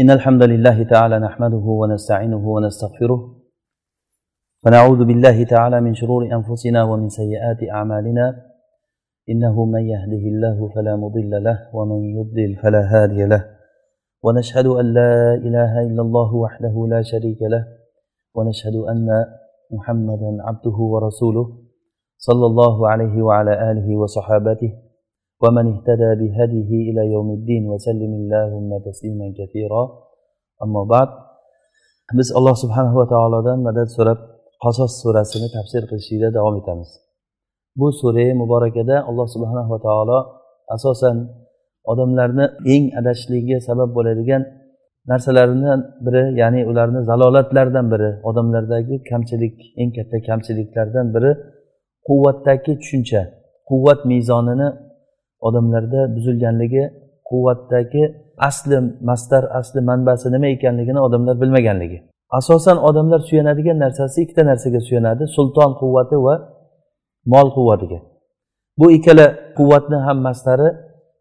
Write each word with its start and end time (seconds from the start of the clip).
إن 0.00 0.10
الحمد 0.10 0.42
لله 0.42 0.82
تعالى 0.82 1.18
نحمده 1.18 1.66
ونستعينه 1.80 2.48
ونستغفره. 2.48 3.36
ونعوذ 4.66 5.04
بالله 5.04 5.44
تعالى 5.44 5.80
من 5.80 5.94
شرور 5.94 6.24
أنفسنا 6.32 6.84
ومن 6.84 7.08
سيئات 7.08 7.56
أعمالنا. 7.70 8.42
إنه 9.28 9.64
من 9.64 9.80
يهده 9.80 10.24
الله 10.32 10.68
فلا 10.74 10.96
مضل 10.96 11.44
له 11.44 11.58
ومن 11.72 12.04
يضلل 12.04 12.56
فلا 12.62 12.82
هادي 12.92 13.24
له. 13.24 13.44
ونشهد 14.22 14.66
أن 14.66 14.94
لا 14.94 15.34
إله 15.34 15.72
إلا 15.86 16.02
الله 16.02 16.34
وحده 16.34 16.86
لا 16.90 17.02
شريك 17.02 17.42
له. 17.42 17.66
ونشهد 18.34 18.74
أن 18.74 19.08
محمدا 19.70 20.36
عبده 20.40 20.78
ورسوله. 20.92 21.46
صلى 22.18 22.46
الله 22.46 22.88
عليه 22.88 23.22
وعلى 23.22 23.70
آله 23.70 23.96
وصحابته. 23.96 24.72
ومن 25.43 25.65
اهتدى 25.73 26.11
بهديه 26.21 26.71
إلى 26.89 27.01
يوم 27.13 27.29
الدين 27.37 27.63
وسلم 27.71 28.11
اللهم 28.21 28.69
تسليما 28.87 29.27
كثيرا 29.39 29.83
أما 30.63 30.83
بعد 30.93 31.09
biz 32.19 32.27
alloh 32.37 32.55
subhanahu 32.63 32.95
va 33.01 33.07
taolodan 33.13 33.57
madad 33.67 33.87
so'rab 33.97 34.19
qasos 34.63 34.91
surasini 35.01 35.47
tafsir 35.55 35.81
qilishlikda 35.89 36.29
davom 36.37 36.55
etamiz 36.61 36.89
bu 37.79 37.87
surai 37.99 38.29
muborakada 38.41 38.95
alloh 39.09 39.27
subhanahu 39.35 39.69
va 39.73 39.79
taolo 39.87 40.19
asosan 40.75 41.17
odamlarni 41.91 42.45
eng 42.73 42.85
adashishligiga 42.99 43.57
sabab 43.67 43.89
bo'ladigan 43.97 44.41
narsalardan 45.11 45.79
biri 46.05 46.23
ya'ni 46.41 46.61
ularni 46.71 47.01
zalolatlardan 47.09 47.85
biri 47.93 48.09
odamlardagi 48.29 48.95
kamchilik 49.09 49.55
eng 49.81 49.89
katta 49.97 50.17
kamchiliklardan 50.27 51.07
biri 51.15 51.31
quvvatdagi 52.07 52.73
tushuncha 52.81 53.21
quvvat 53.69 53.99
mezonini 54.11 54.67
odamlarda 55.48 56.00
buzilganligi 56.16 56.82
quvvatdagi 57.30 58.02
asli 58.48 58.76
mastar 59.08 59.44
asli 59.60 59.80
manbasi 59.90 60.26
nima 60.34 60.48
ekanligini 60.56 61.00
odamlar 61.06 61.34
bilmaganligi. 61.42 61.98
Asosan 62.38 62.78
odamlar 62.88 63.20
suyanadigan 63.28 63.78
narsasi 63.84 64.18
ikkita 64.24 64.42
narsaga 64.50 64.80
suyanadi 64.88 65.24
sulton 65.36 65.70
quvvati 65.80 66.16
va 66.26 66.34
mol 67.32 67.48
quvvatiga. 67.56 67.98
Bu 68.78 68.86
ikkala 68.96 69.26
quvvatni 69.58 69.98
ham 70.06 70.18
mastari 70.28 70.68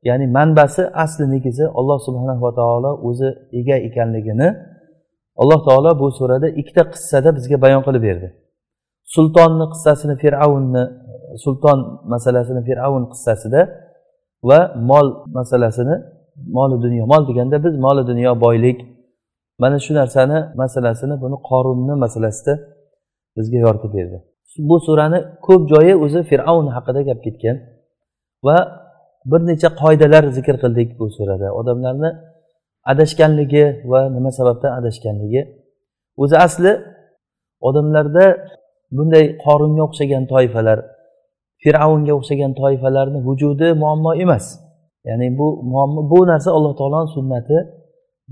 ya'ni 0.10 0.26
manbasi 0.38 0.84
asli 1.04 1.26
negizi 1.34 1.66
alloh 1.80 2.00
subhanahu 2.08 2.42
va 2.46 2.52
taolo 2.60 2.92
o'zi 3.08 3.30
ega 3.60 3.78
ekanligini 3.88 4.48
alloh 5.42 5.60
taolo 5.68 5.90
bu 6.02 6.08
surada 6.20 6.48
ikkita 6.62 6.84
qissada 6.94 7.30
bizga 7.38 7.58
bayon 7.66 7.82
qilib 7.88 8.04
berdi. 8.10 8.28
Sultonni 9.16 9.66
qissasini 9.74 10.16
fir'avnni 10.24 10.84
sulton 11.44 11.80
masalasini 12.14 12.62
fir'avn 12.68 13.04
qissasida 13.14 13.62
va 14.50 14.60
mol 14.90 15.08
masalasini 15.38 15.96
moli 16.58 16.76
dunyo 16.86 17.04
mol 17.12 17.24
deganda 17.30 17.58
biz 17.66 17.74
moli 17.86 18.02
dunyo 18.12 18.32
boylik. 18.46 18.78
Mana 19.62 19.78
shu 19.86 19.92
narsani 20.00 20.38
masalasini 20.62 21.16
buni 21.24 21.38
qorunni 21.50 21.94
masalasida 22.04 22.54
bizga 23.38 23.58
yoritib 23.66 23.92
berdi. 23.98 24.18
Bu 24.70 24.78
surani 24.88 25.20
ko'p 25.46 25.62
joyi 25.72 25.94
o'zi 26.06 26.20
fir'avn 26.30 26.68
haqida 26.76 27.02
gap 27.10 27.20
ketgan 27.26 27.58
va 28.48 28.58
bir 29.32 29.42
necha 29.50 29.70
qoidalar 29.82 30.24
zikr 30.38 30.56
qildik 30.64 30.90
bu 31.00 31.06
surada. 31.18 31.48
Odamlarni 31.60 32.10
adashganligi 32.92 33.66
va 33.92 34.02
nima 34.16 34.32
sababdan 34.40 34.72
adashganligi. 34.80 35.42
O'zi 36.24 36.36
asli 36.46 36.72
odamlarda 37.68 38.26
bunday 38.98 39.26
qorunga 39.46 39.82
o'xshagan 39.88 40.24
toifalar 40.34 40.80
fir'avnga 41.66 42.14
o'xshagan 42.20 42.52
toifalarni 42.62 43.20
vujudi 43.28 43.68
muammo 43.82 44.12
emas. 44.24 44.46
Ya'ni 45.10 45.28
bu 45.40 45.48
muammo 45.72 46.02
bu 46.12 46.20
narsa 46.32 46.50
alloh 46.58 46.74
taoloni 46.80 47.10
sunnati. 47.18 47.58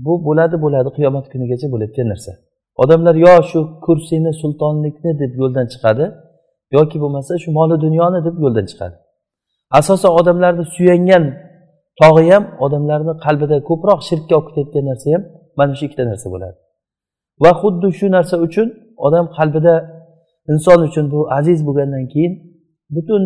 Bu 0.04 0.12
bo'ladi 0.26 0.56
bo'ladi 0.64 0.90
qiyomat 0.96 1.24
kunigacha 1.32 1.66
bo'layotgan 1.72 2.08
narsa. 2.12 2.32
Odamlar 2.82 3.14
yo 3.26 3.34
shu 3.50 3.60
kursini 3.84 4.32
sultonlikni 4.40 5.10
deb 5.22 5.32
yo'ldan 5.40 5.66
chiqadi 5.72 6.04
yoki 6.76 6.96
bo'lmasa 7.02 7.32
shu 7.42 7.48
moli 7.58 7.76
dunyoni 7.84 8.18
deb 8.26 8.36
yo'ldan 8.44 8.66
chiqadi. 8.70 8.96
Asosan 9.78 10.12
odamlarni 10.20 10.64
suyangan 10.74 11.24
tog'i 12.00 12.24
ham 12.32 12.44
odamlarni 12.64 13.14
qalbida 13.24 13.56
ko'proq 13.68 14.00
shirkka 14.08 14.34
olib 14.38 14.46
ketayotgan 14.48 14.84
narsa 14.90 15.06
ham 15.14 15.22
mana 15.58 15.72
shu 15.78 15.84
ikkita 15.88 16.04
narsa 16.10 16.26
bo'ladi. 16.34 16.56
Va 17.42 17.50
xuddi 17.60 17.88
shu 17.98 18.06
narsa 18.16 18.36
uchun 18.46 18.68
odam 19.06 19.26
qalbida 19.36 19.74
inson 20.52 20.78
uchun 20.88 21.04
bu 21.12 21.20
aziz 21.38 21.58
bo'lgandan 21.66 22.04
keyin 22.12 22.32
butun 22.94 23.22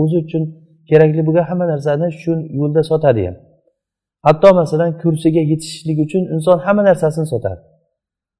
o'zi 0.00 0.16
uchun 0.24 0.42
kerakli 0.90 1.22
bo'lgan 1.26 1.44
hamma 1.50 1.66
narsani 1.72 2.06
shu 2.20 2.32
yo'lda 2.58 2.82
sotadi 2.90 3.22
ham. 3.26 3.36
Hatto 4.26 4.48
masalan 4.60 4.90
kursiga 5.02 5.42
yetishishlik 5.52 5.98
uchun 6.06 6.22
inson 6.34 6.58
hamma 6.66 6.82
narsasini 6.88 7.26
sotadi. 7.34 7.60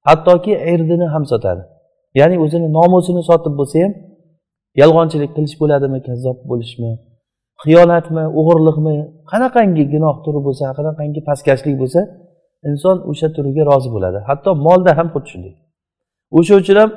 Hattoki 0.09 0.53
irdini 0.73 1.07
ham 1.15 1.25
sotadi. 1.33 1.63
Ya'ni 2.21 2.37
o'zini 2.45 2.69
nomusini 2.79 3.23
sotib 3.31 3.55
bo'lsa 3.61 3.77
ham 3.85 3.93
yolg'onchilik 4.81 5.31
qilish 5.37 5.57
bo'ladimi 5.63 5.99
kazzob 6.09 6.39
bo'lishmi 6.51 6.91
xiyonatmi 7.63 8.25
o'g'irlikmi 8.39 8.97
qanaqangi 9.31 9.85
gunoh 9.95 10.17
turi 10.25 10.41
bo'lsa 10.47 10.65
qanaqangi 10.79 11.21
pastkashlik 11.29 11.77
bo'lsa 11.83 12.01
inson 12.69 12.97
o'sha 13.11 13.29
turiga 13.37 13.63
rozi 13.71 13.91
bo'ladi. 13.95 14.19
Hatto 14.29 14.51
molda 14.67 14.93
ham 14.99 15.09
xuddi 15.15 15.29
shunday. 15.33 15.55
O'sha 16.39 16.55
uchun 16.63 16.77
ham 16.83 16.91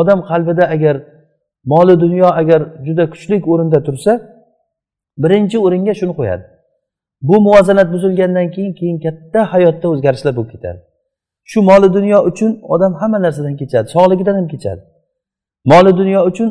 odam 0.00 0.20
qalbida 0.30 0.64
agar 0.74 0.96
moli 1.72 2.00
dunyo 2.00 2.28
agar 2.40 2.60
juda 2.86 3.04
kuchli 3.10 3.36
o'rinda 3.52 3.78
tursa 3.86 4.12
birinchi 5.22 5.58
o'ringa 5.66 5.94
shuni 6.00 6.14
qo'yadi. 6.18 6.44
Bu 7.28 7.40
muvozanat 7.46 7.92
buzilgandan 7.92 8.50
keyin 8.50 8.72
keyin 8.78 8.98
katta 9.04 9.40
hayotda 9.52 9.86
o'zgarishlar 9.88 10.36
bo'lib 10.36 10.50
ketadi. 10.54 10.78
Shu 11.50 11.62
moli 11.62 11.88
dunyo 11.96 12.18
uchun 12.30 12.50
odam 12.74 12.92
hamma 13.00 13.18
narsadan 13.22 13.56
kechadi 13.60 13.86
sog'ligidan 13.94 14.34
ham 14.34 14.48
kechadi. 14.48 14.82
Moli 15.72 15.92
dunyo 16.00 16.20
uchun 16.30 16.48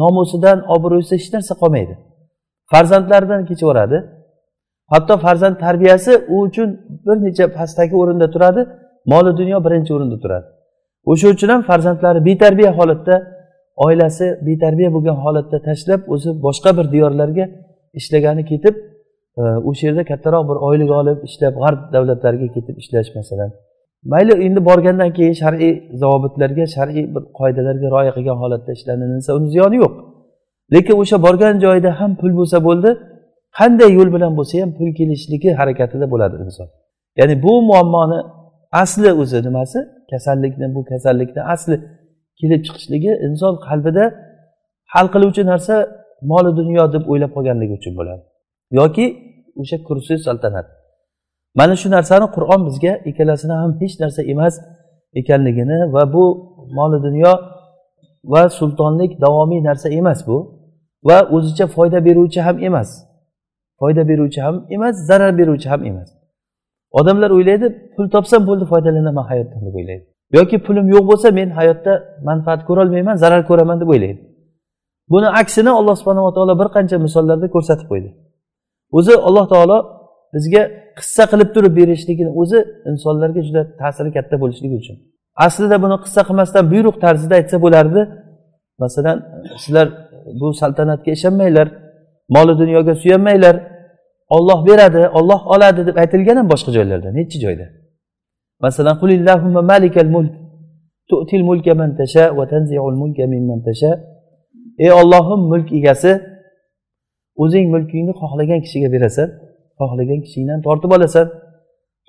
nomusidan 0.00 0.58
obro'si 0.74 1.12
hech 1.16 1.28
narsa 1.34 1.54
qolmaydi. 1.62 1.94
Farzandlaridan 2.72 3.42
kechib 3.50 3.68
hatto 4.92 5.16
farzand 5.16 5.56
tarbiyasi 5.64 6.12
u 6.28 6.40
uchun 6.40 6.68
bir 7.06 7.16
necha 7.26 7.52
pastdagi 7.52 7.94
o'rinda 7.96 8.30
turadi 8.30 8.60
moli 9.12 9.32
dunyo 9.40 9.64
birinchi 9.64 9.94
o'rinda 9.96 10.16
turadi. 10.20 10.46
O'sha 11.10 11.28
uchun 11.34 11.48
ham 11.48 11.62
farzandlari 11.62 12.24
betarbiya 12.28 12.70
holatda 12.78 13.35
oilasi 13.84 14.26
betarbiya 14.46 14.90
bo'lgan 14.96 15.16
holatda 15.24 15.58
tashlab 15.68 16.00
o'zi 16.14 16.30
boshqa 16.46 16.70
bir 16.78 16.86
diyorlarga 16.94 17.44
ishlagani 17.98 18.44
ketib 18.50 18.74
e, 19.40 19.42
o'sha 19.68 19.86
yerda 19.88 20.04
kattaroq 20.10 20.44
bir 20.50 20.56
oylik 20.68 20.90
olib 21.00 21.18
ishlab 21.28 21.54
g'arb 21.62 21.80
davlatlariga 21.94 22.48
ketib 22.56 22.76
ishlash 22.82 23.10
masalan. 23.18 23.50
Mayli 24.12 24.32
endi 24.46 24.60
borgandan 24.68 25.10
keyin 25.18 25.36
shar'iy 25.42 25.72
zavobitlarga 26.02 26.64
shar'iy 26.76 27.04
bir 27.14 27.22
qoidalarga 27.38 27.86
rioya 27.92 28.12
qilgan 28.16 28.38
holatda 28.42 28.70
ishlaninsa 28.78 29.30
uni 29.38 29.48
ziyoni 29.54 29.76
yo'q. 29.82 29.92
Lekin 30.74 30.94
o'sha 31.02 31.16
borgan 31.26 31.54
joyida 31.64 31.90
ham 32.00 32.10
pul 32.20 32.32
bo'lsa 32.40 32.58
bo'ldi 32.68 32.90
qanday 33.58 33.90
yo'l 33.98 34.08
bilan 34.16 34.32
bo'lsa 34.38 34.54
ham 34.62 34.70
pul 34.78 34.90
kelishligi 34.98 35.50
harakatida 35.60 36.06
bo'ladi 36.12 36.36
inson. 36.44 36.68
Ya'ni 37.20 37.34
bu 37.44 37.52
muammoni 37.70 38.18
asli 38.82 39.10
o'zi 39.22 39.38
nimasi? 39.48 39.78
Kasallikni 40.10 40.66
bu 40.74 40.80
kasallikni 40.90 41.42
asli 41.54 41.76
kelib 42.40 42.60
chiqishligi 42.66 43.12
inson 43.26 43.54
qalbida 43.66 44.04
hal 44.94 45.06
qiluvchi 45.14 45.42
narsa 45.52 45.74
moli 46.30 46.50
dunyo 46.60 46.82
deb 46.94 47.02
o'ylab 47.10 47.30
qolganligi 47.36 47.74
uchun 47.80 47.92
bo'ladi. 47.98 48.22
Yoki 48.78 49.06
o'sha 49.60 49.76
kursi 49.88 50.14
saltanat. 50.26 50.66
Mana 51.58 51.74
shu 51.80 51.88
narsani 51.96 52.26
qur'on 52.36 52.60
bizga 52.68 52.92
ikkalasini 53.10 53.54
ham 53.62 53.70
hech 53.80 53.94
narsa 54.02 54.20
emas 54.32 54.54
ekanligini 55.20 55.78
va 55.94 56.02
bu 56.14 56.24
moli 56.78 56.98
dunyo 57.06 57.32
va 58.32 58.42
sultonlik 58.58 59.12
davomiy 59.24 59.60
narsa 59.68 59.88
emas 60.00 60.20
bu. 60.28 60.38
Va 61.08 61.18
o'zicha 61.36 61.66
foyda 61.76 61.98
beruvchi 62.06 62.40
ham 62.46 62.56
emas. 62.68 62.88
Foyda 63.80 64.02
beruvchi 64.10 64.40
ham 64.46 64.56
emas 64.76 64.94
zarar 65.08 65.32
beruvchi 65.38 65.68
ham 65.72 65.82
emas. 65.90 66.08
Odamlar 66.98 67.30
o'ylaydi 67.36 67.66
pul 67.94 68.06
topsam 68.14 68.42
bo'ldi 68.48 68.64
foydalanaman 68.72 69.24
hayotdan 69.30 69.60
deb 69.66 69.74
o'ylaydi. 69.80 70.06
Yoki 70.32 70.58
pulim 70.66 70.88
yo'q 70.94 71.04
bo'lsa 71.10 71.30
men 71.30 71.50
hayotda 71.50 71.92
manfaat 72.28 72.60
ko'rolmayman 72.68 73.16
zarar 73.16 73.46
ko'raman 73.46 73.80
deb 73.80 73.88
o'ylaydi. 73.88 74.20
Buni 75.10 75.28
aksini 75.40 75.70
alloh 75.70 75.96
subhanava 76.00 76.34
taolo 76.34 76.54
bir 76.60 76.68
qancha 76.76 76.96
misollarda 77.06 77.46
ko'rsatib 77.54 77.86
qo'ydi. 77.92 78.08
O'zi 78.98 79.14
alloh 79.28 79.46
taolo 79.52 79.78
bizga 80.34 80.62
qissa 80.98 81.24
qilib 81.32 81.50
turib 81.54 81.76
berishligini 81.80 82.30
o'zi 82.40 82.58
insonlarga 82.90 83.40
juda 83.48 83.62
ta'siri 83.80 84.10
katta 84.16 84.36
bo'lishligi 84.42 84.76
uchun. 84.82 84.96
Aslida 85.46 85.76
buni 85.84 85.96
qissa 86.04 86.20
qilmasdan 86.28 86.64
buyruq 86.72 86.96
tarzida 87.04 87.34
aytsa 87.40 87.56
bo'lardi. 87.64 88.00
Masalan 88.82 89.16
sizlar 89.62 89.86
bu 90.40 90.46
saltanatga 90.60 91.10
ishonmanglar 91.16 91.68
moli 92.34 92.58
dunyoga 92.62 92.94
suyanmanglar. 93.02 93.56
Olloh 94.36 94.66
beradi 94.68 95.08
olloh 95.18 95.40
oladi 95.54 95.86
deb 95.88 95.96
aytilgan 96.02 96.36
ham 96.40 96.48
boshqa 96.52 96.70
joylarda 96.76 97.08
nechi 97.18 97.36
joyda? 97.44 97.66
Masalan 98.64 98.96
qulillahumma 99.02 99.62
malikal 99.72 100.10
mulk. 100.16 100.32
Tu'til 101.10 101.42
mulka 101.50 101.74
man 101.80 101.90
tasha 102.00 102.24
va 102.38 102.44
tanzi'ul 102.52 102.96
mulka 103.02 103.24
mimman 103.32 103.60
tasha. 103.68 103.90
Ey 104.84 104.90
ollohim 105.00 105.40
mulk 105.52 105.68
egasi 105.78 106.12
o'zing 107.42 107.66
mulkingni 107.74 108.12
xohlagan 108.20 108.60
kishiga 108.64 108.88
berasan. 108.94 109.28
Xohlagan 109.80 110.20
kishingdan 110.24 110.58
tortib 110.66 110.90
olasan. 110.96 111.26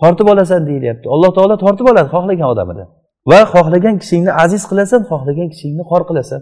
Tortib 0.02 0.28
olasan 0.34 0.62
deyilyapti. 0.70 1.06
Alloh 1.16 1.32
taolo 1.38 1.56
tortib 1.64 1.86
oladi 1.92 2.10
xohlagan 2.16 2.48
odamidan 2.54 2.88
va 3.30 3.40
xohlagan 3.54 3.96
kishingni 4.02 4.32
aziz 4.44 4.64
qilasan 4.70 5.02
xohlagan 5.12 5.48
kishingni 5.54 5.84
xor 5.92 6.02
qilasan. 6.10 6.42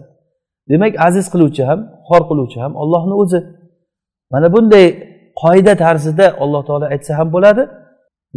Demak 0.70 0.92
aziz 1.08 1.26
qiluvchi 1.32 1.62
ham 1.70 1.80
xor 2.08 2.22
qiluvchi 2.30 2.58
ham 2.64 2.72
ollohni 2.82 3.14
o'zi. 3.22 3.40
Mana 4.32 4.48
bunday 4.54 4.86
qoida 5.42 5.72
tarzida 5.84 6.26
alloh 6.42 6.62
taolo 6.68 6.86
aytsa 6.94 7.12
ham 7.18 7.28
bo'ladi. 7.36 7.62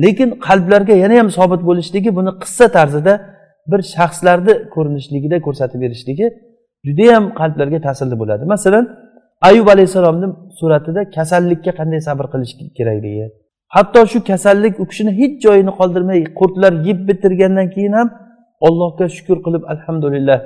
Lekin 0.04 0.30
qalblarga 0.48 0.94
yana 1.04 1.16
ham 1.20 1.30
sobit 1.38 1.62
bo'lishligi 1.70 2.10
buni 2.18 2.32
qissa 2.44 2.66
tarzida 2.78 3.14
bir 3.72 3.82
shaxslarni 3.96 4.54
ko'rinishligida 4.76 5.38
ko'rsatib 5.46 5.80
berishligi 5.84 6.26
judayam 6.88 7.24
qalblarga 7.40 7.80
ta'sirli 7.88 8.16
bo'ladi. 8.22 8.44
Masalan 8.54 8.86
ayub 9.50 9.68
alayhissalomni 9.74 10.28
suratida 10.60 11.02
kasallikka 11.16 11.72
qanday 11.80 12.02
sabr 12.08 12.26
qilish 12.34 12.54
kerakligi 12.78 13.26
hatto 13.76 14.00
shu 14.12 14.20
kasallik 14.30 14.74
u 14.84 14.86
kishini 14.90 15.12
hech 15.20 15.36
joyini 15.46 15.72
qoldirmay 15.80 16.20
qurtlar 16.40 16.74
yeb 16.88 17.00
bitirgandan 17.10 17.68
keyin 17.76 17.94
ham 18.00 18.08
allohga 18.68 19.06
shukur 19.16 19.38
qilib 19.46 19.64
alhamdulillah 19.74 20.40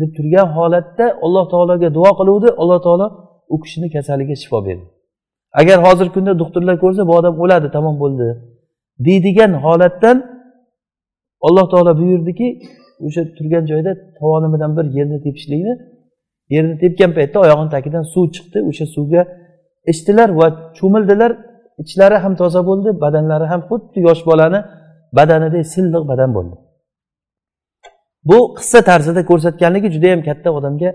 deb 0.00 0.10
turgan 0.16 0.46
holatda 0.56 1.06
alloh 1.24 1.44
taologa 1.52 1.88
duo 1.94 2.10
qiluvdi. 2.20 2.48
Alloh 2.62 2.78
taolo 2.86 3.06
u 3.54 3.56
kishini 3.62 3.88
kasaliga 3.94 4.34
shifo 4.42 4.58
berdi. 4.66 4.84
Agar 5.60 5.78
hozirgi 5.86 6.12
kunda 6.16 6.32
doktorlar 6.42 6.76
ko'rsa 6.84 7.02
bu 7.08 7.12
odam 7.18 7.34
o'ladi 7.44 7.68
tamom 7.76 7.96
bo'ldi. 8.02 8.28
Deydigan 9.06 9.52
holatdan 9.64 10.16
alloh 11.46 11.70
taolo 11.70 11.92
buyurdiki 12.00 12.48
o'sha 13.06 13.22
turgan 13.36 13.64
joyda 13.66 13.92
tovoni 14.18 14.48
bilan 14.54 14.70
bir 14.76 14.86
yerni 14.98 15.18
tepishlikni 15.26 15.74
yerni 16.54 16.78
tepgan 16.82 17.10
paytda 17.14 17.38
oyog'ini 17.44 17.70
tagidan 17.76 18.04
suv 18.14 18.24
chiqdi. 18.36 18.58
O'sha 18.70 18.86
suvga 18.96 19.22
ichdilar 19.92 20.28
va 20.40 20.46
cho'mildilar. 20.78 21.32
Ichlari 21.82 22.16
ham 22.24 22.34
toza 22.40 22.60
bo'ldi 22.68 22.88
badanlari 23.04 23.46
ham 23.52 23.60
xuddi 23.68 23.98
yosh 24.08 24.22
bolani 24.30 24.60
badanidek 25.18 25.64
silliq 25.74 26.04
badan 26.10 26.30
bo'ldi. 26.36 26.56
Bu 28.30 28.38
qissa 28.58 28.80
tarzida 28.90 29.22
ko'rsatganligi 29.30 29.88
juda 29.94 30.06
yam 30.12 30.22
katta 30.28 30.48
odamga 30.58 30.90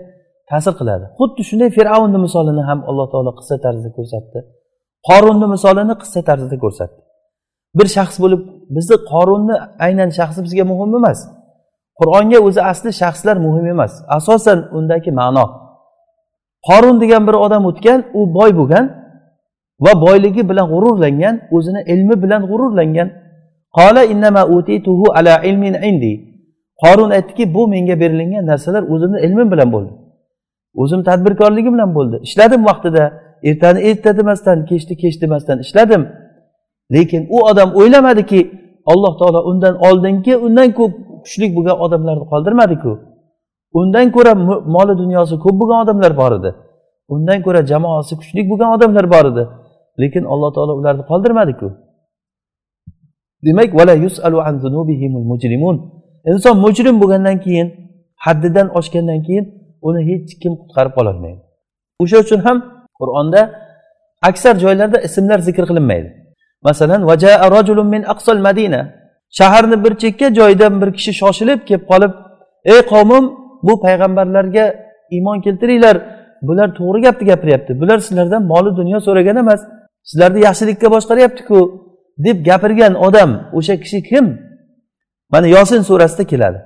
ta'sir 0.50 0.74
qiladi. 0.80 1.04
Xuddi 1.18 1.42
shunday 1.48 1.70
fir'avnni 1.76 2.18
misolini 2.26 2.62
ham 2.70 2.80
alloh 2.90 3.06
taolo 3.12 3.32
qissa 3.40 3.56
tarzida 3.64 3.90
ko'rsatdi. 3.98 4.38
Qorunni 5.08 5.46
misolini 5.54 5.94
qissa 6.02 6.20
tarzida 6.28 6.56
ko'rsatdi. 6.64 7.00
Bir 7.78 7.86
shaxs 7.96 8.16
bo'lib 8.22 8.42
bizni 8.76 8.96
qorunni 9.12 9.56
aynan 9.86 10.10
shaxsi 10.18 10.40
bizga 10.46 10.64
muhim 10.72 10.90
emas. 11.00 11.18
Qur'onga 12.00 12.38
o'zi 12.46 12.60
asli 12.72 12.90
shaxslar 13.02 13.36
muhim 13.46 13.66
emas. 13.74 13.92
Asosan 14.16 14.58
undagi 14.76 15.10
ma'no. 15.20 15.46
Qorun 16.68 16.96
degan 17.02 17.22
bir 17.28 17.36
odam 17.44 17.62
o'tgan 17.70 18.00
u 18.18 18.20
boy 18.36 18.50
bo'lgan 18.58 18.84
va 19.84 19.92
boyligi 20.04 20.42
bilan 20.50 20.66
g'ururlangan 20.72 21.34
o'zini 21.56 21.80
ilmi 21.92 22.16
bilan 22.22 22.42
g'ururlangan. 22.50 23.08
Qola 23.78 24.02
innama 24.12 24.42
utituhu 24.56 25.06
ala 25.18 25.34
ilmin 25.48 25.74
indi. 25.90 26.12
Qorun 26.82 27.10
aytdiki 27.16 27.54
bu 27.54 27.62
menga 27.68 28.00
berilingan 28.02 28.44
narsalar 28.46 28.82
o'zimni 28.92 29.18
ilmim 29.26 29.48
bilan 29.52 29.68
bo'ldi. 29.74 29.92
O'zim 30.82 31.00
tadbirkorligim 31.08 31.72
bilan 31.76 31.90
bo'ldi. 31.94 32.16
Ishladim 32.26 32.62
vaqtida. 32.68 33.04
Ertani 33.48 33.80
erta 33.88 34.10
demasdan 34.18 34.58
kechni 34.70 34.94
kech 35.02 35.16
demasdan 35.22 35.58
ishladim. 35.64 36.02
Lekin 36.94 37.22
u 37.36 37.38
odam 37.50 37.70
o'ylamadiki 37.80 38.40
alloh 38.92 39.12
taolo 39.20 39.40
undan 39.50 39.74
oldingi 39.88 40.34
undan 40.46 40.68
ko'p 40.78 40.92
kuchli 41.24 41.46
bo'lgan 41.56 41.76
odamlarni 41.84 42.24
qoldirmadiku. 42.32 42.92
Undan 43.80 44.06
ko'ra 44.16 44.32
moli 44.74 44.94
dunyosi 45.02 45.34
ko'p 45.44 45.56
bo'lgan 45.60 45.78
odamlar 45.84 46.12
bor 46.20 46.32
edi. 46.38 46.50
Undan 47.14 47.38
ko'ra 47.46 47.60
jamoasi 47.70 48.14
kuchli 48.20 48.40
bo'lgan 48.50 48.70
odamlar 48.76 49.06
bor 49.14 49.24
edi. 49.32 49.44
Lekin 50.00 50.24
alloh 50.32 50.50
taolo 50.56 50.72
ularni 50.80 51.04
qoldirmadiku. 51.10 51.68
Demak 53.46 53.68
yusalu 54.04 54.38
an 54.48 54.54
mujrimun. 55.32 55.76
Inson 56.30 56.56
mujrim 56.64 56.96
bo'lgandan 57.02 57.36
keyin 57.44 57.68
haddidan 58.24 58.68
oshgandan 58.78 59.20
keyin 59.26 59.44
uni 59.88 60.00
hech 60.10 60.30
kim 60.42 60.52
qutqarib 60.60 60.92
qololmaydi. 60.98 61.40
O'sha 62.02 62.16
uchun 62.24 62.40
ham 62.46 62.58
qur'onda 63.00 63.40
aksar 64.28 64.54
joylarda 64.64 64.98
ismlar 65.06 65.38
zikr 65.48 65.64
qilinmaydi. 65.70 66.19
Masalan 66.62 67.02
min 67.94 68.02
aqsal 68.02 68.38
madina. 68.38 68.80
Shaharni 69.38 69.84
bir 69.84 69.92
chekka 70.02 70.34
joyidan 70.38 70.80
bir 70.82 70.92
kishi 70.96 71.12
shoshilib 71.20 71.60
kelib 71.68 71.84
qolib 71.90 72.12
ey 72.72 72.80
qavmim 72.92 73.24
bu 73.66 73.80
payg'ambarlarga 73.84 74.64
iymon 75.14 75.38
keltiringlar. 75.44 75.96
Bular 76.42 76.68
to'g'ri 76.78 77.00
gapni 77.06 77.24
gapiryapti. 77.30 77.80
Bular 77.80 77.98
sizlardan 77.98 78.42
moli 78.52 78.70
dunyo 78.76 78.98
so'ragan 79.06 79.36
emas. 79.36 79.60
Sizlarni 80.08 80.40
yaxshilikka 80.48 80.88
boshqaryaptiku 80.94 81.58
deb 82.26 82.46
gapirgan 82.48 82.94
odam 83.06 83.30
o'sha 83.58 83.74
kishi 83.82 84.02
kim? 84.10 84.26
Mana 85.32 85.46
yosin 85.46 85.82
surasida 85.88 86.24
keladi. 86.32 86.58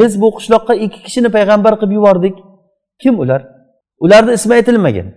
Biz 0.00 0.12
bu 0.22 0.28
qishloqqa 0.36 0.74
ikki 0.84 0.98
kishini 1.06 1.28
payg'ambar 1.36 1.72
qilib 1.80 1.92
yubordik. 1.98 2.36
Kim 3.02 3.14
ular? 3.22 3.40
Ularni 4.04 4.32
ismi 4.38 4.54
aytilmagan. 4.54 5.08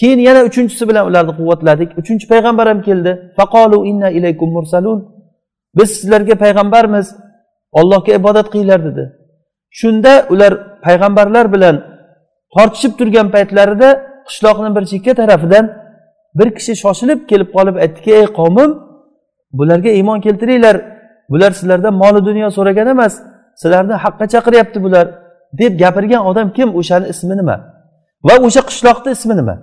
Keyin 0.00 0.18
yana 0.18 0.40
uchinchisi 0.48 0.88
bilan 0.88 1.06
ularni 1.10 1.32
quvvatladik. 1.38 1.98
Uchinchi 2.00 2.26
payg'ambar 2.32 2.66
ham 2.68 2.80
keldi. 2.82 3.32
faqolu 3.36 3.86
inna 3.90 4.08
ilaykum 4.10 4.50
mursalun 4.56 4.98
biz 5.76 5.88
sizlarga 5.96 6.34
payg'ambarmiz. 6.44 7.06
Ollohga 7.72 8.12
ibodat 8.20 8.46
qilinglar 8.52 8.80
dedi. 8.88 9.04
Shunda 9.70 10.12
ular 10.30 10.52
payg'ambarlar 10.86 11.52
bilan 11.54 11.76
tortishib 12.54 12.92
turgan 12.98 13.28
paytlarida 13.34 13.88
qishloqni 14.28 14.70
bir 14.76 14.84
chekka 14.92 15.12
tarafidan 15.20 15.64
bir 16.38 16.48
kishi 16.56 16.72
shoshilib 16.82 17.20
kelib 17.30 17.48
qolib 17.56 17.76
aytdiki 17.84 18.10
ey 18.20 18.26
qavmim 18.38 18.70
bularga 19.58 19.90
iymon 19.98 20.20
keltiringlar. 20.26 20.76
Bular 21.30 21.50
sizlardan 21.58 21.94
moli 22.02 22.20
dunyo 22.28 22.48
so'ragan 22.56 22.88
emas. 22.94 23.14
Sizlarni 23.60 23.94
haqqa 24.04 24.24
chaqiryapti 24.34 24.78
bular. 24.86 25.06
Deb 25.60 25.72
gapirgan 25.82 26.22
odam 26.30 26.48
kim? 26.56 26.68
O'shani 26.80 27.06
ismi 27.12 27.34
nima? 27.40 27.56
Va 28.26 28.34
o'sha 28.46 28.62
qishloqni 28.68 29.10
ismi 29.16 29.34
nima? 29.40 29.54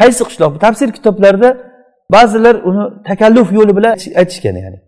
Qaysi 0.00 0.22
qishloq? 0.28 0.52
Tafsir 0.64 0.88
kitoblarida 0.96 1.50
ba'zilar 2.14 2.54
uni 2.68 2.84
takalluf 3.08 3.48
yo'li 3.58 3.72
bilan 3.78 3.92
aytishgan 4.20 4.56
ya'ni. 4.64 4.78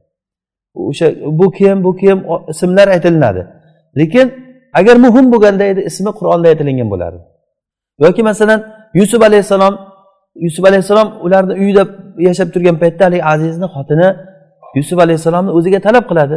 O'sha 0.91 1.06
bu 1.41 1.47
kim 1.59 1.77
bu 1.85 1.91
kim 2.00 2.19
ismlar 2.53 2.87
aytilinadi. 2.94 3.43
Lekin 4.00 4.27
agar 4.79 4.97
muhim 5.05 5.27
bo'lganda 5.33 5.65
edi 5.73 5.81
ismi 5.91 6.11
qur'onda 6.19 6.47
aytilingan 6.53 6.89
bo'lardi 6.94 7.23
yoki 8.05 8.23
masalan 8.23 8.61
yusuf 8.94 9.23
alayhissalom 9.23 9.75
yusuf 10.44 10.65
alayhissalom 10.65 11.09
ularni 11.27 11.53
uyida 11.62 11.85
yashab 12.19 12.49
turgan 12.55 12.77
paytda 12.82 13.05
haligi 13.05 13.25
azizni 13.25 13.67
xotini 13.75 14.08
yusuf 14.79 14.99
alayhissalomni 15.05 15.51
o'ziga 15.58 15.81
talab 15.87 16.05
qiladi. 16.11 16.37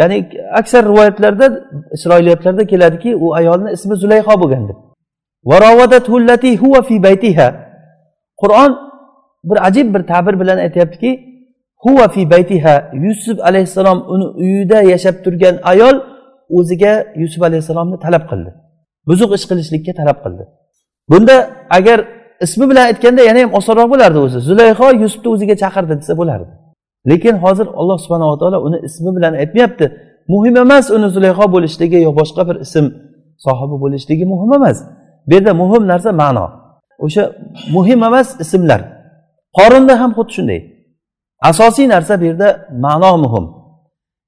Ya'ni 0.00 0.16
aksar 0.60 0.84
rivoyatlarda 0.84 1.46
isroiliyatlarda 1.92 2.66
keladiki 2.66 3.16
u 3.16 3.34
ayolni 3.34 3.72
ismi 3.76 3.94
zulayho 3.96 4.34
bo'lgan 4.42 4.68
deb. 4.68 4.78
Qur'on 8.42 8.70
bir 9.48 9.66
ajib 9.66 9.94
bir 9.94 10.02
ta'bir 10.10 10.40
bilan 10.40 10.58
aytyaptiki 10.58 11.10
huva 11.84 12.08
fi 12.08 12.30
baytiha 12.30 12.90
yusuf 13.04 13.40
alayhissalom 13.48 13.98
uni 14.12 14.24
uyida 14.42 14.82
yashab 14.92 15.16
turgan 15.24 15.54
ayol 15.62 15.96
o'ziga 16.58 16.92
yusuf 17.22 17.42
alayhissalomni 17.42 17.98
talab 18.04 18.24
qildi. 18.30 18.50
Buzuq 19.08 19.30
ish 19.36 19.46
qilishlikka 19.50 19.92
talab 20.00 20.18
qildi. 20.24 20.44
Bunda 21.10 21.36
agar 21.78 21.98
ismi 22.40 22.64
bilan 22.70 22.84
aytganda 22.90 23.22
yana 23.28 23.40
ham 23.44 23.54
osonroq 23.60 23.88
bo'lardi 23.92 24.18
o'zi. 24.26 24.38
Zulayho 24.48 24.86
yusufni 25.02 25.28
o'ziga 25.34 25.54
chaqirdi 25.62 25.94
desa 26.00 26.12
bo'lardi. 26.20 26.52
Lekin 27.10 27.36
hozir 27.44 27.66
alloh 27.80 27.98
subhanava 28.04 28.38
taolo 28.38 28.58
uni 28.66 28.78
ismi 28.86 29.16
bilan 29.16 29.34
aytmayapti. 29.42 29.86
Muhim 30.28 30.56
emas 30.56 30.90
uni 30.90 31.08
zulayho 31.14 31.52
bo'lishligi 31.54 31.98
yo 32.06 32.10
boshqa 32.20 32.42
bir 32.48 32.56
ism 32.64 32.84
sohibi 33.44 33.76
bo'lishligi 33.84 34.24
muhim 34.32 34.50
emas. 34.58 34.78
Bu 35.26 35.34
yerda 35.34 35.52
muhim 35.54 35.82
narsa 35.92 36.12
ma'no. 36.12 36.46
O'sha 37.04 37.32
muhim 37.72 38.02
emas 38.08 38.28
ismlar. 38.40 38.80
Qorinda 39.58 40.00
ham 40.00 40.10
xuddi 40.16 40.32
shunday. 40.36 40.60
Asosiy 41.50 41.86
narsa 41.94 42.20
bu 42.20 42.24
yerda 42.24 42.48
ma'no 42.84 43.12
muhim. 43.24 43.46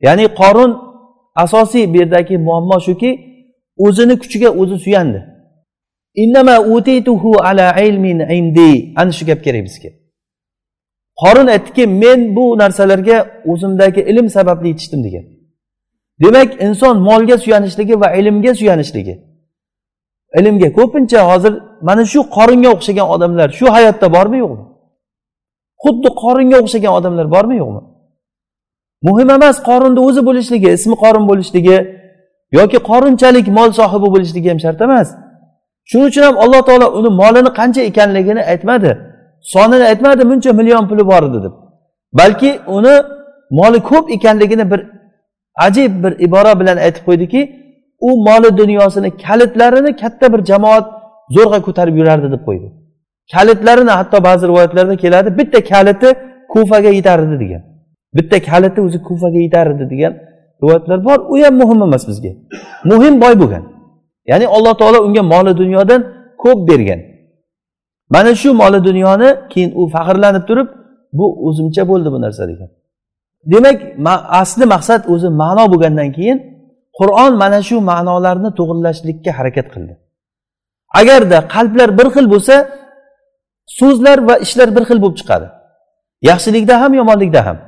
Ya'ni 0.06 0.26
qorin 0.40 0.73
asosiy 1.45 1.85
bu 1.92 1.97
yerdagi 2.02 2.38
muammo 2.38 2.80
shuki 2.87 3.11
o'zini 3.87 4.14
kuchiga 4.23 4.50
o'zi 4.61 4.76
suyandi. 4.85 5.21
Ana 9.00 9.12
shu 9.12 9.26
gap 9.26 9.40
kerak 9.45 9.64
bizga. 9.68 9.88
Qorin 11.23 11.46
aytdiki 11.46 11.87
men 11.87 12.37
bu 12.37 12.58
narsalarga 12.58 13.16
o'zimdagi 13.52 14.00
ilm 14.00 14.30
sababli 14.30 14.68
yetishdim 14.68 15.04
degan. 15.04 15.25
Demak 16.23 16.62
inson 16.62 16.96
molga 17.08 17.38
suyanishligi 17.38 18.00
va 18.00 18.08
ilmga 18.18 18.54
suyanishligi. 18.54 19.14
Ilmga 20.38 20.73
ko'pincha 20.73 21.20
hozir 21.30 21.52
mana 21.82 22.04
shu 22.04 22.20
qoringa 22.37 22.68
o'xshagan 22.76 23.08
odamlar 23.14 23.49
shu 23.58 23.66
hayotda 23.76 24.12
bormi 24.16 24.38
yo'qmi? 24.44 24.64
Xuddi 25.85 26.08
qoringa 26.23 26.56
o'xshagan 26.62 26.92
odamlar 26.99 27.26
bormi 27.30 27.56
yo'qmi? 27.62 27.82
Muhim 29.02 29.30
emas 29.30 29.56
qorinni 29.68 30.00
o'zi 30.00 30.26
bo'lishligi 30.28 30.68
ismi 30.78 30.96
qorin 31.04 31.25
bo'lishligi 31.30 31.76
yoki 32.58 32.78
qorinchalik 32.90 33.46
mol 33.58 33.70
sohibi 33.80 34.08
bo'lishligi 34.14 34.49
ham 34.52 34.61
shart 34.64 34.80
emas. 34.87 35.08
Shuning 35.90 36.06
uchun 36.11 36.23
ham 36.28 36.37
alloh 36.44 36.61
taolo 36.68 36.87
uni 36.99 37.11
molini 37.20 37.50
qancha 37.58 37.80
ekanligini 37.90 38.42
aytmadi. 38.52 38.90
Sonini 39.53 39.85
aytmadi 39.91 40.23
buncha 40.31 40.53
million 40.59 40.85
puli 40.91 41.05
bor 41.11 41.23
edi 41.29 41.38
deb. 41.45 41.55
Balki 42.19 42.50
uni 42.76 42.95
moli 43.59 43.79
ko'p 43.91 44.07
ekanligini 44.17 44.71
bir 44.73 44.81
ajib 45.67 45.93
bir 46.05 46.12
ibora 46.26 46.53
bilan 46.61 46.76
aytib 46.87 47.03
qo'ydiki 47.09 47.41
u 48.00 48.11
moli 48.29 48.49
dunyosini 48.61 49.11
kalitlarini 49.25 49.91
katta 50.03 50.26
bir 50.33 50.41
jamoat 50.50 50.87
zo'rg'a 51.37 51.61
ko'tarib 51.67 51.97
yurardi 52.00 52.29
deb 52.35 52.43
qo'ydi. 52.49 52.69
Kalitlarini 53.33 53.91
hatto 53.91 54.25
ba'zi 54.29 54.45
rivoyatlarda 54.50 54.97
keladi 54.97 55.38
bitta 55.38 55.65
kaliti 55.73 56.09
kufaga 56.53 56.91
yetar 56.99 57.19
edi 57.26 57.37
degan. 57.43 57.62
Bitta 58.17 58.37
kaliti 58.50 58.81
o'zi 58.87 58.99
kufaga 59.09 59.38
yetar 59.47 59.67
edi 59.75 59.85
degan 59.93 60.12
rivoyatlar 60.62 60.99
bor 61.09 61.19
u 61.33 61.45
ham 61.45 61.55
muhim 61.62 61.79
emas 61.87 62.09
bizga. 62.09 62.33
Muhim 62.91 63.15
boy 63.23 63.35
bo'lgan. 63.43 63.65
Ya'ni 64.31 64.47
alloh 64.57 64.75
taolo 64.81 64.99
unga 65.07 65.23
moli 65.23 65.53
dunyodan 65.61 66.00
ko'p 66.43 66.59
bergan. 66.71 67.00
Mana 68.14 68.34
shu 68.40 68.54
moli 68.54 68.78
dunyoni 68.88 69.28
keyin 69.52 69.70
u 69.80 69.82
faxrlanib 69.94 70.44
turib 70.48 70.68
bu 71.18 71.26
o'zimcha 71.48 71.82
bo'ldi 71.90 72.08
bu 72.14 72.18
narsa 72.25 72.44
degan. 72.50 72.70
Demak 73.52 73.78
asli 74.40 74.64
maqsad 74.75 75.02
o'zi 75.12 75.28
ma'no 75.42 75.64
bo'lgandan 75.72 76.10
keyin 76.16 76.38
qur'on 76.98 77.32
mana 77.42 77.60
shu 77.68 77.76
ma'nolarni 77.90 78.50
to'g'irlashlikka 78.58 79.30
harakat 79.38 79.66
qildi. 79.75 79.94
Agarda 81.00 81.38
qalblar 81.54 81.88
bir 81.98 82.06
xil 82.14 82.26
bo'lsa 82.34 82.54
so'zlar 83.78 84.18
va 84.28 84.34
ishlar 84.44 84.68
bir 84.76 84.84
xil 84.88 84.98
bo'lib 85.02 85.16
chiqadi. 85.20 85.46
Yaxshilikda 86.30 86.75
ham 86.82 86.92
yomonlikda 87.00 87.40
ham. 87.46 87.58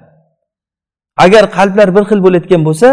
Agar 1.24 1.44
qalblar 1.56 1.88
bir 1.96 2.04
xil 2.10 2.20
bo'layotgan 2.24 2.62
bo'lsa 2.68 2.88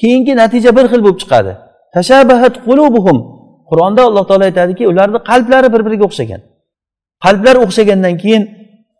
keyingi 0.00 0.32
natija 0.42 0.70
bir 0.78 0.86
xil 0.92 1.00
bo'lib 1.04 1.18
chiqadi. 1.22 1.52
Tashabahat 1.94 2.54
qulubuhum 2.66 3.18
qur'onda 3.72 4.02
alloh 4.08 4.24
taolo 4.28 4.44
aytadiki 4.50 4.82
ularni 4.92 5.18
qalblari 5.30 5.68
bir 5.74 5.80
biriga 5.86 6.04
o'xshagan. 6.10 6.40
Qalblar 7.24 7.56
o'xshagandan 7.64 8.14
keyin 8.22 8.42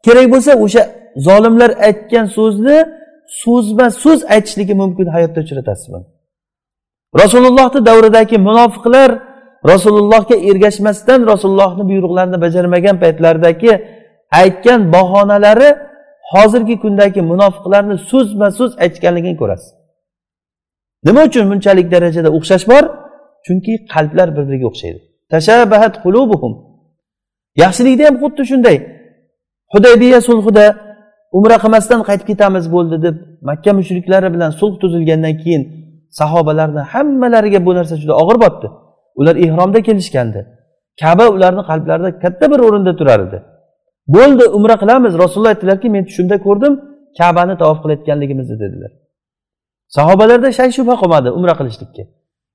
kerak 0.06 0.26
bo'lsa 0.32 0.52
o'sha 0.64 0.82
zolimlar 1.26 1.70
aytgan 1.88 2.26
so'zni 2.36 2.78
so'zma 3.42 3.86
so'z 4.02 4.20
aytishligi 4.34 4.74
mumkin 4.82 5.06
hayotda 5.14 5.40
uchratasiz 5.44 5.86
buni 5.92 6.06
rasulullohni 7.20 7.80
davridagi 7.88 8.36
munofiqlar 8.48 9.10
rasulullohga 9.72 10.36
ergashmasdan 10.50 11.20
rasulullohni 11.32 11.84
buyruqlarini 11.90 12.38
bajarmagan 12.44 12.96
paytlaridagi 13.02 13.72
aytgan 14.42 14.80
bahonalari 14.92 15.70
hozirgi 16.32 16.76
kundagi 16.84 17.20
munofiqlarni 17.32 17.96
so'zma 18.10 18.48
so'z 18.58 18.72
aytganligini 18.84 19.36
ko'rasiz. 19.42 19.70
Nima 21.06 21.22
uchun 21.28 21.44
bunchalik 21.50 21.86
darajada 21.94 22.30
o'xshash 22.36 22.64
bor? 22.72 22.84
Chunki 23.46 23.72
qalblar 23.94 24.28
bir 24.36 24.44
biriga 24.48 24.66
o'xshaydi. 24.70 24.98
Tashabahat 25.32 25.94
qulubuhum. 26.04 26.52
Yaxshilikda 27.62 28.02
ham 28.08 28.16
xuddi 28.22 28.42
shunday. 28.50 28.76
Hudaybiya 29.74 30.20
sulhida 30.28 30.66
umra 31.38 31.56
qilmasdan 31.62 32.00
qaytib 32.08 32.26
ketamiz 32.30 32.64
bo'ldi 32.74 32.96
deb 33.06 33.16
makka 33.48 33.72
mushriklari 33.78 34.28
bilan 34.34 34.50
sulh 34.60 34.74
tuzilgandan 34.82 35.34
keyin 35.42 35.62
sahobalarni 36.18 36.82
hammalariga 36.92 37.60
bu 37.66 37.72
narsa 37.78 37.94
juda 38.02 38.14
og'ir 38.22 38.38
botdi. 38.44 38.66
Ular 39.20 39.36
ihromda 39.44 39.80
kelishgandi. 39.88 40.40
Kaba 41.00 41.24
ularni 41.36 41.62
qalblarida 41.70 42.10
katta 42.24 42.44
bir 42.52 42.60
o'rinda 42.66 42.92
turar 43.00 43.20
edi. 43.26 43.38
Bo'ldi 44.16 44.44
umra 44.58 44.76
qilamiz. 44.82 45.12
Rasululloh 45.22 45.52
aytdilarki 45.54 45.88
men 45.94 46.04
tushimda 46.08 46.36
ko'rdim 46.46 46.72
kabani 47.18 47.54
tavof 47.62 47.78
qilayotganligimizni 47.82 48.56
dedilar. 48.64 48.92
Sahobalarda 49.96 50.48
shay 50.58 50.68
shubha 50.76 50.94
qolmadi 51.02 51.28
umra 51.38 51.54
qilishlikka. 51.60 52.02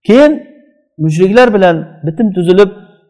Keyin 0.07 0.31
mushriklar 1.03 1.47
bilan 1.55 1.75
bitim 2.07 2.27
tuzilib 2.37 2.69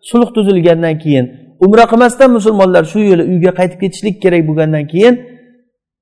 sulh 0.09 0.29
tuzilgandan 0.35 0.95
keyin 1.03 1.25
umra 1.65 1.83
qilmasdan 1.91 2.29
musulmonlar 2.37 2.83
shu 2.91 2.99
yili 3.09 3.23
uyga 3.31 3.51
qaytib 3.59 3.79
ketishlik 3.83 4.15
kerak 4.23 4.43
bo'lgandan 4.49 4.85
keyin 4.93 5.15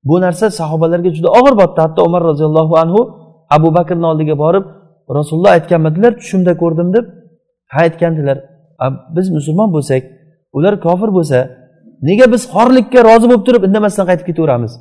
bu 0.10 0.16
narsa 0.26 0.46
sahobalarga 0.60 1.10
juda 1.18 1.30
og'ir 1.40 1.54
botdi. 1.62 1.80
Hatto 1.86 2.00
umar 2.10 2.22
roziyallohu 2.30 2.76
anhu 2.84 3.02
abu 3.56 3.70
bakrni 3.78 4.06
oldiga 4.12 4.36
borib 4.44 4.66
rasululloh 5.18 5.52
aytganmidilar 5.58 6.12
tushimda 6.22 6.54
ko'rdim 6.62 6.88
deb 6.96 7.06
ha 7.74 7.80
aytgandilar 7.86 8.38
biz 9.16 9.28
musulmon 9.38 9.70
bo'lsak 9.76 10.04
ular 10.58 10.74
kofir 10.86 11.10
bo'lsa 11.18 11.40
nega 12.08 12.26
biz 12.34 12.42
xorlikka 12.54 13.00
rozi 13.10 13.26
bo'lib 13.30 13.44
turib 13.48 13.64
indamasdan 13.68 14.06
qaytib 14.10 14.26
ketaveramiz? 14.30 14.74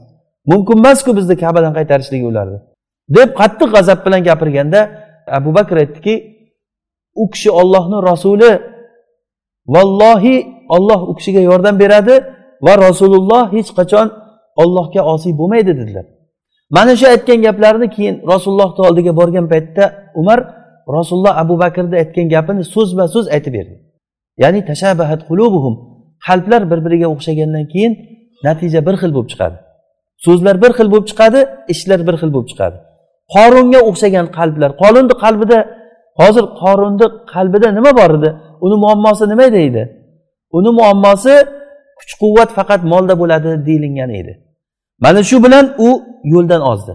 Mumkin 0.50 0.76
emasku 0.82 1.10
bizni 1.18 1.34
kabadan 1.44 1.72
qaytarishligi 1.78 2.26
ularni. 2.32 2.58
deb 3.08 3.28
qattiq 3.40 3.68
g'azab 3.74 3.98
bilan 4.06 4.20
gapirganda 4.28 4.80
abu 5.38 5.50
bakr 5.54 5.76
aytdiki 5.82 6.14
u 7.22 7.24
kishi 7.32 7.50
ollohni 7.60 7.98
rasuli 8.10 8.52
vallohi 9.74 10.36
olloh 10.76 11.00
u 11.10 11.12
kishiga 11.18 11.42
yordam 11.50 11.74
beradi 11.82 12.14
va 12.66 12.74
rasululloh 12.86 13.42
hech 13.56 13.70
qachon 13.78 14.06
ollohga 14.62 15.02
osiy 15.12 15.32
bo'lmaydi 15.40 15.72
dedilar. 15.80 16.06
Mana 16.76 16.92
shu 16.96 17.06
aytgan 17.14 17.38
gaplarini 17.46 17.88
keyin 17.96 18.14
rasulullohni 18.32 18.82
oldiga 18.88 19.12
borgan 19.20 19.46
paytda 19.52 19.84
umar 20.20 20.38
rasululloh 20.96 21.34
abu 21.42 21.54
bakrni 21.64 21.96
aytgan 22.02 22.26
gapini 22.34 22.62
so'zma 22.74 23.04
so'z 23.14 23.26
aytib 23.36 23.52
berdi. 23.58 23.74
Ya'ni 24.42 24.60
tashabahat 24.70 25.20
qulubuhum 25.28 25.74
qalblar 26.26 26.62
bir 26.70 26.78
biriga 26.86 27.08
o'xshagandan 27.14 27.64
keyin 27.72 27.92
natija 28.46 28.80
bir 28.86 28.94
xil 29.00 29.10
bo'lib 29.16 29.28
chiqadi. 29.32 29.56
So'zlar 30.26 30.56
bir 30.62 30.72
xil 30.78 30.88
bo'lib 30.92 31.06
chiqadi 31.10 31.40
ishlar 31.74 32.00
bir 32.08 32.14
xil 32.20 32.30
bo'lib 32.34 32.48
chiqadi. 32.52 32.76
Qorunga 33.34 33.80
o'xshagan 33.90 34.26
qalblar 34.38 34.70
qorunni 34.82 35.14
qalbida 35.24 35.58
hozir 36.20 36.44
qorunni 36.60 37.06
qalbida 37.32 37.68
nima 37.78 37.92
bor 38.00 38.10
edi? 38.18 38.30
Uni 38.64 38.76
muammosi 38.84 39.24
nima 39.32 39.44
edi 39.44 39.84
uni 40.58 40.70
muammosi 40.80 41.34
kuch 41.98 42.12
quvvat 42.22 42.50
faqat 42.58 42.80
molda 42.92 43.14
bo'ladi 43.20 43.50
deyilgan 43.66 44.10
edi. 44.20 44.32
Mana 45.04 45.20
shu 45.28 45.36
bilan 45.44 45.64
u 45.86 45.88
yo'ldan 46.32 46.62
ozdi. 46.72 46.94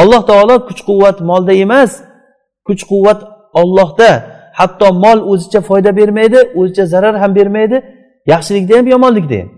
Alloh 0.00 0.22
taolo 0.30 0.54
kuch 0.68 0.80
quvvat 0.88 1.16
molda 1.30 1.52
emas 1.64 1.90
kuch 2.66 2.82
quvvat 2.90 3.20
ollohda 3.60 4.10
hatto 4.58 4.86
mol 5.04 5.18
o'zicha 5.30 5.60
foyda 5.68 5.90
bermaydi 5.98 6.38
o'zicha 6.58 6.84
zarar 6.92 7.14
ham 7.22 7.32
bermaydi 7.38 7.76
yaxshilikda 8.32 8.72
ham 8.78 8.86
yomonlikda 8.94 9.36
ham. 9.40 9.48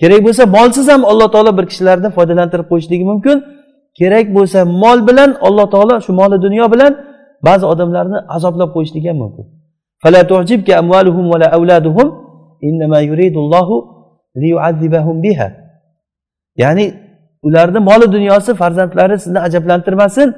Kerak 0.00 0.20
bo'lsa 0.26 0.42
molsiz 0.56 0.86
ham 0.92 1.02
alloh 1.10 1.28
taolo 1.34 1.50
bir 1.58 1.66
kishilarni 1.70 2.08
foydalantirib 2.16 2.66
qo'yishligi 2.70 3.04
mumkin. 3.12 3.36
Kerak 3.98 4.26
bo'lsa 4.36 4.58
mol 4.82 4.98
bilan 5.08 5.30
alloh 5.46 5.66
taolo 5.74 5.94
shu 6.04 6.12
moli 6.20 6.36
dunyo 6.46 6.66
bilan 6.74 6.92
ba'zi 7.46 7.64
odamlarni 7.72 8.18
azoblab 8.36 8.70
qo'yishligi 8.74 9.08
ham 9.08 9.18
mumkin. 9.22 9.46
Ya'ni 16.62 16.86
ularni 17.42 17.78
moli 17.78 18.12
dunyosi 18.12 18.54
farzandlari 18.54 19.18
sizni 19.18 19.40
ajablantirmasin 19.46 20.28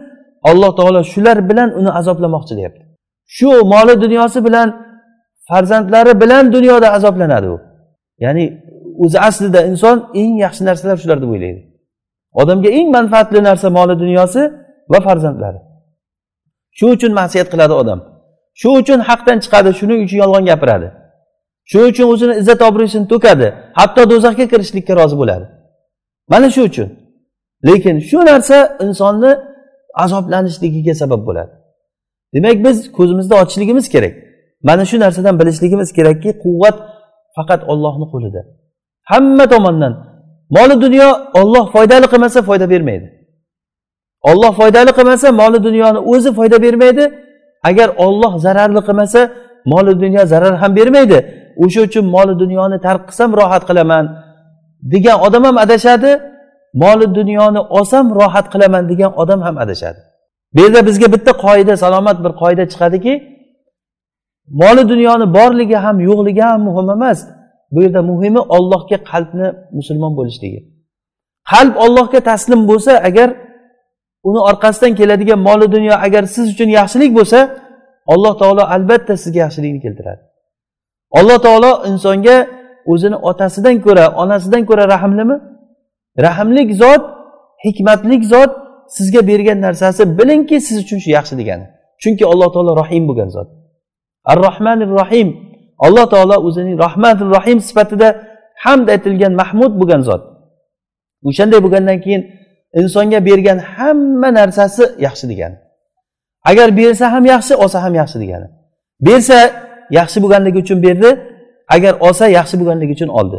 alloh 0.43 0.77
taolo 0.77 1.01
shular 1.13 1.49
bilan 1.51 1.69
uni 1.81 1.91
azoblamoqchi 2.01 2.57
deyapti. 2.59 2.83
Shu 3.37 3.49
moli 3.75 3.95
dunyosi 4.05 4.45
bilan 4.47 4.69
farzandlari 5.49 6.21
bilan 6.23 6.53
dunyoda 6.53 6.89
azoblanadi 6.97 7.49
u. 7.55 7.61
Ya'ni 8.25 8.45
o'zi 9.05 9.19
aslida 9.29 9.61
inson 9.71 9.97
eng 10.15 10.33
yaxshi 10.45 10.63
narsalar 10.69 10.97
shular 11.03 11.19
deb 11.23 11.31
o'ylaydi. 11.35 11.61
Odamga 12.41 12.69
eng 12.79 12.89
manfaatli 12.97 13.41
narsa 13.49 13.69
moli 13.79 13.95
dunyosi 14.03 14.43
va 14.93 14.99
farzandlari. 15.07 15.74
Shu 16.79 16.87
uchun 16.95 17.13
masiyat 17.21 17.49
qiladi 17.53 17.75
odam. 17.83 18.01
Shu 18.61 18.69
uchun 18.81 18.99
haqdan 19.09 19.39
chiqadi 19.45 19.71
shuning 19.79 20.01
uchun 20.05 20.19
yolg'on 20.23 20.45
gapiradi. 20.51 20.89
Shuning 21.71 21.89
uchun 21.93 22.07
o'zini 22.13 22.35
izzat 22.41 22.61
obro'sini 22.69 23.07
to'kadi 23.13 23.47
hatto 23.79 24.03
do'zaxga 24.11 24.47
kirishlikka 24.53 24.93
rozi 25.01 25.17
bo'ladi. 25.21 25.47
Mana 26.33 26.51
shu 26.55 26.63
uchun. 26.71 26.89
Lekin 27.69 27.97
shu 28.09 28.19
narsa 28.31 28.57
insonni 28.87 29.31
azoblanishligiga 30.05 30.95
sabab 31.03 31.21
bo'ladi. 31.29 31.53
Demak 32.35 32.57
biz 32.67 32.77
ko'zimizni 32.99 33.35
ochishligimiz 33.43 33.87
kerak. 33.95 34.15
Mana 34.69 34.85
shu 34.91 34.97
narsadan 35.05 35.35
bilishligimiz 35.41 35.89
kerakki 35.97 36.31
quvvat 36.45 36.77
faqat 37.37 37.61
ollohni 37.73 38.07
qo'lida 38.13 38.43
hamma 39.05 39.45
tomondan. 39.49 39.95
Moli 40.51 40.81
dunyo 40.85 41.09
olloh 41.35 41.73
foydali 41.73 42.07
qilmasa 42.13 42.43
foyda 42.43 42.71
bermaydi. 42.71 43.07
Olloh 44.31 44.53
foydali 44.61 44.93
qilmasa 44.99 45.27
moli 45.41 45.59
dunyoni 45.69 45.99
o'zi 46.13 46.31
foyda 46.39 46.57
bermaydi. 46.65 47.05
Agar 47.69 47.89
olloh 48.05 48.33
zararli 48.45 48.81
qilmasa 48.89 49.21
moli 49.73 49.93
dunyo 50.03 50.23
zarar 50.33 50.55
ham 50.63 50.73
bermaydi. 50.79 51.19
O'sha 51.65 51.81
uchun 51.87 52.05
moli 52.17 52.35
dunyoni 52.43 52.77
tark 52.87 53.03
qilsam 53.09 53.31
rohat 53.41 53.63
qilaman 53.69 54.05
degan 54.93 55.19
odam 55.27 55.43
ham 55.49 55.57
adashadi. 55.65 56.11
Moli 56.83 57.07
dunyoni 57.19 57.61
olsam 57.77 58.05
rohat 58.21 58.47
qilaman 58.53 58.85
degan 58.91 59.13
odam 59.23 59.41
ham 59.47 59.57
adashadi. 59.65 60.01
Bu 60.55 60.61
yerda 60.65 60.81
bizga 60.89 61.07
bitta 61.15 61.33
qoida 61.45 61.75
salomat 61.85 62.19
bir 62.25 62.33
qoida 62.43 62.65
chiqadiki 62.73 63.15
moli 64.63 64.83
dunyoni 64.93 65.27
borligi 65.37 65.77
ham 65.85 65.97
yo'qligi 66.09 66.43
ham 66.49 66.61
muhim 66.69 66.89
emas. 66.97 67.19
Bu 67.73 67.83
yerda 67.83 68.03
muhimi 68.11 68.41
ollohga 68.57 68.99
qalbni 69.11 69.49
musulmon 69.79 70.13
bo'lishligi. 70.19 70.61
Qalb 71.53 71.75
ollohga 71.85 72.21
taslim 72.31 72.61
bo'lsa 72.71 72.93
agar 73.09 73.29
uni 74.29 74.41
orqasidan 74.51 74.93
keladigan 74.99 75.41
moli 75.49 75.67
dunyo 75.77 75.95
agar 76.07 76.23
siz 76.35 76.47
uchun 76.55 76.69
yaxshilik 76.79 77.11
bo'lsa 77.19 77.39
alloh 78.13 78.33
taolo 78.41 78.63
albatta 78.77 79.15
sizga 79.23 79.39
yaxshilikni 79.47 79.81
keltiradi. 79.87 80.23
Alloh 81.19 81.39
taolo 81.47 81.73
insonga 81.91 82.37
o'zini 82.93 83.17
otasidan 83.31 83.77
ko'ra 83.87 84.07
onasidan 84.23 84.63
ko'ra 84.69 84.85
rahmlimi? 84.95 85.37
Rahmlik 86.27 86.69
zot 86.83 87.03
hikmatlik 87.65 88.23
zot 88.33 88.53
sizga 88.97 89.21
bergan 89.31 89.59
narsasi. 89.67 90.03
Bilingki 90.19 90.57
siz 90.67 90.77
uchun 90.85 90.99
shu 91.05 91.11
yaxshi 91.19 91.35
degani 91.41 91.67
chunki 92.03 92.25
alloh 92.33 92.49
taolo 92.55 92.73
rohim 92.83 93.05
bo'lgan 93.09 93.31
zot. 93.37 93.49
Ar 94.31 94.39
rohmanir 94.47 94.91
rohim. 95.01 95.29
Alloh 95.87 96.07
taolo 96.13 96.37
o'zining 96.47 96.77
rahmanir 96.85 97.29
rohim 97.37 97.59
sifatida 97.69 98.09
hamd 98.65 98.87
aytilgan 98.95 99.33
mahmud 99.41 99.73
bo'lgan 99.81 100.03
zot. 100.09 100.23
O'shanday 101.29 101.61
bo'lgandan 101.65 101.99
keyin 102.05 102.23
insonga 102.81 103.25
bergan 103.29 103.59
hamma 103.59 104.29
narsasi 104.39 104.85
yaxshi 105.07 105.29
degani. 105.29 105.57
Agar 106.51 106.77
bersa 106.77 107.13
ham 107.13 107.25
yaxshi 107.35 107.55
olsa 107.63 107.79
ham 107.85 107.95
yaxshi 108.01 108.19
degani. 108.23 108.49
Bersa 109.07 109.39
yaxshi 109.99 110.19
bo'lganligi 110.23 110.59
uchun 110.65 110.79
berdi 110.87 111.11
agar 111.75 111.95
olsa 112.07 112.25
yaxshi 112.39 112.55
bo'lganligi 112.61 112.93
uchun 112.93 113.09
oldi. 113.09 113.39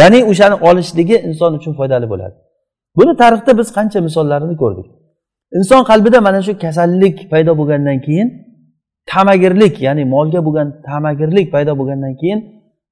Ya'ni 0.00 0.24
o'shani 0.30 0.56
olishligi 0.68 1.16
inson 1.28 1.54
uchun 1.58 1.72
foydali 1.78 2.06
bo'ladi. 2.12 2.36
Buni 2.96 3.12
tarixda 3.16 3.58
biz 3.58 3.68
qancha 3.76 4.00
misollarini 4.00 4.56
ko'rdik. 4.62 4.86
Inson 5.58 5.82
qalbida 5.90 6.18
mana 6.20 6.40
shu 6.46 6.52
kasallik 6.64 7.16
paydo 7.32 7.52
bo'lgandan 7.60 7.98
keyin 8.06 8.28
tamagirlik 9.12 9.74
ya'ni 9.86 10.04
molga 10.14 10.40
bo'lgan 10.46 10.68
tamagirlik 10.88 11.46
paydo 11.54 11.72
bo'lgandan 11.80 12.14
keyin 12.20 12.38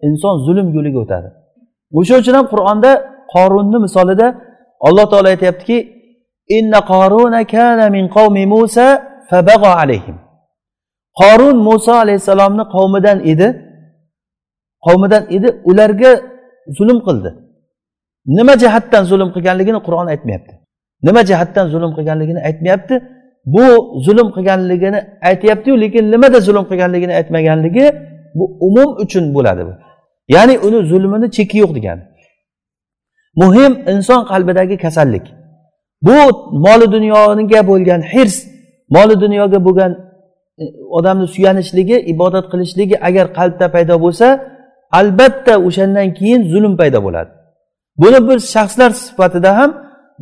inson 0.08 0.34
zulm 0.46 0.68
yo'liga 0.76 0.98
o'tadi. 1.04 1.28
O'sha 1.98 2.14
uchun 2.22 2.34
ham 2.38 2.46
qur'onda 2.52 2.90
qorunni 3.34 3.78
misolida 3.86 4.26
alloh 4.86 5.04
taolo 5.10 5.28
aytyaptiki 5.34 5.78
inna 6.58 6.80
qoruna 6.92 7.40
kana 7.54 7.86
min 7.96 8.04
qavmi 8.16 8.44
musa 8.54 8.86
fabag'a 9.30 9.72
alayhim. 9.82 10.16
Qorun 11.20 11.56
muso 11.68 11.92
alayhissalomni 12.02 12.64
qavmidan 12.74 13.18
edi. 13.32 13.48
Qavmidan 14.86 15.22
edi 15.36 15.48
ularga 15.70 16.10
zulm 16.78 16.98
qildi. 17.06 17.30
Nima 18.36 18.54
jihatdan 18.62 19.02
zulm 19.10 19.28
qilganligini 19.34 19.80
qur'on 19.86 20.06
aytmayapti. 20.14 20.54
Nima 21.06 21.20
jihatdan 21.30 21.66
zulm 21.72 21.90
qilganligini 21.96 22.40
aytmayapti. 22.48 22.94
Bu 23.54 23.64
zulm 24.06 24.28
qilganligini 24.36 25.00
aytyaptiyu 25.30 25.74
lekin 25.80 26.04
nimada 26.12 26.38
zulm 26.40 26.64
qilganligini 26.70 27.14
aytmaganligi 27.20 27.86
bu 28.38 28.44
umum 28.66 28.90
uchun 29.02 29.24
bo'ladi 29.34 29.62
bu. 29.68 29.72
Ya'ni 30.34 30.54
uni 30.66 30.78
zulmini 30.90 31.30
cheki 31.36 31.56
yo'q 31.62 31.72
degani. 31.76 32.02
Muhim 33.40 33.72
inson 33.92 34.20
qalbidagi 34.30 34.76
kasallik. 34.84 35.26
Bu 36.06 36.18
moli 36.66 36.86
dunyoga 36.96 37.60
bo'lgan 37.70 38.00
hirs 38.12 38.36
moli 38.96 39.14
dunyoga 39.24 39.58
bo'lgan 39.66 39.92
e, 40.62 40.64
odamni 40.98 41.26
suyanishligi 41.34 41.96
ibodat 42.12 42.46
qilishligi 42.52 42.96
agar 43.08 43.26
qalbda 43.38 43.66
paydo 43.74 43.94
bo'lsa 44.04 44.26
albatta 44.98 45.54
o'shandan 45.66 46.08
keyin 46.18 46.40
zulm 46.52 46.74
paydo 46.80 46.98
bo'ladi. 47.06 47.30
Buni 48.02 48.18
biz 48.28 48.40
shaxslar 48.54 48.90
sifatida 48.90 49.50
ham 49.58 49.70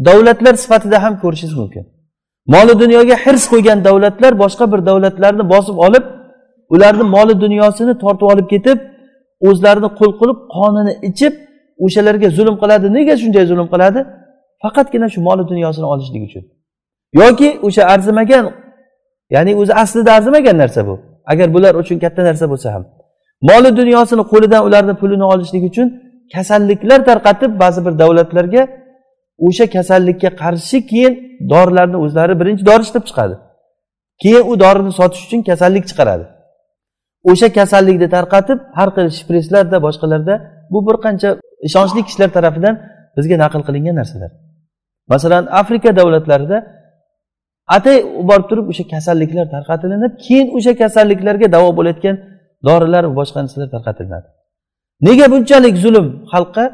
davlatlar 0.06 0.54
sifatida 0.62 0.98
ham 1.04 1.14
ko'rishingiz 1.22 1.56
mumkin. 1.62 1.84
Moli 2.54 2.74
dunyoga 2.82 3.16
hirs 3.24 3.44
qo'ygan 3.52 3.78
davlatlar 3.88 4.32
boshqa 4.42 4.64
bir 4.72 4.80
davlatlarni 4.88 5.44
bosib 5.54 5.76
olib 5.86 6.04
ularni 6.74 7.04
moli 7.16 7.34
dunyosini 7.44 7.94
tortib 8.02 8.26
olib 8.32 8.46
ketib 8.54 8.78
o'zlarini 9.48 9.90
qul 9.98 10.10
qilib 10.20 10.38
qonini 10.56 10.92
ichib 11.08 11.34
o'shalarga 11.84 12.28
zulm 12.30 12.56
qiladi. 12.62 12.86
Nega 12.96 13.14
shunday 13.22 13.44
zulm 13.46 13.68
qiladi? 13.74 14.00
Faqatgina 14.62 15.08
shu 15.14 15.20
moli 15.28 15.44
dunyosini 15.52 15.86
olishlik 15.92 16.22
uchun. 16.28 16.44
Yoki 17.20 17.48
o'sha 17.66 17.82
arzimagan 17.94 18.44
ya'ni 19.34 19.52
o'zi 19.60 19.72
aslida 19.82 20.12
arzimagan 20.12 20.56
narsa 20.62 20.86
bu. 20.86 20.94
Agar 21.32 21.54
bular 21.54 21.74
uchun 21.82 21.98
katta 22.04 22.22
narsa 22.28 22.50
bo'lsa 22.52 22.68
ham. 22.74 22.84
Moli 23.48 23.70
dunyosini 23.80 24.24
qo'lidan 24.32 24.62
ularni 24.66 24.94
pulini 25.00 25.24
olishlik 25.32 25.64
uchun 25.70 25.86
kasalliklar 26.34 27.00
tarqatib 27.08 27.50
ba'zi 27.62 27.80
bir 27.86 27.94
davlatlarga 28.02 28.62
o'sha 29.46 29.66
kasallikka 29.76 30.30
qarshi 30.42 30.86
keyin 30.90 31.12
dorilarni 31.52 31.96
o'zlari 32.04 32.34
birinchi 32.40 32.66
dori 32.66 32.82
ishlab 32.86 33.04
chiqadi. 33.08 33.34
Keyin 34.22 34.44
u 34.50 34.60
dorini 34.62 34.92
sotish 34.98 35.22
uchun 35.26 35.40
kasallik 35.50 35.84
chiqaradi. 35.90 36.24
O'sha 37.30 37.48
kasallikni 37.58 38.08
tarqatib 38.16 38.58
har 38.78 38.88
xil 38.96 39.06
shpresslarda 39.18 39.76
boshqalarda 39.86 40.34
bu 40.72 40.78
bir 40.86 40.96
qancha 41.04 41.28
ishonchli 41.68 42.00
kishilar 42.06 42.30
tarafidan 42.36 42.74
bizga 43.16 43.36
naql 43.44 43.60
qilingan 43.68 43.94
narsalar. 44.00 44.30
Masalan 45.12 45.44
afrika 45.60 45.90
davlatlarida 45.98 46.58
atay 47.76 47.96
borib 48.28 48.46
turib 48.50 48.66
o'sha 48.72 48.84
kasalliklar 48.94 49.46
tarqatilinib 49.54 50.12
keyin 50.24 50.46
o'sha 50.56 50.72
kasalliklarga 50.82 51.46
davo 51.56 51.70
bo'layotgan 51.78 52.16
dorilar 52.68 53.02
va 53.08 53.14
boshqa 53.20 53.38
narsalar 53.44 53.68
tarqatilinadi 53.74 54.28
nega 55.06 55.26
bunchalik 55.32 55.74
zulm 55.84 56.06
xalqqa? 56.32 56.64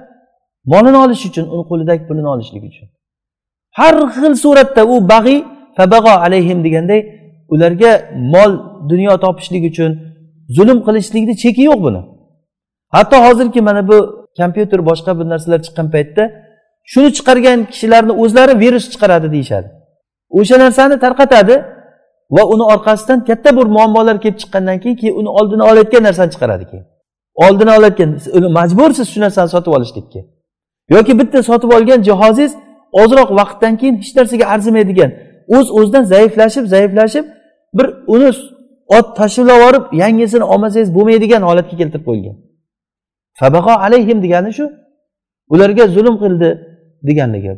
Molini 0.72 0.98
olish 1.05 1.24
uchun 1.29 1.44
uni 1.55 1.64
qo'lidagi 1.70 2.03
pulini 2.09 2.29
olishlik 2.35 2.62
uchun. 2.70 2.88
Har 3.79 3.94
xil 4.14 4.35
suratda 4.44 4.83
u 4.92 4.94
bag'iy 5.12 5.38
fabag'o 5.76 6.14
alayhim 6.26 6.59
deganday 6.66 7.00
ularga 7.55 7.92
mol 8.35 8.53
dunyo 8.90 9.12
topishlik 9.24 9.62
uchun 9.70 9.90
zulm 10.57 10.79
qilishlikni 10.87 11.35
cheki 11.42 11.62
yo'q 11.70 11.81
buni. 11.87 12.00
Hatto 12.94 13.16
hozirgi 13.26 13.61
mana 13.68 13.83
bu 13.90 14.19
kompyuter 14.38 14.80
boshqa 14.90 15.12
bir 15.18 15.26
narsalar 15.32 15.60
chiqqan 15.66 15.86
paytda 15.94 16.24
shuni 16.92 17.10
chiqargan 17.16 17.58
kishilarni 17.72 18.12
o'zlari 18.22 18.54
virus 18.62 18.86
chiqaradi 18.92 19.28
deyishadi. 19.34 19.68
O'sha 20.38 20.56
narsani 20.64 20.96
tarqatadi 21.04 21.54
va 22.36 22.42
uni 22.54 22.64
orqasidan 22.74 23.24
katta 23.28 23.50
bir 23.58 23.66
muammolar 23.76 24.16
kelib 24.24 24.38
chiqqandan 24.42 24.76
keyin 24.82 24.96
keyin 25.00 25.14
uni 25.20 25.30
oldini 25.38 25.62
olayotgan 25.62 26.02
narsani 26.08 26.30
chiqaradi 26.34 26.64
keyin. 26.70 26.86
Oldini 27.34 27.70
olayotgan 27.78 28.10
majbursiz 28.58 29.06
shu 29.12 29.20
narsani 29.20 29.48
sotib 29.54 29.72
olishlikka. 29.78 30.20
Yoki 30.94 31.12
bitta 31.20 31.42
sotib 31.42 31.70
olgan 31.76 32.00
jihozingiz 32.08 32.52
ozroq 33.02 33.30
vaqtdan 33.40 33.74
keyin 33.80 33.94
hech 34.02 34.12
narsaga 34.18 34.44
arzimaydigan 34.54 35.10
o'z 35.56 35.66
uz 35.70 35.70
o'zidan 35.78 36.04
zaiflashib 36.12 36.64
zaiflashib 36.74 37.24
bir 37.74 37.86
uni 38.14 38.30
ot 38.98 39.16
tashlab 39.16 39.48
yuborib 39.54 39.84
yangisini 40.02 40.44
olmasangiz 40.52 40.90
bo'lmaydigan 40.96 41.42
holatga 41.48 41.74
keltirib 41.80 42.04
qo'yilgan. 42.08 42.36
Fabaqo 43.40 43.72
alayhim 43.85 44.18
degani 44.24 44.50
shu. 44.59 44.64
Ularga 45.53 45.85
zulm 45.96 46.14
qildi 46.22 46.48
deganligi. 47.09 47.53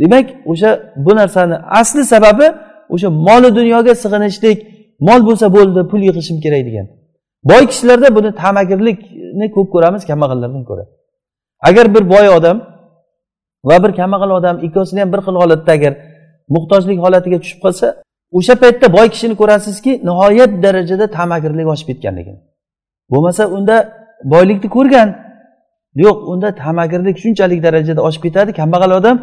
Demak 0.00 0.26
o'sha 0.52 0.70
bu 1.04 1.12
narsani 1.20 1.56
asli 1.80 2.02
sababi 2.12 2.46
o'sha 2.94 3.08
moli 3.26 3.50
dunyoga 3.58 3.94
sig'inishlik 4.02 4.58
mol 5.08 5.20
bo'lsa 5.28 5.46
bo'ldi 5.56 5.80
pul 5.90 6.00
yig'ishim 6.08 6.36
kerak 6.44 6.62
degan. 6.68 6.86
Boy 7.50 7.62
kishilarda 7.70 8.08
buni 8.16 8.30
tamagirlikni 8.42 9.46
ko'p 9.56 9.68
ko'ramiz 9.74 10.02
kambag'allardan 10.10 10.64
ko'ra. 10.70 10.84
Agar 11.68 11.86
bir 11.94 12.04
boy 12.14 12.26
odam 12.38 12.56
va 13.68 13.76
bir 13.84 13.92
kambag'al 14.00 14.30
odam 14.38 14.56
ikkovsini 14.66 15.00
ham 15.02 15.10
bir 15.14 15.20
xil 15.26 15.36
holatda 15.42 15.72
agar 15.78 15.92
muhtojlik 16.54 16.98
holatiga 17.04 17.38
tushib 17.42 17.60
qolsa 17.64 17.86
o'sha 18.38 18.54
paytda 18.62 18.86
boy 18.96 19.06
kishini 19.14 19.34
ko'rasizki 19.40 19.92
nihoyat 20.08 20.52
darajada 20.64 21.06
tamagirlik 21.18 21.66
oshib 21.74 21.86
ketganligini. 21.90 22.40
Bo'lmasa 23.12 23.42
unda 23.56 23.76
boylikni 24.24 24.68
ko'rgan. 24.76 25.08
Yo'q 26.04 26.16
unda 26.32 26.48
tamagirlik 26.62 27.16
shunchalik 27.22 27.60
darajada 27.66 28.00
oshib 28.08 28.22
ketadi 28.26 28.50
kambag'al 28.60 28.92
odam 29.00 29.16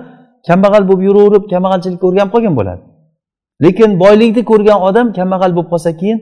kambag'al 0.47 0.83
bo'lib 0.89 1.03
yuraverib 1.07 1.43
kambag'alchilikka 1.53 2.05
o'rganib 2.09 2.31
qolgan 2.35 2.55
bo'ladi. 2.59 2.81
Lekin 3.63 3.89
boylikni 4.03 4.41
ko'rgan 4.51 4.79
odam 4.89 5.07
kambag'al 5.17 5.51
bo'lib 5.55 5.69
qolsa 5.73 5.91
keyin 6.01 6.19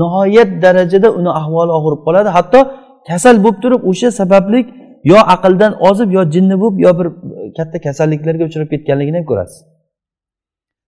nihoyat 0.00 0.50
darajada 0.64 1.08
uni 1.18 1.30
ahvoli 1.40 1.72
og'irib 1.78 2.00
qoladi. 2.06 2.28
Hatto 2.36 2.60
kasal 3.08 3.36
bo'lib 3.44 3.58
turib 3.62 3.80
o'sha 3.90 4.10
sababli 4.20 4.60
yo 5.10 5.18
aqldan 5.34 5.72
ozib 5.88 6.08
yo 6.16 6.22
jinni 6.34 6.56
bo'lib 6.62 6.76
yo 6.84 6.90
bir 6.98 7.06
katta 7.56 7.78
kasalliklarga 7.86 8.44
uchrab 8.48 8.68
ketganligini 8.72 9.16
ham 9.20 9.26
ko'rasiz. 9.30 9.58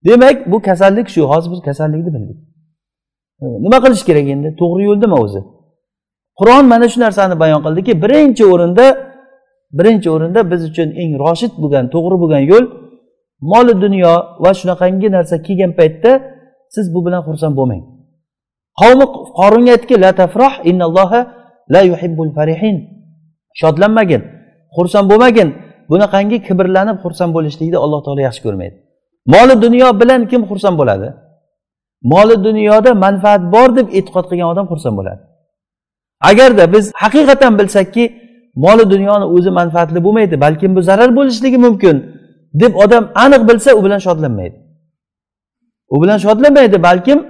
Demak 0.06 0.36
bu 0.52 0.56
kasallik 0.68 1.06
shu 1.14 1.20
hozir 1.32 1.50
biz 1.52 1.60
kasallikni 1.68 2.10
bildik. 2.16 2.38
Nima 3.64 3.78
qilish 3.84 4.04
kerak 4.08 4.26
endi? 4.34 4.48
To'g'ri 4.60 4.82
yo'ldami 4.90 5.16
o'zi? 5.24 5.40
Qur'on 6.40 6.64
mana 6.72 6.86
shu 6.92 6.98
narsani 7.04 7.34
bayon 7.42 7.60
qildiki 7.66 7.92
birinchi 8.04 8.44
o'rinda 8.52 8.86
birinchi 9.78 10.08
o'rinda 10.14 10.40
biz 10.50 10.60
uchun 10.70 10.88
eng 11.02 11.12
roshid 11.24 11.52
bo'lgan 11.62 11.84
to'g'ri 11.94 12.16
bo'lgan 12.22 12.42
yo'l 12.52 12.64
moli 13.50 13.74
dunyo 13.84 14.12
va 14.44 14.50
shunaqangi 14.60 15.08
narsa 15.16 15.36
kelgan 15.46 15.72
paytda 15.78 16.10
siz 16.74 16.86
bu 16.94 17.00
bilan 17.06 17.22
xursand 17.28 17.54
bo'lmang. 17.58 17.82
Qavmi 18.80 19.06
qorunga 19.38 19.70
aytdiki 19.74 19.96
la 20.04 20.10
tafroh 20.20 20.54
innalloha 20.70 21.20
la 21.74 21.80
yuhibbul 21.90 22.30
farihin. 22.36 22.76
Shodlanmagin 23.60 24.22
xursand 24.76 25.06
bo'lmagin 25.10 25.48
bunaqangi 25.90 26.38
kibrlanib 26.46 26.96
xursand 27.04 27.30
bo'lishlikni 27.36 27.78
alloh 27.84 28.00
taolo 28.04 28.20
yaxshi 28.28 28.42
ko'rmaydi. 28.46 28.76
Moli 29.34 29.54
dunyo 29.64 29.88
bilan 30.00 30.20
kim 30.30 30.42
xursand 30.50 30.76
bo'ladi? 30.80 31.08
Moli 32.12 32.36
dunyoda 32.46 32.90
manfaat 33.04 33.42
bor 33.54 33.68
deb 33.78 33.86
e'tiqod 33.98 34.26
qilgan 34.30 34.48
odam 34.52 34.66
xursand 34.72 34.94
bo'ladi. 35.00 35.22
Agarda 36.20 36.72
biz 36.72 36.92
haqiqatdan 36.94 37.58
bilsakki 37.58 38.04
moli 38.54 38.90
dunyoni 38.90 39.24
o'zi 39.24 39.50
manfaatli 39.50 40.04
bo'lmaydi 40.04 40.40
balkim 40.40 40.76
bu 40.76 40.82
zarar 40.82 41.16
bo'lishligi 41.16 41.58
mumkin 41.58 41.96
deb 42.54 42.74
odam 42.74 43.04
aniq 43.14 43.48
bilsa 43.48 43.74
u 43.74 43.84
bilan 43.84 43.98
shodlanmaydi. 43.98 44.56
U 45.90 46.02
bilan 46.02 46.18
shodlanmaydi 46.18 46.82
balkim 46.82 47.26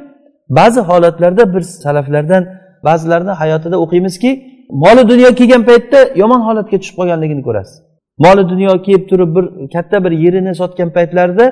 ba'zi 0.49 0.81
holatlarda 0.81 1.55
bir 1.55 1.61
salaflardan 1.61 2.43
ba'zilarni 2.85 3.31
hayotida 3.31 3.77
o'qiymizki 3.85 4.31
moli 4.71 5.09
dunyo 5.09 5.29
kelgan 5.35 5.63
paytda 5.65 5.99
yomon 6.23 6.41
holatga 6.41 6.77
tushib 6.81 6.97
qolganligini 7.01 7.43
ko'rasiz. 7.49 7.77
Moli 8.25 8.49
dunyo 8.53 8.83
kelib 8.83 9.09
turib 9.11 9.31
bir 9.37 9.45
katta 9.75 10.05
bir 10.05 10.13
yerini 10.25 10.55
sotgan 10.55 10.91
paytlarida 10.97 11.47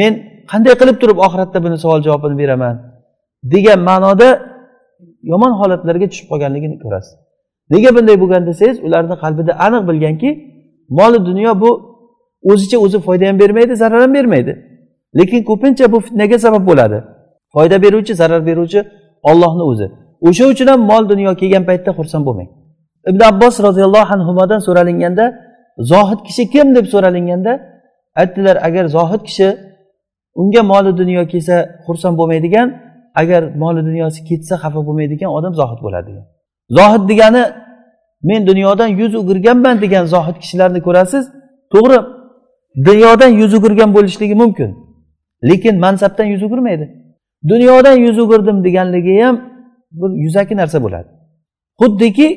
men 0.00 0.12
qanday 0.50 0.74
qilib 0.80 0.96
turib 1.02 1.18
oxiratda 1.26 1.58
buni 1.64 1.76
savol 1.78 2.00
javobini 2.06 2.38
beraman? 2.42 2.94
degan 3.52 3.80
ma'noda 3.88 4.28
yomon 5.30 5.52
holatlarga 5.60 6.06
tushib 6.12 6.26
qolganligini 6.32 6.76
ko'rasiz. 6.84 7.14
Nega 7.72 7.90
bunday 7.96 8.16
bo'lgan 8.22 8.42
desangiz 8.48 8.78
ularni 8.86 9.16
qalbida 9.22 9.52
aniq 9.66 9.82
bilganki 9.88 10.30
moli 10.98 11.18
dunyo 11.28 11.52
bu 11.62 11.70
o'zicha 12.50 12.78
o'zi 12.84 12.98
foyda 13.06 13.24
ham 13.28 13.36
bermaydi 13.42 13.74
zarar 13.82 14.00
ham 14.04 14.14
bermaydi. 14.18 14.52
Lekin 15.18 15.40
ko'pincha 15.50 15.92
bu 15.92 15.98
fitnaga 16.06 16.38
sabab 16.44 16.62
bo'ladi. 16.70 16.98
Foyda 17.54 17.76
beruvchi 17.84 18.14
zarar 18.20 18.42
beruvchi 18.48 18.80
ollohni 19.30 19.64
o'zi. 19.70 19.86
O'sha 20.28 20.44
uchun 20.52 20.66
ham 20.72 20.80
mol 20.90 21.02
dunyo 21.12 21.30
kelgan 21.40 21.64
paytda 21.68 21.90
xursand 21.98 22.24
bo'lmang. 22.28 22.48
Ibn 23.10 23.20
abbos 23.30 23.54
roziyallohu 23.66 24.12
anhudan 24.16 24.60
so'ralinganda 24.66 25.24
zohid 25.92 26.20
kishi 26.26 26.44
kim 26.54 26.66
deb 26.76 26.86
so'ralinganda 26.92 27.52
aytdilar 28.20 28.56
agar 28.68 28.84
zohid 28.96 29.22
kishi 29.28 29.48
unga 30.40 30.62
moli 30.72 30.90
dunyo 31.00 31.22
kelsa 31.32 31.56
xursand 31.86 32.14
bo'lmaydigan 32.20 32.68
agar 33.14 33.42
moli 33.62 33.80
dunyosi 33.88 34.24
ketsa 34.28 34.54
xafa 34.62 34.80
bo'lmaydigan 34.86 35.30
odam 35.38 35.54
zohid 35.60 35.80
bo'ladi. 35.86 36.10
Degan 36.10 36.26
zohid 36.78 37.08
degani 37.10 37.42
men 38.28 38.46
dunyodan 38.46 38.86
yuz 39.00 39.14
o'girganman 39.20 39.76
degan 39.84 40.04
zohid 40.14 40.36
kishilarni 40.42 40.80
ko'rasiz 40.86 41.24
to'g'ri 41.74 41.98
dunyodan 42.88 43.30
yuz 43.40 43.54
o'girgan 43.58 43.90
bo'lishligi 43.96 44.34
mumkin. 44.42 44.70
Lekin 45.48 45.74
mansabdan 45.84 46.24
yuz 46.24 46.42
o'girmaydi. 46.42 46.86
Dunyodan 47.48 47.96
yuz 48.06 48.18
o'girdim 48.18 48.64
deganligi 48.64 49.22
ham 49.22 49.36
bir 49.90 50.10
yuzaki 50.24 50.56
narsa 50.56 50.82
bo'ladi. 50.82 51.08
Xuddiki 51.80 52.28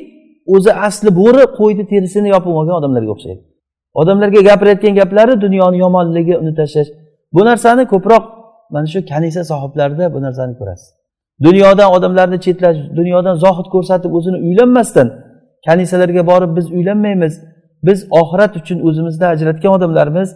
o'zi 0.54 0.72
asli 0.86 1.10
bo'ri 1.20 1.44
qo'yni 1.58 1.84
terisini 1.92 2.28
yopib 2.34 2.52
olgan 2.58 2.74
odamlarga 2.80 3.10
o'xshaydi. 3.16 3.42
Odamlarga 4.00 4.40
gapirayotgan 4.40 4.94
gaplari 5.00 5.40
dunyoni 5.40 5.78
yomonligi 5.84 6.34
uni 6.42 6.54
tashlash. 6.54 6.90
Bu 7.34 7.44
narsani 7.44 7.84
ko'proq 7.92 8.24
mana 8.70 8.86
shu 8.86 9.06
kanisa 9.12 9.44
sohiblarida 9.44 10.14
bu 10.14 10.18
narsani 10.22 10.54
ko'rasiz. 10.60 10.88
Dunyodan 11.46 11.92
odamlarni 11.96 12.40
chetlash 12.40 12.78
dunyodan 12.98 13.34
zohid 13.44 13.66
ko'rsatib 13.74 14.12
o'zini 14.18 14.38
uylanmasdan 14.48 15.08
kanisalarga 15.66 16.26
borib 16.30 16.56
biz 16.56 16.66
uylanmaymiz. 16.72 17.34
Biz 17.86 17.98
oxirat 18.20 18.52
uchun 18.60 18.78
o'zimizni 18.88 19.26
ajratgan 19.26 19.72
odamlarmiz 19.72 20.28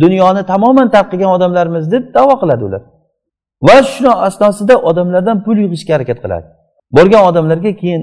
dunyoni 0.00 0.42
tamoman 0.46 0.88
tark 0.90 1.08
qilgan 1.12 1.30
odamlarmiz 1.36 1.92
deb 1.92 2.14
davo 2.14 2.34
qiladi 2.42 2.64
ular. 2.68 2.82
Va 3.62 3.82
shuni 3.82 4.12
asnosida 4.26 4.74
odamlardan 4.90 5.44
pul 5.44 5.56
yig'ishga 5.64 5.92
harakat 5.96 6.18
qiladi. 6.24 6.46
Borgan 6.96 7.22
odamlarga 7.30 7.72
keyin 7.82 8.02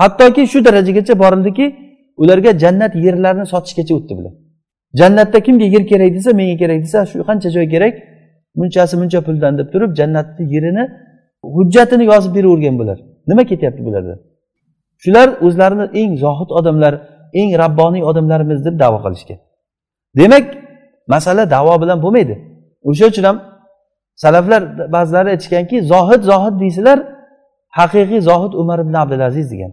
hattoki 0.00 0.42
shu 0.52 0.58
darajagacha 0.66 1.14
borildiki 1.22 1.66
ularga 2.22 2.58
jannat 2.62 2.92
yerlarini 3.04 3.46
sotishgacha 3.52 3.94
o'tdi 3.98 4.12
bular. 4.18 4.32
Jannatda 5.00 5.38
kimga 5.46 5.66
yer 5.74 5.84
kerak 5.90 6.10
desa 6.16 6.30
menga 6.40 6.56
kerak 6.62 6.80
desa 6.86 6.98
shu 7.10 7.18
qancha 7.28 7.48
joy 7.56 7.66
kerak? 7.74 7.94
Bunchasi 8.58 8.94
muncha 9.00 9.20
puldan 9.26 9.58
deb 9.58 9.68
turib 9.72 9.90
jannatni 10.00 10.44
yerini 10.54 10.84
hujjatini 11.56 12.04
yozib 12.12 12.32
beravergan 12.36 12.78
bular. 12.80 12.98
Nima 13.28 13.44
ketyapti 13.50 13.84
bularda? 13.86 14.14
Shular 15.02 15.28
o'zlarini 15.46 15.86
eng 16.00 16.12
zohid 16.24 16.50
odamlar 16.58 16.94
eng 17.40 17.50
rabboniy 17.62 18.02
odamlarimiz 18.10 18.64
deb 18.66 18.74
davo 18.82 18.98
qilishgan. 19.04 19.38
Demak 20.18 20.44
masala 21.14 21.50
davo 21.50 21.82
bilan 21.82 21.98
bo'lmaydi. 22.04 22.34
O'sha 22.88 23.06
uchun 23.12 23.24
ham 23.28 23.36
salaflar 24.22 24.62
ba'zilari 24.94 25.28
aytishganki 25.34 25.76
zohid 25.92 26.22
zohid 26.30 26.54
deysizlar 26.62 26.98
haqiqiy 27.78 28.20
zohid 28.30 28.52
umar 28.62 28.78
ibn 28.84 28.94
abdulaziz 29.02 29.46
degan. 29.52 29.72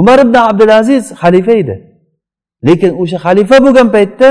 Umar 0.00 0.18
ibn 0.24 0.34
abdulaziz 0.34 1.04
xalifa 1.22 1.52
edi. 1.62 1.74
Lekin 2.66 2.90
o'sha 3.02 3.18
xalifa 3.26 3.56
bo'lgan 3.64 3.88
paytda 3.96 4.28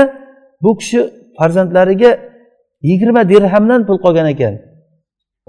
bu 0.62 0.70
kishi 0.80 1.00
farzandlariga 1.38 2.10
yigirma 2.88 3.28
dirhamdan 3.28 3.86
pul 3.86 3.98
qolgan 4.04 4.26
ekan. 4.34 4.54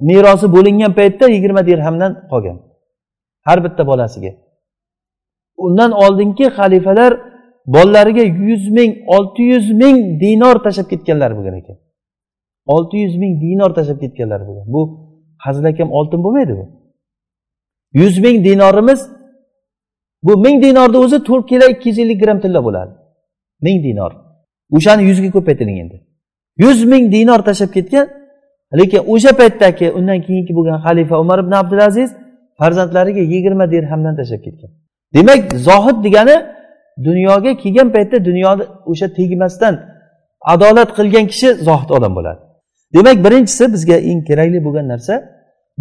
Merosi 0.08 0.48
bo'lingan 0.56 0.92
paytda 1.00 1.26
yigirma 1.36 1.62
dirhamdan 1.70 2.12
qolgan. 2.32 2.58
Har 3.48 3.64
bitta 3.66 3.88
bolasiga. 3.88 4.32
Undan 5.66 5.92
oldingi 5.92 6.46
xalifalar 6.58 7.12
bolalariga 7.66 8.24
yuz 8.50 8.64
ming 8.78 8.92
olti 9.16 9.44
yuz 9.52 9.72
ming 9.82 9.98
dinor 10.22 10.56
tashlab 10.66 10.88
ketganlar 10.92 11.32
bo'lgan 11.38 11.56
ekan. 11.62 11.78
Olti 12.74 12.98
yuz 13.04 13.16
ming 13.22 13.34
dinor 13.44 13.72
tashlab 13.78 14.00
ketganlar 14.04 14.42
bo'lgan. 14.48 14.66
Bu 14.74 14.82
hazilakam 15.46 15.90
oltin 15.92 16.20
bo'lmaydi 16.24 16.54
bu. 16.60 16.66
Yuz 17.94 18.16
ming 18.24 18.38
dinorimiz 18.46 19.10
bu 20.24 20.38
ming 20.38 20.64
dinorni 20.64 20.98
o'zi 20.98 21.24
to'rt 21.24 21.46
kilo 21.52 21.66
ikki 21.74 21.90
yuz 21.90 22.00
ellik 22.00 22.20
gramm 22.24 22.40
tilla 22.44 22.64
bo'ladi. 22.68 22.94
Ming 23.66 23.78
dinor. 23.88 24.12
O'shani 24.76 25.04
yuzga 25.10 25.30
ko'paytiring 25.36 25.78
endi. 25.84 25.98
Yuz 26.64 26.80
ming 26.92 27.04
dinor 27.16 27.40
tashlab 27.48 27.72
ketgan 27.78 28.06
lekin 28.80 29.02
o'sha 29.14 29.32
paytdagi 29.40 29.88
undan 29.98 30.20
keyingi 30.26 30.54
bo'lgan 30.58 30.78
xalifa 30.86 31.16
umar 31.24 31.38
ibn 31.44 31.54
abdulaziz 31.62 32.10
farzandlariga 32.60 33.24
yigirma 33.34 33.66
dirhamdan 33.74 34.14
tashlab 34.20 34.42
ketgan. 34.48 34.72
Demak 35.16 35.42
zohid 35.68 35.98
degani 36.06 36.36
dunyoga 37.08 37.52
kelgan 37.64 37.90
paytda 37.96 38.18
dunyoni 38.30 38.64
o'sha 38.92 39.08
tegmasdan 39.18 39.74
adolat 40.54 40.90
qilgan 40.98 41.26
kishi 41.32 41.50
zohid 41.68 41.90
odam 41.98 42.14
bo'ladi. 42.18 42.42
Demak 42.96 43.18
birinchisi 43.26 43.64
bizga 43.74 43.98
eng 44.10 44.20
kerakli 44.30 44.60
bo'lgan 44.68 44.86
narsa 44.94 45.14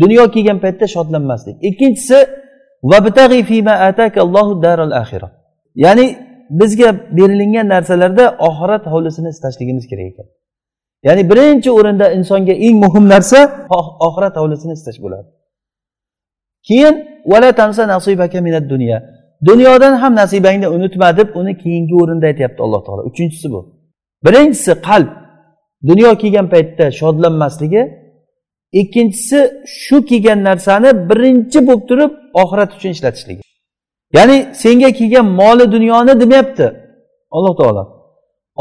dunyo 0.03 0.25
kelgan 0.35 0.59
paytda 0.64 0.87
shodlanmaslik. 0.95 1.57
Ikkinchisi 1.69 2.19
ya'ni 5.85 6.07
bizga 6.61 6.88
berilingan 7.16 7.66
narsalarda 7.75 8.25
oxirat 8.49 8.85
hovlisini 8.93 9.29
istashligimiz 9.35 9.85
kerak 9.90 10.07
ekan. 10.12 10.27
Ya'ni 11.06 11.22
birinchi 11.30 11.70
o'rinda 11.78 12.06
insonga 12.18 12.52
eng 12.66 12.76
muhim 12.84 13.04
narsa 13.08 13.38
oxirat 14.06 14.34
hovlisini 14.40 14.72
istash 14.78 14.98
bo'ladi. 15.04 15.28
Keyin 16.68 16.94
dunyodan 19.44 19.94
ham 19.96 20.14
nasibangni 20.14 20.68
unutma 20.68 21.16
deb 21.16 21.28
uni 21.40 21.58
keyingi 21.62 21.94
o'rinda 22.02 22.26
aytyapti 22.26 22.62
alloh 22.62 22.84
taolo. 22.86 23.02
Uchinchisi 23.10 23.50
bu. 23.52 23.60
Birinchisi 24.24 24.72
qalb. 24.88 25.08
Dunyo 25.86 26.18
kelgan 26.18 26.46
paytda 26.50 26.90
shodlanmasligi. 26.90 27.82
Ikkinchisi 28.72 29.38
shu 29.82 29.96
kelgan 30.10 30.44
narsani 30.48 30.90
birinchi 31.10 31.58
bo'lib 31.68 31.82
turib 31.90 32.12
oxirat 32.42 32.70
uchun 32.76 32.90
ishlatishligi. 32.96 33.42
Ya'ni 34.16 34.36
senga 34.62 34.90
kelgan 34.98 35.26
moli 35.40 35.72
dunyoni 35.72 36.20
demayapti 36.20 36.66
alloh 37.36 37.54
taolo. 37.60 37.99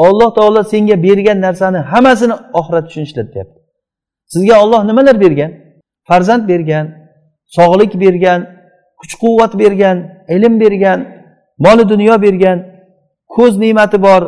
Alloh 0.06 0.30
taolo 0.38 0.62
senga 0.72 0.96
bergan 1.06 1.38
narsani 1.46 1.80
hammasini 1.92 2.36
oxirat 2.60 2.86
uchun 2.90 3.04
ishlatyapti 3.08 3.60
sizga 4.34 4.56
olloh 4.64 4.82
nimalar 4.90 5.22
bergan? 5.22 5.52
Farzand 6.08 6.44
bergan 6.52 6.86
sog'lik 7.56 7.92
bergan 8.04 8.40
kuch 9.00 9.14
quvvat 9.22 9.54
bergan 9.62 9.98
ilm 10.36 10.54
bergan 10.64 11.00
moli 11.66 11.84
dunyo 11.90 12.16
bergan 12.26 12.58
ko'z 13.36 13.54
ne'mati 13.64 13.98
bor 14.08 14.22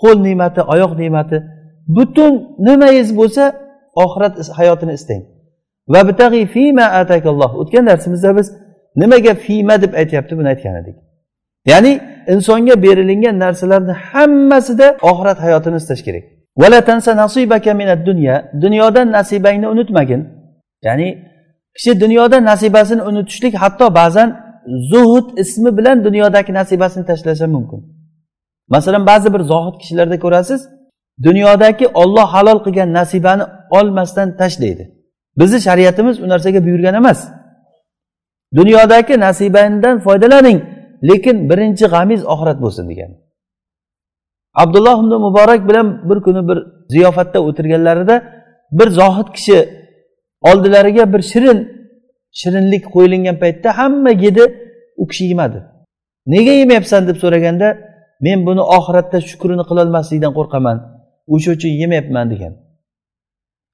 qo'l 0.00 0.18
ne'mati 0.26 0.60
oyoq 0.72 0.92
ne'mati. 1.02 1.38
Butun 1.96 2.32
nimangiz 2.66 3.08
bo'lsa 3.18 3.44
oxirat 4.04 4.34
hayotini 4.58 4.92
istang. 4.98 5.22
Va 5.92 6.00
o'tgan 7.60 7.84
darsimizda 7.90 8.30
biz 8.38 8.46
nimaga 9.00 9.32
fima 9.44 9.76
deb 9.82 9.92
aytyapti 10.00 10.32
buni 10.38 10.48
aytgan 10.52 10.74
edik. 10.82 10.96
Ya'ni 11.66 12.00
insonga 12.28 12.82
berilingan 12.82 13.38
narsalarni 13.38 13.92
hammasida 13.92 14.96
oxirat 15.02 15.38
hayotini 15.40 15.76
istash 15.76 16.02
kerak. 16.02 16.24
Dunyodan 18.62 19.12
nasibangni 19.12 19.68
unutmagin. 19.68 20.28
Ya'ni 20.82 21.08
kishi 21.76 22.00
dunyoda 22.00 22.44
nasibasini 22.44 23.02
unutishlik 23.02 23.54
hatto 23.54 23.94
ba'zan 23.94 24.28
zuhud 24.90 25.38
ismi 25.38 25.78
bilan 25.78 26.04
dunyodagi 26.04 26.52
nasibasini 26.52 27.06
tashlashi 27.06 27.46
mumkin. 27.46 27.80
Masalan 28.68 29.06
ba'zi 29.06 29.34
bir 29.34 29.40
zohid 29.40 29.80
kishilarda 29.80 30.18
ko'rasiz 30.18 30.68
dunyodagi 31.22 31.86
olloh 31.86 32.26
halol 32.34 32.64
qilgan 32.64 32.92
nasibani 32.92 33.42
olmasdan 33.70 34.36
tashlaydi. 34.36 34.84
Bizni 35.38 35.60
shariatimiz 35.60 36.20
u 36.20 36.28
narsaga 36.28 36.64
buyurgan 36.66 36.94
emas. 36.94 37.28
Dunyodagi 38.54 39.20
nasibangdan 39.20 40.00
foydalaning 40.00 40.77
lekin 41.02 41.50
birinchi 41.50 41.86
g'amiz 41.94 42.20
oxirat 42.32 42.58
bo'lsin 42.64 42.88
degan. 42.90 43.10
Abdulloh 44.54 44.98
ibn 45.02 45.12
muborak 45.26 45.68
bilan 45.68 46.10
bir 46.10 46.18
kuni 46.26 46.48
bir 46.48 46.58
ziyofatda 46.88 47.38
o'tirganlarida 47.48 48.16
bir 48.72 48.88
zohid 48.88 49.28
kishi 49.36 49.68
oldilariga 50.42 51.12
bir 51.12 51.22
shirin 51.22 51.58
shirinlik 52.40 52.84
qo'yilgan 52.94 53.36
paytda 53.42 53.78
hamma 53.78 54.10
yedi 54.10 54.44
u 54.96 55.06
kishi 55.06 55.24
yemadi. 55.24 55.58
Nega 56.26 56.52
yemayapsan 56.60 57.08
deb 57.08 57.16
so'raganda 57.16 57.68
men 58.20 58.46
buni 58.46 58.62
oxiratda 58.76 59.18
shukrini 59.30 59.64
qilolmaslikdan 59.70 60.32
qo'rqaman 60.38 60.76
o'sha 61.34 61.50
uchun 61.56 61.72
yemayapman 61.82 62.26
degan. 62.32 62.52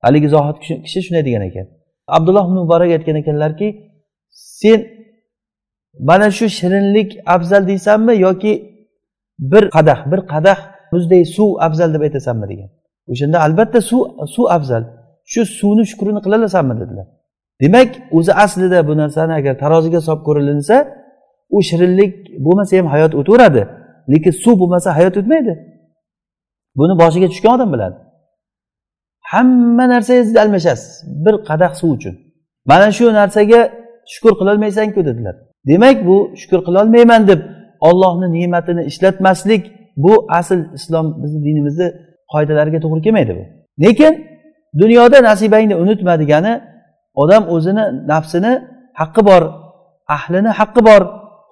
Haligi 0.04 0.28
zohid 0.34 0.56
kishi 0.84 1.00
shunday 1.06 1.24
degan 1.28 1.42
ekan. 1.50 1.66
Abdulloh 2.16 2.44
ibn 2.48 2.56
muborak 2.62 2.90
aytgan 2.96 3.16
ekanlarki 3.22 3.68
sen 4.60 4.80
mana 5.98 6.30
shu 6.30 6.48
shirinlik 6.48 7.18
afzal 7.26 7.68
deysanmi 7.68 8.14
yoki 8.26 8.52
bir 9.38 9.70
qadah 9.70 9.98
bir 10.12 10.20
qadah 10.32 10.58
muzdek 10.92 11.26
suv 11.36 11.50
afzal 11.66 11.94
deb 11.94 12.00
aytasanmi 12.00 12.46
degan. 12.48 12.68
O'shanda 13.12 13.38
albatta 13.46 13.80
suv 13.80 14.02
suv 14.34 14.46
afzal. 14.56 14.84
Shu 15.32 15.40
suvni 15.58 15.84
shukrini 15.90 16.20
qilolasanmi 16.24 16.74
dedilar. 16.80 17.06
Demak 17.62 17.90
o'zi 18.10 18.32
aslida 18.44 18.88
bu 18.88 18.96
narsani 18.96 19.32
agar 19.40 19.54
taroziga 19.62 20.00
solib 20.06 20.22
ko'rilinsa 20.28 20.76
u 21.50 21.62
shirinlik 21.68 22.12
bo'lmasa 22.44 22.72
ham 22.78 22.86
hayot 22.94 23.12
o'taveradi. 23.20 23.62
Lekin 24.12 24.32
suv 24.44 24.54
bo'lmasa 24.60 24.88
hayot 24.98 25.14
o'tmaydi. 25.20 25.54
Buni 26.78 26.94
boshiga 27.02 27.28
tushgan 27.32 27.52
odam 27.56 27.72
biladi. 27.74 27.96
Hamma 29.32 29.84
narsangizni 29.88 30.38
almashasiz 30.44 30.92
bir 31.24 31.34
qadah 31.48 31.72
suv 31.80 31.90
uchun. 31.96 32.14
Mana 32.70 32.88
shu 32.96 33.04
narsaga 33.20 33.60
shukur 34.12 34.32
qilolmaysanku 34.40 35.00
dedilar. 35.08 35.36
Demak 35.68 35.96
bu 36.08 36.16
shukur 36.40 36.60
qilolmayman 36.66 37.22
deb 37.30 37.40
ollohni 37.88 38.26
ne'matini 38.36 38.82
ishlatmaslik 38.90 39.62
bu 40.04 40.12
asl 40.38 40.60
islom 40.78 41.06
bizni 41.22 41.40
dinimizni 41.46 41.88
qoidalariga 42.32 42.78
to'g'ri 42.84 43.00
kelmaydi 43.06 43.32
bu. 43.38 43.44
Lekin 43.84 44.12
dunyoda 44.80 45.18
nasibangni 45.28 45.74
unutma 45.82 46.14
degani 46.22 46.52
odam 47.22 47.42
o'zini 47.54 47.84
nafsini 48.12 48.52
haqqi 49.00 49.22
bor 49.28 49.42
ahlini 50.16 50.50
haqqi 50.60 50.80
bor 50.88 51.02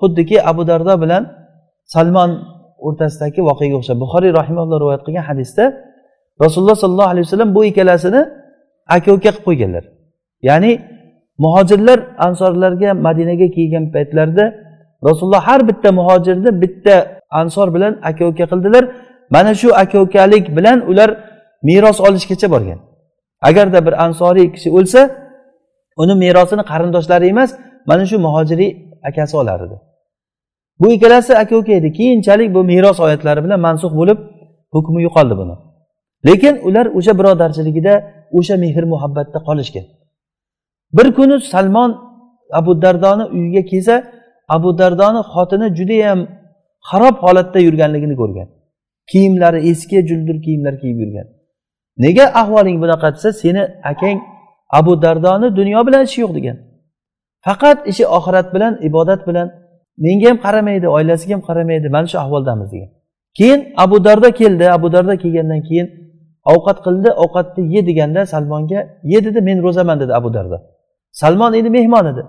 xuddiki 0.00 0.36
abu 0.50 0.62
dardo 0.70 0.94
bilan 1.02 1.22
salmon 1.94 2.30
o'rtasidagi 2.86 3.40
voqeaga 3.48 3.76
o'xshab 3.80 3.98
buxoriy 4.04 4.32
rahimalloh 4.40 4.76
rivoyat 4.82 5.02
qilgan 5.06 5.24
hadisda 5.30 5.64
rasululloh 6.44 6.76
sollallohu 6.82 7.10
alayhi 7.12 7.24
vasallam 7.26 7.50
bu 7.56 7.60
ikkalasini 7.70 8.20
aka 8.96 9.08
uka 9.16 9.30
qilib 9.30 9.44
qo'yganlar. 9.46 9.84
Ya'ni 10.48 10.72
muhojirlar 11.38 11.98
ansorlarga 12.18 12.94
madinaga 12.94 13.48
kelgan 13.56 13.84
paytlarida 13.94 14.44
rasululloh 15.06 15.42
har 15.48 15.60
bitta 15.68 15.92
muhojirni 15.92 16.60
bitta 16.62 17.22
ansor 17.32 17.74
bilan 17.74 18.00
aka 18.02 18.24
uka 18.26 18.44
qildilar. 18.52 18.84
Mana 19.30 19.54
shu 19.54 19.68
aka 19.74 20.00
ukalik 20.00 20.56
bilan 20.56 20.78
ular 20.90 21.10
meros 21.62 22.00
olishgacha 22.00 22.50
borgan. 22.50 22.78
Agarda 23.48 23.86
bir 23.86 23.94
ansoriy 24.04 24.52
kishi 24.54 24.70
o'lsa 24.78 25.00
uni 26.02 26.14
merosini 26.24 26.62
qarindoshlari 26.70 27.26
emas 27.32 27.50
mana 27.86 28.04
shu 28.10 28.16
muhojiriy 28.18 28.70
akasi 29.08 29.36
olar 29.36 29.60
edi. 29.66 29.76
Bu 30.80 30.92
ikkalasi 30.92 31.32
aka 31.42 31.56
uka 31.56 31.72
edi. 31.72 31.92
Keyinchalik 31.92 32.54
bu 32.54 32.64
meros 32.64 33.00
oyatlari 33.00 33.44
bilan 33.44 33.60
mansux 33.60 33.92
bo'lib 34.00 34.18
hukmi 34.74 35.02
yo'qoldi 35.06 35.34
buni. 35.40 35.54
Lekin 36.28 36.54
ular 36.68 36.86
o'sha 36.98 37.12
birodarchiligida 37.18 37.94
o'sha 38.38 38.56
mehr 38.64 38.84
muhabbatda 38.92 39.38
qolishgan. 39.48 39.86
Bir 40.92 41.14
kuni 41.14 41.40
salmon 41.40 41.90
abu 42.52 42.82
dardoni 42.82 43.24
uyiga 43.24 43.62
kelsa 43.70 44.04
abu 44.48 44.78
dardoni 44.78 45.20
xotini 45.32 45.76
judayam 45.78 46.28
xarob 46.90 47.16
holatda 47.24 47.58
yurganligini 47.58 48.16
ko'rgan. 48.16 48.48
Kiyimlari 49.10 49.58
eski 49.70 50.06
juldur 50.08 50.42
kiyimlar 50.44 50.74
kiyib 50.80 50.98
yurgan. 51.02 51.26
Nega 52.04 52.24
ahvoling 52.40 52.76
bunaqa 52.82 53.08
desa 53.14 53.32
seni 53.32 53.62
akang 53.90 54.18
abu 54.78 55.02
dardoni 55.02 55.56
dunyo 55.56 55.86
bilan 55.86 56.02
ishi 56.08 56.20
yo'q 56.20 56.32
degan. 56.38 56.56
Faqat 57.46 57.78
ishi 57.90 58.04
oxirat 58.06 58.54
bilan 58.54 58.72
ibodat 58.88 59.20
bilan. 59.28 59.48
Menga 60.04 60.28
ham 60.30 60.38
qaramaydi 60.46 60.86
oilasiga 60.96 61.34
ham 61.34 61.42
qaramaydi 61.48 61.88
mana 61.94 62.06
shu 62.06 62.18
ahvoldamiz 62.24 62.68
degan. 62.74 62.90
Keyin 63.38 63.60
abu 63.84 64.04
dardo 64.04 64.28
keldi 64.40 64.66
abu 64.76 64.92
dardo 64.94 65.14
kelgandan 65.22 65.60
keyin 65.68 65.88
ovqat 66.52 66.78
qildi 66.86 67.10
ovqatni 67.24 67.62
ye 67.74 67.80
deganda 67.88 68.26
salmonga 68.32 68.80
ye 69.12 69.18
dedi 69.24 69.40
men 69.48 69.58
ro'zaman 69.66 69.96
dedi 70.02 70.12
abu 70.20 70.34
dardo 70.34 70.56
salmon 71.20 71.52
endi 71.54 71.70
mehmon 71.70 72.06
edi. 72.12 72.22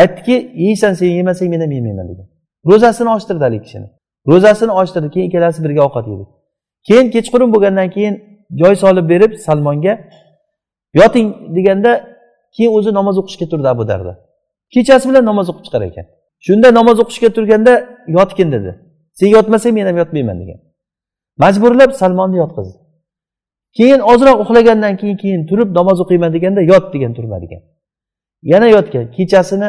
Aytdiki 0.00 0.52
yeysan 0.54 0.92
sen 0.94 1.06
yemasang 1.06 1.48
men 1.50 1.60
ham 1.60 1.70
yemayman 1.70 2.08
degan. 2.08 2.26
Ro'zasini 2.70 3.10
ochtirdi 3.16 3.44
haligi 3.46 3.64
kishini. 3.64 3.88
Ro'zasini 4.30 4.72
ochtirdi 4.80 5.10
keyin 5.14 5.26
ikkalasi 5.28 5.64
birga 5.64 5.82
ovqat 5.88 6.06
yedik. 6.12 6.28
Keyin 6.88 7.10
kechqurun 7.14 7.50
bo'lgandan 7.54 7.90
keyin 7.90 8.14
joy 8.60 8.74
solib 8.82 9.08
berib 9.12 9.32
salmonga 9.46 9.94
yoting 11.00 11.26
deganda 11.56 11.92
keyin 12.56 12.72
o'zi 12.78 12.90
namoz 12.98 13.16
o'qishga 13.20 13.46
turdi 13.52 13.68
abu 13.74 13.88
darda. 13.88 14.12
Kechasi 14.74 15.08
bilan 15.10 15.24
namoz 15.30 15.46
o'qib 15.50 15.64
chiqar 15.66 15.82
ekan. 15.90 16.06
Shunda 16.46 16.68
namoz 16.78 16.96
o'qishga 17.02 17.28
turganda 17.36 17.72
yotgin 18.16 18.48
dedi. 18.52 18.70
Sen 19.18 19.28
yotmasang 19.36 19.74
men 19.74 19.86
ham 19.86 19.96
yotmayman 20.02 20.36
degan. 20.42 20.58
Majburlab 21.42 21.92
salmonni 22.00 22.36
yotqizdi. 22.42 22.78
Keyin 23.78 24.00
ozroq 24.12 24.38
uxlagandan 24.42 24.94
keyin 25.00 25.16
keyin 25.22 25.42
turib 25.50 25.68
namoz 25.78 25.98
o'qiyman 26.04 26.30
deganda 26.36 26.60
yot 26.72 26.94
degan 26.94 27.12
turma 27.16 27.38
degan 27.44 27.62
yana 28.52 28.66
yotgan 28.76 29.04
kechasini 29.16 29.68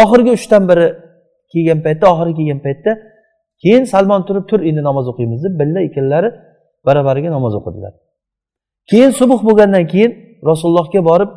oxirgi 0.00 0.30
uchdan 0.38 0.62
biri 0.70 0.86
kelgan 1.52 1.80
paytda 1.86 2.04
oxiri 2.12 2.32
kelgan 2.38 2.60
paytda 2.66 2.92
keyin 3.62 3.84
salmon 3.92 4.22
turib 4.28 4.44
tur 4.50 4.60
endi 4.68 4.82
namoz 4.88 5.06
o'qiymiz 5.12 5.40
deb 5.46 5.54
birga 5.60 5.80
ikkalalari 5.88 6.28
barabariga 6.86 7.30
namoz 7.36 7.52
o'qidilar 7.58 7.92
keyin 8.90 9.10
subuh 9.20 9.40
bo'lgandan 9.48 9.84
keyin 9.92 10.12
rasulullohga 10.50 11.00
borib 11.10 11.30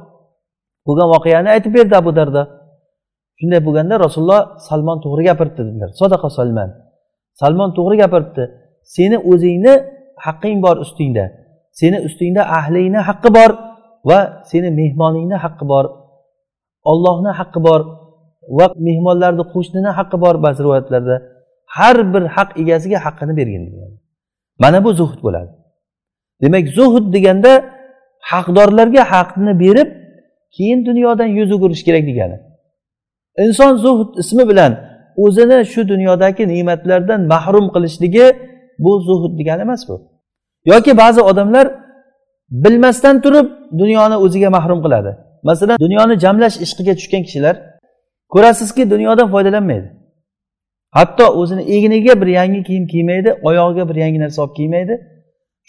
bo'lgan 0.88 1.08
voqeani 1.15 1.49
aytib 1.56 1.73
berdi 1.78 1.95
abu 2.02 2.12
darda. 2.19 2.43
Shunday 3.39 3.62
bo'lganda 3.67 3.95
rasululloh 4.06 4.41
salmon 4.67 4.97
to'g'ri 5.06 5.23
gapiribdi 5.30 5.62
dedilar. 5.67 5.89
Sadaqa 6.02 6.28
salmon. 6.38 6.69
Salmon 7.41 7.69
to'g'ri 7.78 7.95
gapiribdi. 8.04 8.43
Seni 8.95 9.17
o'zingni 9.32 9.73
haqqing 10.26 10.58
bor 10.65 10.76
ustingda. 10.86 11.26
Seni 11.80 11.97
ustingda 12.08 12.41
ahlingni 12.60 13.02
haqqi 13.10 13.30
bor 13.38 13.52
va 14.10 14.19
seni 14.52 14.69
mehmoningni 14.80 15.38
haqqi 15.43 15.65
bor 15.71 15.86
ollohni 16.91 17.32
haqqi 17.39 17.60
bor 17.67 17.82
va 18.58 18.65
mehmonlarni 18.88 19.43
qo'shnini 19.54 19.91
haqqi 19.98 20.17
bor 20.24 20.36
ba'zi 20.46 20.60
rivoyatlarda. 20.65 21.15
Har 21.78 21.98
bir 22.13 22.24
haq 22.36 22.50
egasiga 22.62 23.00
haqqini 23.06 23.34
bergin 23.39 23.63
mana 24.63 24.80
bu 24.86 24.91
zuhd 25.00 25.19
bo'ladi. 25.26 25.52
Demak 26.41 26.65
zuhd 26.78 27.06
deganda 27.15 27.52
haqdorlarga 28.32 29.04
haqni 29.13 29.54
berib 29.63 29.89
keyin 30.56 30.80
dunyodan 30.86 31.30
yuz 31.39 31.50
o'girish 31.56 31.84
kerak 31.88 32.04
degani. 32.10 32.38
Inson 33.43 33.74
zuhd 33.86 34.10
ismi 34.22 34.43
bilan 34.50 34.72
o'zini 35.24 35.65
shu 35.72 35.82
dunyodagi 35.91 36.43
ne'matlardan 36.54 37.22
mahrum 37.34 37.65
qilishligi 37.74 38.26
bu 38.84 38.91
zuhd 39.08 39.34
degani 39.39 39.62
emas 39.67 39.82
bu. 39.89 39.96
Yoki 40.65 40.98
ba'zi 40.98 41.22
odamlar 41.22 41.65
bilmasdan 42.63 43.22
turib 43.22 43.48
dunyoni 43.82 44.15
o'ziga 44.26 44.50
mahrum 44.50 44.80
qiladi. 44.86 45.12
Masalan 45.44 45.78
dunyoni 45.86 46.16
jamlash 46.24 46.58
ishqiga 46.66 46.94
tushgan 47.00 47.24
kishilar 47.28 47.56
ko'rasizki 48.34 48.84
dunyodan 48.94 49.28
foydalanmaydi. 49.34 49.88
Hatto 50.98 51.26
o'zini 51.40 51.62
egniga 51.76 52.22
bir 52.22 52.28
yangi 52.28 52.64
kiyim 52.64 52.86
kiymaydi 52.88 53.30
oyog'iga 53.48 53.90
bir 53.90 53.96
yangi 53.96 54.20
narsa 54.20 54.40
olib 54.44 54.56
kiymaydi. 54.60 54.94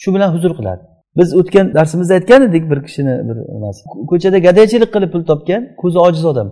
Shu 0.00 0.14
bilan 0.14 0.30
huzur 0.34 0.52
qiladi. 0.58 0.82
Biz 1.18 1.28
o'tgan 1.40 1.74
darsimizda 1.74 2.14
aytgan 2.14 2.42
edik 2.48 2.70
bir 2.70 2.78
kishini 2.86 3.14
bir 3.28 3.36
nimasi. 3.54 3.80
Ko'chada 4.10 4.38
gadaychilik 4.46 4.90
qilib 4.94 5.10
pul 5.14 5.22
topgan 5.30 5.62
ko'zi 5.82 5.98
ojiz 6.06 6.24
odam. 6.32 6.48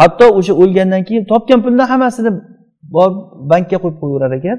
Hatto 0.00 0.26
o'sha 0.38 0.52
o'lgandan 0.62 1.02
keyin 1.08 1.24
topgan 1.32 1.60
pulni 1.64 1.84
hammasini 1.92 2.30
bankka 3.50 3.76
qo'yib 3.82 3.98
qo'yaverar 4.02 4.32
ekan. 4.38 4.58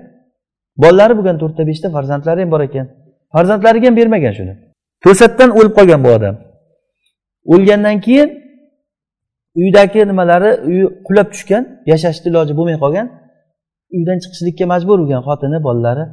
Bolalari 0.84 1.14
bo'lgan 1.20 1.38
to'rtta 1.42 1.64
beshta 1.70 1.88
farzandlari 1.96 2.42
ham 2.44 2.52
bor 2.54 2.62
ekan. 2.70 2.86
Farzandlariga 3.34 3.88
ham 3.90 3.96
bermagan 4.00 4.34
shuni. 4.40 4.54
To'satdan 5.04 5.50
o'lib 5.58 5.74
qolgan 5.78 6.02
bu 6.06 6.10
odam. 6.18 6.36
O'lgandan 7.54 7.98
keyin 8.06 8.30
uydagi 9.56 10.08
nimalari 10.08 10.52
uyi 10.70 10.86
qulab 11.08 11.28
tushgan 11.34 11.64
yashashni 11.92 12.28
iloji 12.32 12.54
bo'lmay 12.58 12.78
qolgan 12.84 13.08
uydan 13.98 14.18
chiqishlikka 14.24 14.66
majbur 14.74 14.98
bo'lgan 15.02 15.22
xotini 15.28 15.58
bolalari 15.68 16.06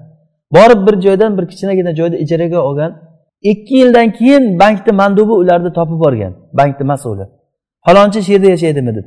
borib 0.57 0.81
bir 0.87 0.95
joydan 1.07 1.39
bir 1.39 1.45
kichkinagina 1.51 1.93
joyda 2.01 2.17
ijaraga 2.25 2.59
olgan 2.69 2.93
ikki 3.43 3.75
yildan 3.75 4.13
keyin 4.19 4.59
bankni 4.59 4.93
mandubi 4.93 5.33
ularni 5.33 5.73
topib 5.73 5.99
borgan 6.05 6.33
bankni 6.59 6.85
mas'uli. 6.93 7.25
Falonchi 7.87 8.23
shu 8.23 8.33
yerda 8.33 8.49
yashaydimi 8.55 8.93
deb. 8.97 9.07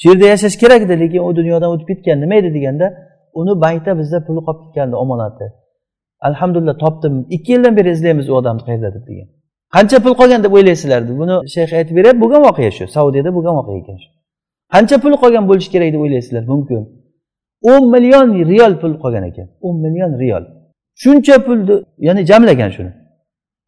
Shu 0.00 0.08
yerda 0.10 0.26
yashash 0.32 0.56
kerak 0.62 0.82
edi 0.86 1.00
lekin 1.02 1.20
u 1.28 1.36
dunyodan 1.36 1.70
o'tib 1.74 1.88
ketgan 1.90 2.18
nima 2.22 2.34
edi 2.40 2.50
deganda 2.56 2.86
uni 3.40 3.52
bankda 3.64 3.92
bizda 4.00 4.18
puli 4.26 4.40
qolib 4.46 4.60
ketgandi 4.64 4.96
omonati. 5.04 5.46
Alhamdulillah 6.28 6.76
topdim. 6.84 7.14
Ikki 7.36 7.52
yildan 7.52 7.76
beri 7.78 7.90
izlaymiz 7.96 8.26
u 8.30 8.34
odamni 8.40 8.62
qayerda 8.68 8.90
deb 8.96 9.04
degan. 9.10 9.28
Qancha 9.76 9.98
pul 10.04 10.14
qolgan 10.20 10.40
deb 10.44 10.52
o'ylaysizlar 10.56 11.00
buni 11.20 11.36
shayx 11.54 11.70
aytib 11.78 11.94
beryapti 11.98 12.20
bo'lgan 12.24 12.42
voqea 12.48 12.70
shu. 12.76 12.84
Saudiyada 12.96 13.30
bo'lgan 13.36 13.54
voqea 13.58 13.76
ekan 13.82 13.96
shu. 14.02 14.08
Qancha 14.74 14.96
pul 15.02 15.14
qolgan 15.22 15.44
bo'lishi 15.50 15.70
kerak 15.74 15.90
deb 15.94 16.00
o'ylaysizlar? 16.04 16.42
Mumkin. 16.52 16.82
o'n 17.72 17.84
million 17.94 18.26
riyol 18.50 18.72
pul 18.82 18.92
qolgan 19.02 19.24
ekan. 19.30 19.46
o'n 19.66 19.76
million 19.84 20.12
riyol. 20.22 20.44
Shuncha 21.02 21.36
pulni 21.46 21.74
ya'ni 22.06 22.22
jamlagan 22.30 22.70
shuni. 22.76 22.92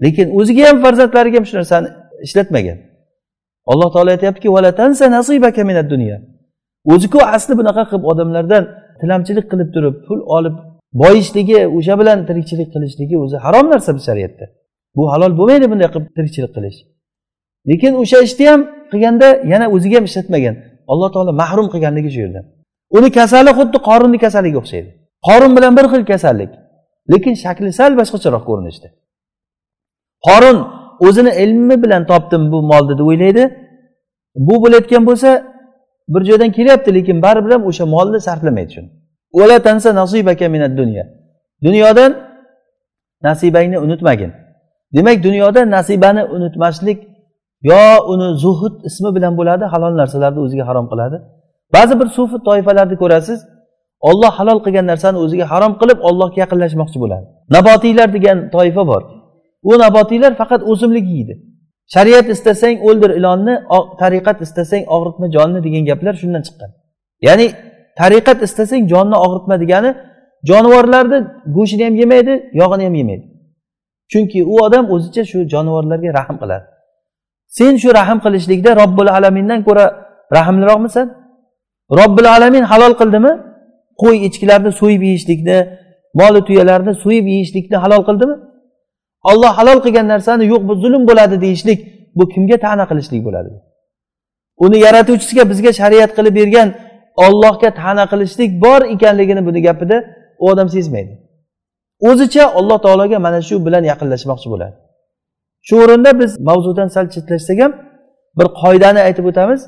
Lekin 0.05 0.27
o'ziga 0.39 0.63
ham 0.69 0.79
farzandlariga 0.85 1.37
ham 1.39 1.47
shu 1.49 1.55
narsani 1.61 1.89
ishlatmagan. 2.27 2.79
Alloh 3.71 3.89
taolo 3.95 4.11
aytyaptiki 4.17 4.49
o'ziku 6.93 7.19
asli 7.37 7.53
bunaqa 7.61 7.83
qilib 7.91 8.05
odamlardan 8.13 8.65
tilamchilik 9.01 9.47
qilib 9.53 9.69
turib 9.75 9.95
pul 10.07 10.21
olib 10.37 10.57
boyishligi 11.03 11.61
o'sha 11.77 11.95
bilan 12.01 12.19
tirikchilik 12.29 12.69
qilishligi 12.75 13.17
o'zi 13.25 13.37
harom 13.45 13.67
narsa 13.73 13.91
bu 13.97 14.01
shariatda. 14.09 14.45
Bu 14.97 15.03
halol 15.13 15.33
bo'lmaydi 15.39 15.67
bunday 15.73 15.89
qilib 15.95 16.11
tirikchilik 16.17 16.53
qilish. 16.57 16.79
Lekin 17.71 17.93
o'sha 18.03 18.19
ishni 18.27 18.45
ham 18.53 18.61
qilganda 18.91 19.29
yana 19.53 19.67
o'ziga 19.75 19.97
ham 19.99 20.05
ishlatmagan. 20.11 20.55
Alloh 20.93 21.09
taolo 21.15 21.33
mahrum 21.43 21.67
qilganligi 21.73 22.11
shu 22.15 22.21
yerda. 22.25 22.41
Uni 22.97 23.09
kasali 23.19 23.51
xuddi 23.59 23.79
qorinni 23.89 24.19
kasaliga 24.25 24.59
o'xshaydi. 24.63 24.91
Qorin 25.29 25.53
bilan 25.57 25.73
bir 25.79 25.87
xil 25.93 26.03
kasallik 26.13 26.51
lekin 27.13 27.35
shakli 27.45 27.71
sal 27.79 27.93
boshqacharoq 28.01 28.45
ko'rinishda 28.51 28.89
qorin 30.27 30.59
o'zini 31.07 31.33
ilmi 31.45 31.77
bilan 31.83 32.03
topdim 32.11 32.43
bu 32.53 32.59
molni 32.71 32.95
deb 32.99 33.07
o'ylaydi. 33.11 33.45
Bu 34.47 34.55
bo'layotgan 34.63 35.03
bo'lsa 35.09 35.31
bir 36.15 36.23
joydan 36.29 36.51
kelyapti 36.57 36.91
lekin 36.95 37.17
baribir 37.25 37.51
ham 37.57 37.63
o'sha 37.71 37.85
molni 37.95 38.21
sarflamaydi 38.29 38.73
shuni. 38.77 38.89
Dunyodan 41.67 42.11
nasibangni 43.23 43.79
unutmagin. 43.79 44.33
Demak 44.95 45.19
dunyoda 45.27 45.61
nasibani 45.77 46.23
unutmaslik 46.37 46.99
yo 47.71 47.83
uni 48.13 48.29
zuhud 48.43 48.75
ismi 48.89 49.11
bilan 49.17 49.33
bo'ladi 49.39 49.65
halol 49.73 49.95
narsalarni 50.01 50.41
o'ziga 50.47 50.65
harom 50.69 50.87
qiladi. 50.93 51.17
Ba'zi 51.75 51.95
bir 52.01 52.09
sufi 52.17 52.37
toifalarni 52.49 52.97
ko'rasiz 53.03 53.39
olloh 54.09 54.33
halol 54.39 54.59
qilgan 54.65 54.87
narsani 54.93 55.19
o'ziga 55.25 55.47
harom 55.53 55.73
qilib 55.81 55.99
ollohga 56.09 56.39
yaqinlashmoqchi 56.45 56.99
bo'ladi. 57.03 57.27
Nabotiylar 57.57 58.09
degan 58.17 58.39
toifa 58.55 58.83
bor. 58.91 59.03
U 59.71 59.73
nabotiylar 59.85 60.33
faqat 60.41 60.61
o'simlik 60.73 61.07
yeydi. 61.15 61.35
Shariat 61.95 62.27
istasang 62.35 62.77
o'ldir 62.89 63.11
ilonni 63.19 63.55
tariqat 64.01 64.39
istasang 64.47 64.83
og'ritma 64.95 65.27
jonni 65.37 65.61
degan 65.67 65.83
gaplar 65.91 66.15
shundan 66.23 66.43
chiqqan. 66.47 66.71
Ya'ni 67.27 67.47
tariqat 68.01 68.39
istasang 68.47 68.83
jonni 68.93 69.17
og'ritma 69.27 69.57
degani 69.63 69.91
jonivorlarni 70.51 71.19
go'shtini 71.57 71.85
ham 71.89 71.95
yemaydi 72.03 72.35
yog'ini 72.61 72.85
ham 72.89 72.95
yemaydi. 73.01 73.25
Chunki 74.13 74.41
u 74.53 74.55
odam 74.67 74.85
o'zicha 74.95 75.23
shu 75.31 75.39
jonivorlarga 75.53 76.11
rahm 76.19 76.37
qiladi. 76.43 76.67
Sen 77.57 77.77
shu 77.83 77.89
rahm 78.01 78.19
qilishlikda 78.25 78.71
robbil 78.81 79.09
alamindan 79.17 79.61
ko'ra 79.69 79.85
rahmliroqmisan? 80.37 81.07
Robbil 81.99 82.29
alamin 82.37 82.65
halol 82.73 82.95
qildimi? 83.01 83.33
Qo'y 84.03 84.17
echkilarni 84.27 84.73
so'yib 84.81 85.03
yeyishlikni 85.09 85.59
moli 86.21 86.41
tuyalarni 86.49 86.93
so'yib 87.05 87.27
yeyishlikni 87.33 87.77
halol 87.85 88.03
qildimi? 88.09 88.37
Olloh 89.31 89.53
halol 89.59 89.79
qilgan 89.85 90.07
narsani 90.09 90.45
yo'q 90.53 90.63
bu 90.69 90.75
zulm 90.83 91.03
bo'ladi 91.09 91.37
deyishlik 91.45 91.79
bu 92.19 92.25
kimga 92.29 92.57
ta'na 92.65 92.85
qilishlik 92.91 93.23
bo'ladi? 93.27 93.51
Uni 94.65 94.79
yaratuvchisiga 94.87 95.51
bizga 95.51 95.73
shariat 95.81 96.11
qilib 96.17 96.35
bergan 96.41 96.69
ollohga 97.27 97.71
ta'na 97.81 98.05
qilishlik 98.13 98.51
bor 98.65 98.81
ekanligini 98.95 99.47
buni 99.47 99.61
gapida 99.63 99.97
u 100.39 100.51
odam 100.51 100.69
sezmaydi. 100.69 101.24
O'zicha 102.09 102.45
alloh 102.59 102.79
taologa 102.85 103.19
mana 103.27 103.41
shu 103.49 103.55
bilan 103.67 103.85
yaqinlashmoqchi 103.93 104.49
bo'ladi. 104.53 104.75
Shu 105.67 105.75
o'rinda 105.85 106.11
biz 106.21 106.31
mavzudan 106.49 106.89
sal 106.95 107.07
chetlashsak 107.15 107.59
ham 107.65 107.73
bir 108.39 108.47
qoidani 108.63 109.01
aytib 109.09 109.25
o'tamiz. 109.31 109.61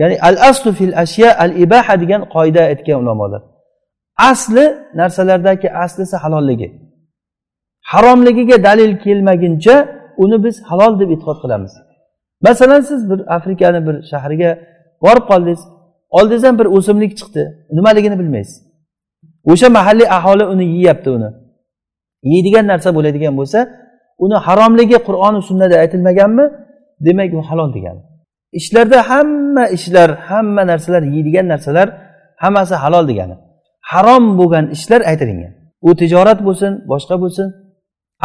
Ya'ni 0.00 0.16
al 0.28 0.36
aslu 0.50 0.70
fil 0.78 0.94
ashya 1.02 1.30
al 1.44 1.52
ibaha 1.64 1.94
degan 2.02 2.22
qoida 2.34 2.62
aytgan 2.70 2.96
ulamolar. 3.02 3.42
Asli 4.30 4.64
narsalardagi 5.00 5.68
aslisi 5.84 6.16
halolligi. 6.22 6.68
Haromligiga 7.90 8.56
dalil 8.68 8.92
kelmaguncha 9.04 9.76
uni 10.22 10.44
biz 10.44 10.56
halol 10.68 10.92
deb 11.00 11.10
e'tiqod 11.14 11.38
qilamiz. 11.42 11.72
Masalan 12.46 12.80
siz 12.90 13.00
bir 13.10 13.20
afrikani 13.36 13.80
bir 13.86 13.96
shahriga 14.10 14.50
borib 15.04 15.24
qoldingiz 15.30 15.60
oldingizdan 16.18 16.54
bir 16.60 16.66
o'simlik 16.76 17.12
chiqdi. 17.18 17.42
Nimaligini 17.76 18.18
bilmaysiz. 18.20 18.56
O'sha 19.50 19.68
mahalliy 19.68 20.08
aholi 20.18 20.44
uni 20.52 20.64
yeyapti 20.76 21.10
uni. 21.10 21.30
Yeydigan 22.32 22.66
narsa 22.72 22.88
bo'ladigan 22.96 23.34
bo'lsa 23.40 23.58
uni 24.24 24.36
haromligi 24.46 24.98
qur'oni 25.08 25.40
sunnada 25.48 25.76
aytilmaganmi? 25.84 26.44
Demak 27.06 27.30
u 27.38 27.42
halol 27.48 27.70
degani 27.76 28.02
ishlarda 28.52 29.08
hamma 29.10 29.68
ishlar 29.68 30.10
hamma 30.28 30.62
narsalar 30.66 31.02
yeydigan 31.02 31.48
narsalar 31.48 31.88
hammasi 32.36 32.74
halol 32.74 33.08
degani. 33.08 33.36
Harom 33.90 34.24
bo'lgan 34.38 34.64
ishlar 34.76 35.00
aytilingan 35.10 35.52
u 35.88 35.90
tijorat 36.00 36.38
bo'lsin 36.46 36.72
boshqa 36.90 37.16
bo'lsin. 37.22 37.46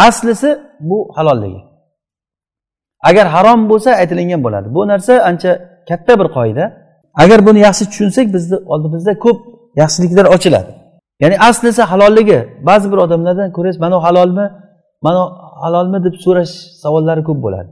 Aslisi 0.08 0.50
bu 0.80 0.98
halolligi 1.16 1.62
agar 3.10 3.26
harom 3.36 3.70
bo'lsa 3.70 3.90
aytilingan 4.02 4.42
bo'ladi. 4.46 4.68
Bu 4.76 4.82
narsa 4.88 5.14
ancha 5.30 5.52
katta 5.90 6.14
bir 6.20 6.28
qoida. 6.38 6.66
Agar 7.24 7.40
buni 7.48 7.60
yaxshi 7.68 7.84
tushunsak 7.92 8.28
bizni 8.36 8.58
oldimizda 8.74 9.14
ko'p 9.26 9.40
yaxshiliklar 9.82 10.26
ochiladi. 10.36 10.72
Ya'ni 11.22 11.36
aslisi 11.50 11.82
halolligi. 11.92 12.40
Ba'zi 12.68 12.92
bir 12.92 12.98
odamlardan 13.06 13.50
ko'rasiz 13.58 13.80
mana 13.86 13.98
halolmi? 14.06 14.46
Mana 15.06 15.22
halolmi? 15.64 15.98
deb 16.06 16.16
so'rash 16.26 16.54
savollari 16.84 17.24
ko'p 17.30 17.40
bo'ladi. 17.46 17.70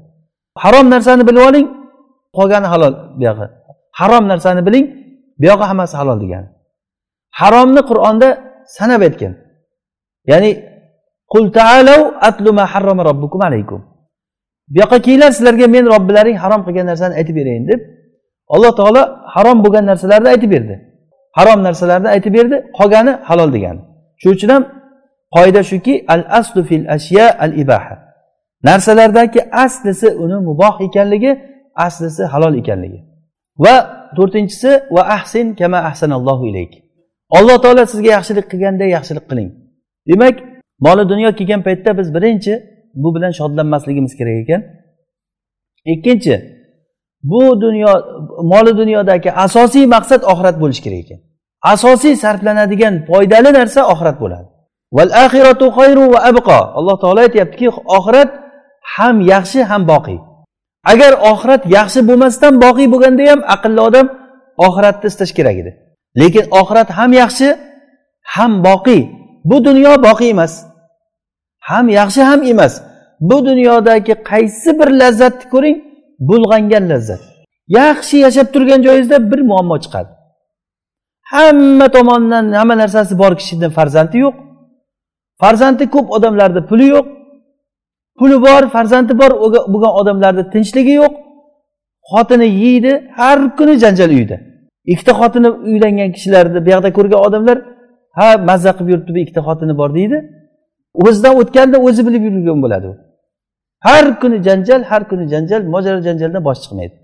Harom 0.63 0.85
narsani 0.93 1.23
bilib 1.29 1.43
oling 1.49 1.67
qolgani 2.37 2.67
halol 2.73 2.93
buyog'i 3.19 3.45
harom 3.99 4.23
narsani 4.31 4.61
biling 4.67 4.85
buyog'i 5.41 5.65
hammasi 5.69 5.95
halol 6.01 6.17
degani. 6.23 6.47
Haromni 7.39 7.81
qur'onda 7.89 8.27
sanab 8.77 9.01
aytgan. 9.07 9.33
Ya'ni 10.31 10.51
qul 11.33 11.45
taalav 11.57 12.01
atlu 12.27 12.49
ma 12.57 12.65
harrama 12.73 13.03
robbukum 13.09 13.41
alaykum. 13.49 13.81
Bu 14.73 14.77
yoqqa 14.81 14.97
kelinglar 15.05 15.31
sizlarga 15.37 15.67
men 15.75 15.85
robbilaring 15.93 16.37
harom 16.43 16.61
qilgan 16.65 16.85
narsani 16.91 17.13
aytib 17.19 17.35
berayin 17.39 17.65
deb 17.71 17.79
alloh 18.55 18.71
taolo 18.79 19.01
harom 19.35 19.57
bo'lgan 19.63 19.85
narsalarni 19.91 20.29
aytib 20.33 20.49
berdi. 20.55 20.75
Harom 21.37 21.59
narsalarni 21.67 22.09
aytib 22.15 22.33
berdi 22.37 22.55
qolgani 22.77 23.13
halol 23.29 23.49
degani. 23.55 23.81
Shuning 24.21 24.35
uchun 24.37 24.49
ham 24.55 24.63
qoida 25.35 25.61
shuki 25.71 25.93
al 26.13 26.23
aslu 26.39 26.61
fil 26.69 26.85
ashya 26.95 27.25
al 27.45 27.53
ibaha 27.63 27.95
narsalardagi 28.67 29.39
aslisi 29.65 30.07
uni 30.23 30.37
muboh 30.47 30.75
ekanligi 30.87 31.31
aslisi 31.85 32.23
halol 32.33 32.53
ekanligi. 32.61 32.99
Va 33.63 33.75
to'rtinchisi 34.17 34.71
va 34.95 35.01
ahsin 35.17 35.47
kama 35.59 35.79
ahsanallohu 35.89 36.43
ilayk. 36.51 36.73
Alloh 37.37 37.57
taolo 37.63 37.83
sizga 37.91 38.09
yaxshilik 38.17 38.45
qilganday 38.51 38.89
yaxshilik 38.97 39.25
qiling. 39.29 39.49
Demak 40.09 40.35
moli 40.85 41.03
dunyo 41.11 41.29
kelgan 41.39 41.61
paytda 41.67 41.91
biz 41.99 42.07
birinchi 42.15 42.53
bu 43.01 43.09
bilan 43.15 43.31
shodlanmasligimiz 43.39 44.13
kerak 44.19 44.35
ekan. 44.43 44.61
Ikkinchi 45.93 46.35
bu 47.23 47.61
dunyo 47.61 47.93
moli 48.51 48.77
dunyodagi 48.77 49.29
asosiy 49.45 49.85
maqsad 49.95 50.21
oxirat 50.31 50.55
bo'lishi 50.61 50.81
kerak 50.85 50.99
ekan. 51.05 51.19
Asosiy 51.73 52.15
sarflanadigan 52.23 52.95
foydali 53.07 53.51
narsa 53.59 53.81
oxirat 53.93 54.17
bo'ladi. 54.23 54.47
Val 54.97 55.11
axiratu 55.25 55.65
xayru 55.77 56.03
va 56.13 56.19
abqo 56.29 56.59
alloh 56.77 56.95
taolo 57.01 57.19
aytyaptiki 57.27 57.67
oxirat 57.97 58.29
ham 58.95 59.15
yaxshi 59.33 59.59
ham 59.69 59.81
boqiy. 59.93 60.19
Agar 60.91 61.11
oxirat 61.31 61.63
yaxshi 61.77 61.99
bo'lmasdan 62.09 62.53
boqiy 62.65 62.87
bo'lganda 62.93 63.23
ham 63.31 63.41
aqlli 63.55 63.81
odam 63.87 64.07
oxiratni 64.67 65.07
istash 65.11 65.33
kerak 65.37 65.55
edi. 65.61 65.71
Lekin 66.21 66.45
oxirat 66.59 66.89
ham 66.97 67.11
yaxshi 67.21 67.47
ham 68.35 68.51
boqiy. 68.67 69.01
Bu 69.49 69.57
dunyo 69.67 69.93
boqiy 70.07 70.29
emas. 70.35 70.53
Ham 71.69 71.85
yaxshi 71.99 72.21
ham 72.29 72.41
emas. 72.53 72.73
Bu 73.29 73.37
dunyodagi 73.49 74.13
qaysi 74.29 74.69
bir 74.79 74.89
lazzatni 75.01 75.45
ko'ring 75.53 75.77
bulg'angan 76.27 76.83
lazzat. 76.91 77.21
Yaxshi 77.79 78.17
yashab 78.25 78.47
turgan 78.53 78.79
joyingizda 78.85 79.17
bir 79.31 79.39
muammo 79.49 79.77
chiqadi. 79.83 80.11
Hamma 81.33 81.87
tomondan 81.95 82.45
hamma 82.59 82.75
narsasi 82.83 83.13
bor 83.21 83.33
kishini 83.39 83.69
farzandi 83.77 84.17
yo'q. 84.25 84.35
Farzandi 85.41 85.83
ko'p 85.95 86.07
odamlarni 86.17 86.61
puli 86.69 86.87
yo'q. 86.95 87.05
Puli 88.19 88.37
bor 88.45 88.63
farzandi 88.75 89.13
bor 89.21 89.31
bo'lgan 89.73 89.93
odamlarni 90.01 90.43
tinchligi 90.53 90.93
yo'q. 91.01 91.13
Xotini 92.11 92.47
yeydi 92.63 92.91
har 93.17 93.37
kuni 93.57 93.73
janjal 93.83 94.11
uyda 94.19 94.37
ikkita 94.85 95.11
xotini 95.19 95.49
uylangan 95.49 96.09
kishilarni 96.15 96.59
bu 96.65 96.69
yoqda 96.73 96.89
ko'rgan 96.97 97.19
odamlar 97.27 97.57
ha 98.17 98.27
mazza 98.49 98.71
qilib 98.77 98.89
yuribdi 98.93 99.11
bu 99.15 99.19
ikkita 99.23 99.41
xotini 99.47 99.73
bor 99.81 99.89
deydi. 99.97 100.17
O'zidan 101.05 101.33
o'tganda 101.41 101.77
o'zi 101.87 102.01
bilib 102.07 102.23
yurgan 102.27 102.59
bo'ladi 102.63 102.85
u. 102.91 102.93
har 103.85 104.05
kuni 104.21 104.37
janjal 104.47 104.81
har 104.89 105.01
kuni 105.09 105.25
janjal 105.33 105.61
mojaro 105.73 105.99
janjaldan 106.07 106.41
bosh 106.47 106.59
chiqmaydi 106.63 106.95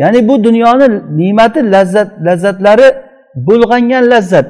ya'ni 0.00 0.18
bu 0.28 0.34
dunyoni 0.46 0.86
ne'mati 1.20 1.60
lazzat 1.74 2.08
lazzatlari 2.26 2.88
bulg'angan 3.46 4.04
lazzat. 4.12 4.46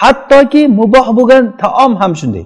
Hattoki 0.00 0.62
muboh 0.68 1.06
bo'lgan 1.18 1.44
taom 1.62 1.92
ham 2.00 2.12
shunday. 2.20 2.44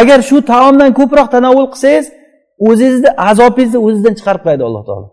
Agar 0.00 0.18
shu 0.28 0.36
taomdan 0.52 0.90
ko'proq 0.98 1.26
tanovul 1.34 1.66
qilsangiz 1.72 2.06
o'zingizni 2.68 3.10
azobingizni 3.28 3.78
o'zizdan 3.86 4.14
chiqarib 4.18 4.42
qo'yadi 4.46 4.62
alloh 4.68 4.82
taolo. 4.88 5.08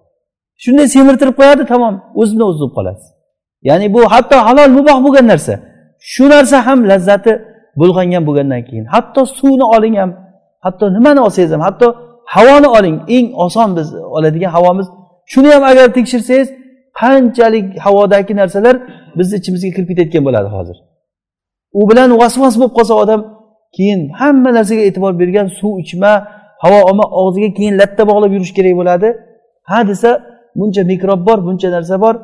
Shunday 0.63 0.87
semirtirib 0.95 1.35
qo'yadi 1.39 1.63
tamom 1.73 1.95
o'zidan 2.21 2.45
o'zi 2.49 2.59
bo'lib 2.61 2.73
qolasiz. 2.77 3.07
Ya'ni 3.69 3.87
bu 3.95 4.01
hatto 4.13 4.37
halol 4.47 4.69
muboh 4.77 4.97
bo'lgan 5.05 5.25
narsa 5.31 5.53
shu 6.11 6.23
narsa 6.33 6.57
ham 6.67 6.79
lazzati 6.91 7.31
bulg'angan 7.79 8.23
bo'lgandan 8.27 8.61
keyin 8.67 8.85
hatto 8.93 9.21
suvni 9.37 9.65
oling 9.75 9.95
ham 10.01 10.11
hatto 10.65 10.85
nimani 10.95 11.19
olsangiz 11.27 11.51
ham 11.55 11.63
hatto 11.67 11.87
havoni 12.35 12.67
oling. 12.77 12.97
Eng 13.15 13.27
oson 13.45 13.69
biz 13.77 13.87
oladigan 14.17 14.51
havomiz 14.57 14.87
shuni 15.31 15.49
ham 15.55 15.63
agar 15.71 15.87
tekshirsangiz 15.97 16.49
qanchalik 17.01 17.67
havodagi 17.85 18.33
narsalar 18.41 18.75
bizni 19.17 19.35
ichimizga 19.41 19.69
kirib 19.75 19.87
ketayotgan 19.91 20.23
bo'ladi 20.27 20.49
hozir. 20.57 20.77
U 21.79 21.81
bilan 21.89 22.09
vasvas 22.21 22.55
bo'lib 22.59 22.73
qolsa 22.77 22.93
odam 23.03 23.21
keyin 23.75 24.01
hamma 24.19 24.49
narsaga 24.57 24.83
e'tibor 24.89 25.13
bergan 25.21 25.47
suv 25.59 25.73
ichma 25.83 26.11
havo 26.63 26.79
olma 26.89 27.05
og'ziga 27.21 27.49
keyin 27.57 27.73
latta 27.81 28.03
bog'lab 28.09 28.31
yurish 28.35 28.53
kerak 28.57 28.73
bo'ladi. 28.79 29.07
Ha 29.69 29.79
desa 29.89 30.09
buncha 30.59 30.81
mikrob 30.91 31.21
bor 31.27 31.39
buncha 31.47 31.69
narsa 31.75 31.95
bor. 32.03 32.15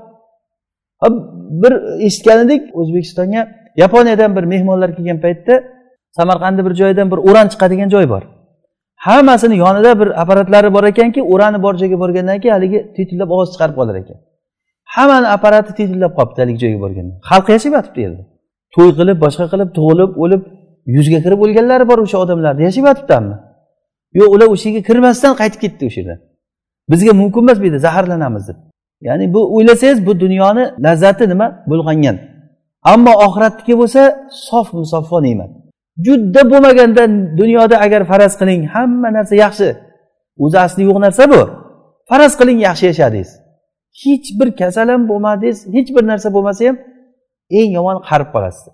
Bir 1.61 1.73
eshitgan 2.07 2.39
edik 2.45 2.61
o'zbekistonga 2.79 3.41
yaponiyadan 3.83 4.31
bir 4.37 4.43
mehmonlar 4.53 4.89
kelgan 4.95 5.19
paytda 5.25 5.53
samarqandni 6.17 6.61
bir 6.67 6.73
joyidan 6.81 7.07
bir 7.11 7.19
o'ran 7.29 7.47
chiqadigan 7.51 7.89
joy 7.95 8.05
bor. 8.13 8.23
Hammasini 9.07 9.55
yonida 9.63 9.91
bir 9.99 10.09
apparatlari 10.21 10.69
bor 10.75 10.83
ekanki 10.91 11.21
o'rani 11.33 11.59
bor 11.65 11.73
joyga 11.81 11.97
borgandan 12.03 12.37
keyin 12.41 12.53
haligi 12.57 12.79
titillab 12.95 13.29
ovoz 13.35 13.49
chiqarib 13.53 13.75
qolar 13.79 13.95
ekan. 14.01 14.17
Hammani 14.95 15.27
apparati 15.35 15.71
titillab 15.79 16.11
qolibdi 16.17 16.39
haligi 16.43 16.59
joyga 16.63 16.79
borganda. 16.85 17.13
Xalq 17.29 17.47
yashab 17.55 17.73
yotibdi 17.77 18.21
to'y 18.75 18.89
qilib 18.99 19.17
boshqa 19.25 19.45
qilib 19.51 19.69
tug'ilib 19.77 20.11
o'lib 20.23 20.41
yuzga 20.95 21.19
kirib 21.25 21.39
o'lganlari 21.45 21.85
bor 21.91 21.99
o'sha 22.05 22.17
odamlarni. 22.23 22.61
Yashab 22.67 22.85
yotibdimi 22.89 23.35
yo'q 24.19 24.29
ular 24.35 24.47
o'sha 24.55 24.67
yerga 24.69 24.81
kirmasdan 24.89 25.33
qaytib 25.41 25.59
ketdi 25.63 25.83
o'sha 25.89 25.99
yerdan. 26.01 26.19
Bizga 26.91 27.11
mumkin 27.21 27.41
emas 27.45 27.57
bu 27.61 27.65
yerda 27.67 27.79
zaharlanamiz 27.87 28.43
deb. 28.49 28.57
Ya'ni 29.07 29.25
bu 29.33 29.41
o'ylasangiz 29.55 29.99
bu 30.07 30.13
dunyoni 30.23 30.63
lazzati 30.85 31.25
nima? 31.31 31.47
Bulg'angan. 31.69 32.17
Ammo 32.93 33.13
oxiratniki 33.25 33.73
bo'lsa 33.81 34.01
sof 34.47 34.67
musaffo 34.79 35.17
ne'mat. 35.27 35.51
Juda 36.05 36.41
bo'lmaganda 36.51 37.03
dunyoda 37.41 37.75
agar 37.85 38.01
faraz 38.11 38.33
qiling 38.39 38.61
hamma 38.73 39.09
narsa 39.17 39.35
yaxshi. 39.45 39.69
O'zi 40.43 40.57
asli 40.65 40.81
yo'q 40.89 40.97
narsa 41.05 41.23
bu. 41.33 41.41
Faraz 42.09 42.33
qiling 42.39 42.59
yaxshi 42.67 42.85
yashadingiz. 42.91 43.31
Hech 44.01 44.27
bir 44.39 44.49
kasal 44.61 44.87
ham 44.93 45.01
bo'lmadingiz 45.11 45.57
hech 45.75 45.89
bir 45.95 46.03
narsa 46.11 46.27
bo'lmasa 46.35 46.61
ham 46.67 46.77
eng 47.59 47.69
yomon 47.77 47.97
qarib 48.09 48.29
qolasiz 48.35 48.65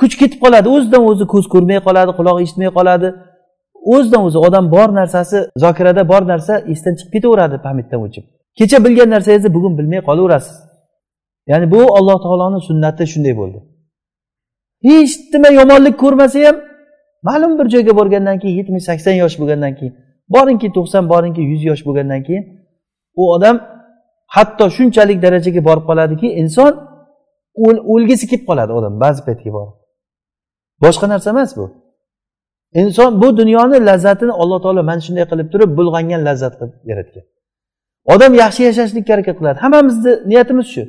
kuch 0.00 0.14
ketib 0.20 0.38
qoladi 0.44 0.68
o'zidan 0.76 1.02
o'zi 1.10 1.24
ko'z 1.32 1.46
ko'rmay 1.54 1.80
qoladi 1.86 2.12
quloq 2.18 2.36
eshitmay 2.44 2.70
qoladi. 2.78 3.08
O'zidan 3.94 4.22
o'zi 4.28 4.38
odam 4.46 4.64
bor 4.74 4.88
narsasi 5.00 5.38
zokirada 5.64 6.02
bor 6.12 6.22
narsa 6.32 6.54
esdan 6.72 6.94
chiqib 6.98 7.12
ketaveradi 7.16 7.56
pamyatdan 7.66 8.00
o'chib. 8.06 8.24
Kecha 8.58 8.78
bilgan 8.84 9.08
narsangizni 9.14 9.50
bugun 9.56 9.72
bilmay 9.78 10.00
qolaverasiz. 10.08 10.56
Ya'ni 11.50 11.66
bu 11.74 11.80
alloh 11.98 12.18
taoloni 12.24 12.60
sunnati 12.68 13.04
shunday 13.12 13.34
bo'ldi. 13.40 13.58
Hech 14.88 15.12
nima 15.32 15.50
yomonlik 15.60 15.96
ko'rmasa 16.02 16.38
ham 16.46 16.56
ma'lum 17.22 17.52
bir 17.58 17.66
joyga 17.74 17.92
borgandan 18.00 18.36
keyin 18.42 18.56
yetmish 18.60 18.84
sakson 18.90 19.14
yosh 19.22 19.36
bo'lgandan 19.40 19.72
keyin 19.78 19.94
boringki 20.34 20.68
to'qson 20.76 21.04
boringki 21.12 21.42
yuz 21.50 21.62
yosh 21.70 21.82
bo'lgandan 21.86 22.22
keyin 22.26 22.44
u 23.20 23.22
odam 23.34 23.56
hatto 24.36 24.64
shunchalik 24.76 25.18
darajaga 25.24 25.60
borib 25.68 25.84
qoladiki 25.90 26.28
inson 26.42 26.72
o'lgisi 27.92 28.24
kelib 28.30 28.44
qoladi 28.50 28.72
odam 28.78 28.94
ba'zi 29.04 29.20
paytga 29.26 29.50
borib. 29.56 29.74
Boshqa 30.84 31.06
narsa 31.12 31.30
emas 31.34 31.50
bu. 31.58 31.64
Inson 32.80 33.10
bu 33.22 33.28
dunyoni 33.40 33.86
lazzatini 33.88 34.32
alloh 34.42 34.58
taolo 34.64 34.82
mana 34.90 35.00
shunday 35.06 35.24
qilib 35.30 35.48
turib 35.52 35.70
bulg'angan 35.78 36.20
lazzat 36.28 36.54
qilib 36.60 36.74
yaratgan. 36.90 37.24
Odam 38.14 38.32
yaxshi 38.42 38.62
yashashlikka 38.68 39.10
harakat 39.14 39.36
qiladi. 39.40 39.58
Hammamizni 39.64 40.12
niyatimiz 40.30 40.66
shu. 40.74 40.82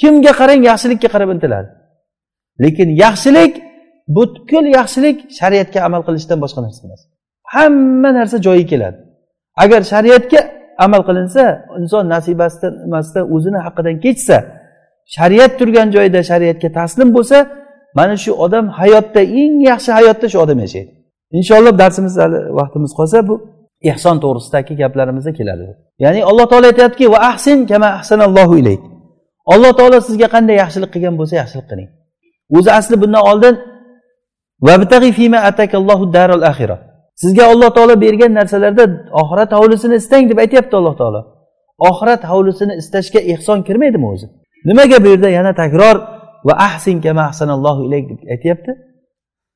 Kimga 0.00 0.32
qarang 0.40 0.60
yaxshilikka 0.70 1.08
qarab 1.14 1.30
intiladi. 1.34 1.68
Lekin 2.62 2.88
yaxshilik 3.04 3.52
butkul 4.16 4.64
yaxshilik 4.78 5.16
shariatga 5.38 5.78
amal 5.88 6.02
qilishdan 6.06 6.38
boshqa 6.44 6.60
narsa 6.66 6.80
emas. 6.86 7.00
Hamma 7.54 8.10
narsa 8.18 8.36
joyiga 8.46 8.68
keladi. 8.72 8.98
Agar 9.62 9.80
shariatga 9.92 10.40
amal 10.84 11.02
qilinsa 11.08 11.44
inson 11.80 12.04
nasibasidan 12.14 12.72
nimasidan 12.84 13.24
o'zini 13.34 13.58
haqqidan 13.66 13.96
kechsa 14.04 14.36
shariat 15.16 15.52
turgan 15.58 15.88
joyda 15.96 16.20
shariatga 16.30 16.68
taslim 16.78 17.08
bo'lsa 17.16 17.38
mana 17.98 18.16
shu 18.24 18.30
odam 18.44 18.64
hayotda 18.78 19.22
eng 19.40 19.54
yaxshi 19.70 19.90
hayotda 19.98 20.26
shu 20.32 20.38
odam 20.44 20.58
yashaydi. 20.64 20.90
Inshaalloh 21.38 21.74
darsimiz 21.82 22.14
hali 22.22 22.38
vaqtimiz 22.58 22.92
qolsa 22.98 23.18
bu 23.28 23.34
ehson 23.90 24.16
to'g'risidagi 24.24 24.72
gaplarimizda 24.82 25.32
keladi. 25.38 25.64
Ya'ni 26.04 26.20
alloh 26.30 26.46
taolo 26.50 26.66
aytyaptiki 26.72 27.06
va 27.14 27.18
ahsin 27.30 27.58
kama 27.70 27.88
ahsanallohu 27.98 28.54
ilayk. 28.62 28.82
Alloh 29.52 29.72
taolo 29.78 29.98
sizga 30.08 30.28
qanday 30.34 30.56
yaxshilik 30.62 30.90
qilgan 30.94 31.14
bo'lsa 31.20 31.34
yaxshilik 31.42 31.66
qiling. 31.70 31.88
O'zi 32.56 32.70
asli 32.78 32.96
bundan 33.02 33.22
oldin 33.30 33.54
sizga 37.22 37.44
olloh 37.52 37.70
taolo 37.76 38.00
bergan 38.00 38.32
narsalarda 38.38 38.84
oxirat 39.20 39.50
hovlisini 39.58 39.94
istang 40.02 40.24
deb 40.30 40.38
aytyapti 40.44 40.74
alloh 40.80 40.94
taolo. 41.00 41.20
Oxirat 41.88 42.22
hovlisini 42.32 42.74
istashga 42.82 43.20
ehson 43.32 43.58
kirmaydimi 43.66 44.06
o'zi? 44.12 44.26
Nimaga 44.68 45.04
bu 45.04 45.08
yerda 45.12 45.28
yana 45.38 45.52
takror 45.62 45.96
va 46.46 46.54
ahsin 46.68 46.96
kama 47.00 47.22
ahsanallohu 47.30 47.80
ilayk 47.88 48.04
deb 48.10 48.20
aytyapti? 48.34 48.70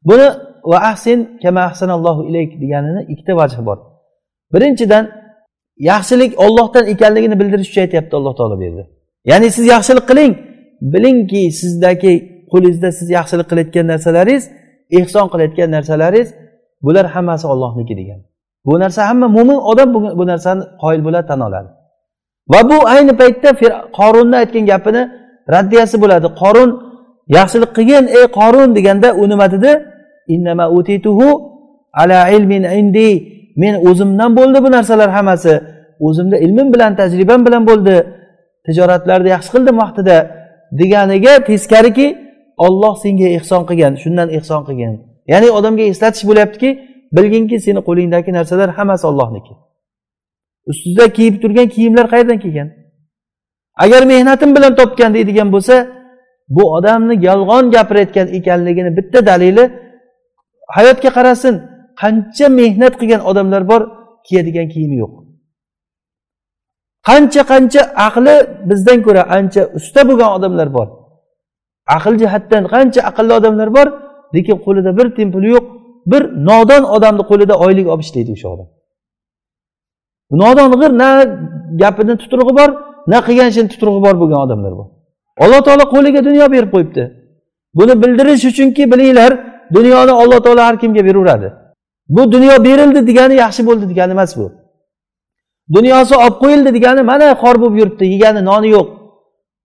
Buni 0.09 0.29
va 0.71 0.79
ahsin 0.91 1.19
kama 1.43 1.61
ahsanallohu 1.71 2.23
ilayk 2.31 2.51
deganini 2.63 3.01
ikkita 3.13 3.33
vajh 3.41 3.57
bor. 3.67 3.79
Birinchidan 4.55 5.05
yaxshilik 5.91 6.33
ollohdan 6.45 6.85
ekanligini 6.93 7.37
bildirish 7.41 7.71
uchun 7.71 7.83
aytyapti 7.87 8.15
alloh 8.19 8.35
taolo 8.39 8.55
bu 8.61 8.63
yerda. 8.69 8.85
Ya'ni 9.31 9.49
siz 9.57 9.65
yaxshilik 9.75 10.07
qiling. 10.11 10.33
Bilingki 10.93 11.43
sizdagi 11.61 12.15
qo'lingizda 12.53 12.89
siz 12.99 13.09
yaxshilik 13.19 13.47
qilayotgan 13.51 13.87
narsalaringiz 13.93 14.45
ehson 14.99 15.27
qilayotgan 15.33 15.71
narsalaringiz 15.77 16.29
bular 16.85 17.07
hammasi 17.15 17.47
ollohniki 17.53 17.97
degan. 18.01 18.21
Bu 18.67 18.81
narsa 18.81 19.09
hamma 19.09 19.29
mo'min 19.29 19.59
odam 19.71 19.89
bu 20.19 20.27
narsani 20.27 20.63
qoyil 20.83 21.05
bo'ladi 21.07 21.27
tan 21.27 21.41
oladi. 21.41 21.69
Va 22.53 22.61
bu 22.71 22.77
ayni 22.95 23.13
paytda 23.21 23.51
qorunni 23.99 24.37
aytgan 24.43 24.65
gapini 24.67 25.03
raddiyasi 25.55 25.97
bo'ladi. 26.03 26.27
Qorun 26.43 26.71
yaxshilik 27.39 27.71
qilgin 27.77 28.05
ey 28.19 28.25
qorun 28.39 28.69
deganda 28.77 29.09
u 29.21 29.23
nima 29.33 29.47
dedi? 29.55 29.71
Ala 32.03 32.29
ilmin 32.37 32.63
indi. 32.63 33.11
Men 33.57 33.75
o'zimdan 33.89 34.31
bo'ldi 34.39 34.59
bu 34.65 34.71
narsalar 34.77 35.11
hammasi. 35.17 35.55
O'zimda 36.01 36.37
ilmim 36.45 36.69
bilan 36.75 36.97
tajribam 37.01 37.41
bilan 37.47 37.63
bo'ldi. 37.71 37.97
Tijoratlarni 38.67 39.29
yaxshi 39.35 39.51
qildim 39.55 39.77
vaqtida 39.83 40.17
deganiga 40.81 41.45
teskariki 41.49 42.07
olloh 42.67 42.95
senga 43.03 43.29
ehson 43.37 43.63
qilgan 43.69 43.95
shundan 44.03 44.29
ehson 44.39 44.63
qilgan. 44.69 44.95
Ya'ni 45.33 45.49
odamga 45.59 45.85
eslatish 45.93 46.25
bo'lyaptiki 46.29 46.71
bilginki 47.17 47.57
seni 47.67 47.81
qo'lingdagi 47.89 48.31
narsalar 48.39 48.69
hammasi 48.79 49.05
ollohniki 49.11 49.55
ustida 50.67 51.13
kiyib 51.13 51.43
turgan 51.43 51.69
kiyimlar 51.69 52.07
qayerdan 52.13 52.39
kelgan? 52.39 52.69
Agar 53.85 54.03
mehnatim 54.13 54.51
bilan 54.57 54.75
topgan 54.75 55.15
deydigan 55.15 55.53
bo'lsa 55.53 55.77
bu 56.49 56.75
odamni 56.77 57.25
yolg'on 57.27 57.71
gapirayotgan 57.71 58.29
ekanligini 58.39 58.91
bitta 58.97 59.27
dalili 59.27 59.65
hayotga 60.77 61.11
qarasin 61.17 61.55
qancha 62.03 62.47
mehnat 62.61 62.95
qilgan 63.01 63.23
odamlar 63.31 63.63
bor 63.71 63.83
kiyadigan 64.27 64.69
kiyimi 64.75 64.97
yo'q. 65.03 65.13
Qancha 67.09 67.43
qancha 67.53 67.83
aqli 68.07 68.35
bizdan 68.71 68.99
ko'ra 69.07 69.23
ancha 69.37 69.63
usta 69.79 70.01
bo'lgan 70.09 70.31
odamlar 70.37 70.69
bor. 70.77 70.89
Aql 71.97 72.15
jihatdan 72.23 72.65
qancha 72.73 73.01
aqlli 73.11 73.33
odamlar 73.39 73.69
bor 73.77 73.87
lekin 74.35 74.57
qo'lida 74.65 74.91
bir 74.99 75.07
tiyin 75.15 75.31
puli 75.35 75.49
yo'q 75.57 75.65
bir 76.13 76.23
nodon 76.49 76.83
odamni 76.97 77.23
qo'lida 77.31 77.55
oylik 77.65 77.87
olib 77.93 78.03
ishlaydi 78.07 78.33
o'sha 78.37 78.49
odam. 78.55 78.69
Nodon 80.43 80.71
g'ir 80.81 80.93
na 81.03 81.11
gapini 81.83 82.15
tuturug'i 82.23 82.53
bor 82.61 82.71
na 83.13 83.19
qilgan 83.27 83.49
ishini 83.53 83.69
tuturug'i 83.73 84.01
bor 84.07 84.15
bo'lgan 84.21 84.41
odamlar 84.47 84.73
bor. 84.79 84.87
Alloh 85.45 85.61
taolo 85.67 85.85
qo'liga 85.95 86.21
dunyo 86.29 86.47
berib 86.55 86.71
qo'yibdi. 86.75 87.03
Buni 87.79 87.95
bildirish 88.03 88.45
uchunki 88.51 88.83
bilinglar 88.93 89.33
dunyoni 89.77 90.13
alloh 90.23 90.41
taolo 90.45 90.61
har 90.61 90.77
kimga 90.83 91.05
beraveradi. 91.09 91.49
Bu 92.09 92.33
dunyo 92.33 92.65
berildi 92.65 93.01
degani 93.07 93.35
yaxshi 93.45 93.63
bo'ldi 93.69 93.85
degani 93.93 94.13
emas 94.17 94.33
bu. 94.39 94.47
Dunyosi 95.77 96.15
olib 96.25 96.37
qo'yildi 96.43 96.71
degani 96.77 97.03
mana 97.11 97.27
xor 97.43 97.57
bo'lib 97.63 97.77
yuribdi 97.81 98.05
yegani 98.15 98.41
noni 98.51 98.69
yo'q. 98.77 98.89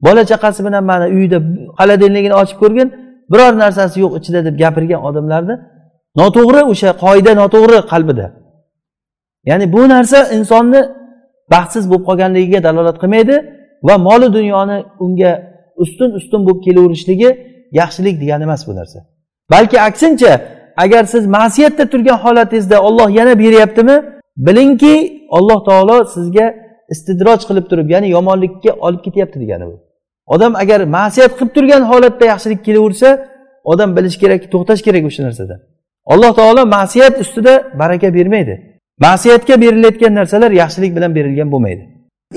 Bola 0.05 0.25
chaqasi 0.31 0.65
bilan 0.65 0.83
mana 0.91 1.05
uyida 1.15 1.37
xolodilnigini 1.79 2.35
ochib 2.41 2.57
ko'rgin 2.63 2.87
biror 3.31 3.53
narsasi 3.63 3.99
yo'q 4.03 4.13
ichida 4.19 4.39
deb 4.47 4.55
gapirgan 4.63 5.01
odamlarni 5.09 5.55
noto'g'ri 6.19 6.61
o'sha 6.71 6.89
qoida 7.03 7.31
noto'g'ri 7.41 7.79
qalbida. 7.91 8.25
Ya'ni 9.49 9.65
bu 9.73 9.81
narsa 9.93 10.19
insonni 10.37 10.81
baxtsiz 11.53 11.83
bo'lib 11.89 12.05
qolganligiga 12.09 12.59
dalolat 12.67 12.97
qilmaydi 13.01 13.35
va 13.87 13.95
moli 14.07 14.27
dunyoni 14.37 14.77
unga 15.05 15.31
ustun 15.83 16.09
ustun 16.19 16.41
bo'lib 16.47 16.61
kelaverishligi 16.65 17.29
yaxshilik 17.79 18.15
degani 18.21 18.43
emas 18.43 18.61
bu 18.67 18.75
narsa. 18.79 18.99
Balki 19.51 19.77
aksincha 19.89 20.33
agar 20.83 21.03
siz 21.13 21.27
ma'siyatda 21.37 21.89
turgan 21.91 22.17
holatingizda 22.25 22.77
olloh 22.87 23.09
yana 23.19 23.39
beryaptimi 23.39 23.95
bilingki 24.37 24.95
alloh 25.37 25.59
taolo 25.65 25.97
sizga 26.15 26.45
istidroj 26.93 27.41
qilib 27.49 27.65
turib 27.71 27.87
ya'ni 27.93 28.07
yomonlikka 28.09 28.71
olib 28.85 29.01
ketyapti 29.05 29.39
degani 29.43 29.65
bu. 29.71 29.86
Odam 30.33 30.53
agar 30.63 30.79
ma'siyat 30.97 31.31
qilib 31.37 31.51
turgan 31.55 31.83
holatda 31.91 32.25
yaxshilik 32.33 32.61
kelaversa 32.67 33.09
odam 33.71 33.89
bilishi 33.97 34.19
kerakki 34.23 34.47
to'xtash 34.53 34.81
kerak 34.87 35.03
o'sha 35.09 35.21
narsada. 35.27 35.55
Alloh 36.13 36.31
taolo 36.39 36.65
ma'siyat 36.77 37.13
ustida 37.23 37.53
baraka 37.79 38.13
bermaydi. 38.17 38.55
Ma'siyatga 39.05 39.55
berilayotgan 39.63 40.13
narsalar 40.19 40.51
yaxshilik 40.51 40.91
bilan 40.97 41.11
berilgan 41.17 41.51
bo'lmaydi. 41.51 41.83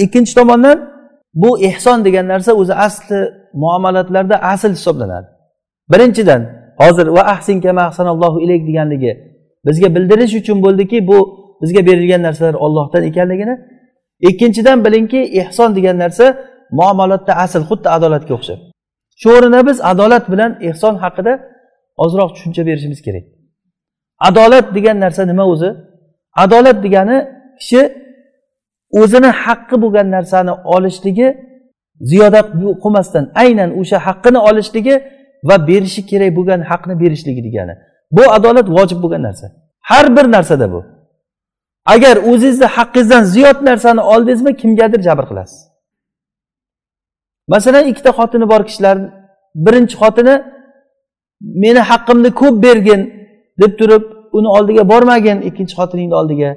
Ikkinchi 0.05 0.35
tomondan 0.35 0.79
bu 1.35 1.51
ehson 1.69 2.05
degan 2.05 2.29
narsa 2.29 2.53
o'zi 2.53 2.75
asli 2.75 3.21
muomalatlarda 3.63 4.37
asl 4.53 4.71
hisoblanadi. 4.79 5.27
Birinchidan 5.93 6.43
hozir 6.83 7.07
va 7.07 7.21
ahsin 7.21 7.61
kama 7.61 7.83
ahsanallohu 7.83 8.41
ilayk 8.45 8.63
deganligi 8.69 9.13
bizga 9.67 9.95
bildirish 9.95 10.35
uchun 10.41 10.63
bo'ldiki 10.63 11.07
bu 11.07 11.19
bizga 11.63 11.87
berilgan 11.87 12.23
narsalar 12.23 12.55
ollohdan 12.55 13.03
ekanligini. 13.03 13.59
Ikkinchidan 14.21 14.85
bilingki 14.85 15.21
ehson 15.41 15.77
degan 15.77 15.99
narsa 15.99 16.50
muomalotda 16.79 17.33
asl 17.45 17.63
xuddi 17.71 17.89
adolatga 17.97 18.33
o'xshab. 18.39 18.61
Shu 19.21 19.29
o'rinda 19.37 19.61
biz 19.69 19.79
adolat 19.93 20.25
bilan 20.33 20.53
ehson 20.69 20.95
haqida 21.05 21.33
ozroq 22.05 22.31
tushuncha 22.35 22.63
berishimiz 22.69 23.01
kerak. 23.07 23.25
Adolat 24.29 24.67
degan 24.77 24.97
narsa 25.05 25.23
nima 25.31 25.45
o'zi? 25.53 25.71
Adolat 26.45 26.79
degani 26.85 27.19
kishi 27.61 27.81
o'zini 29.01 29.31
haqqi 29.45 29.77
bo'lgan 29.83 30.07
narsani 30.17 30.53
olishligi 30.75 31.29
ziyoda 32.11 32.41
qilmasdan 32.83 33.25
aynan 33.43 33.71
o'sha 33.81 33.99
haqqini 34.07 34.41
olishligi 34.49 34.95
va 35.49 35.57
berishi 35.69 36.03
kerak 36.11 36.31
bo'lgan 36.39 36.61
haqni 36.71 36.95
berishligi 37.03 37.43
degani. 37.49 37.75
Bu 38.17 38.23
adolat 38.37 38.69
vojib 38.77 38.99
bo'lgan 39.03 39.23
narsa. 39.29 39.47
Har 39.91 40.17
bir 40.17 40.27
narsada 40.37 40.73
bu. 40.73 40.81
Agar 41.95 42.17
o'zingizni 42.17 42.69
haqqingizdan 42.77 43.23
ziyod 43.35 43.59
narsani 43.69 44.01
oldingizmi 44.13 44.57
kimgadir 44.61 45.01
jabr 45.09 45.25
qilasiz. 45.31 45.70
Masalan 47.53 47.85
ikkita 47.91 48.11
xotini 48.19 48.47
bor 48.53 48.63
kishilar 48.69 48.97
birinchi 49.65 49.97
xotini 50.03 50.35
meni 51.63 51.83
haqqimni 51.91 52.31
ko'p 52.41 52.55
bergin 52.67 53.01
deb 53.61 53.73
turib 53.81 54.05
uni 54.39 54.49
oldiga 54.57 54.83
bormagin 54.93 55.39
ikkinchi 55.49 55.75
xotiningni 55.81 56.17
oldiga 56.21 56.51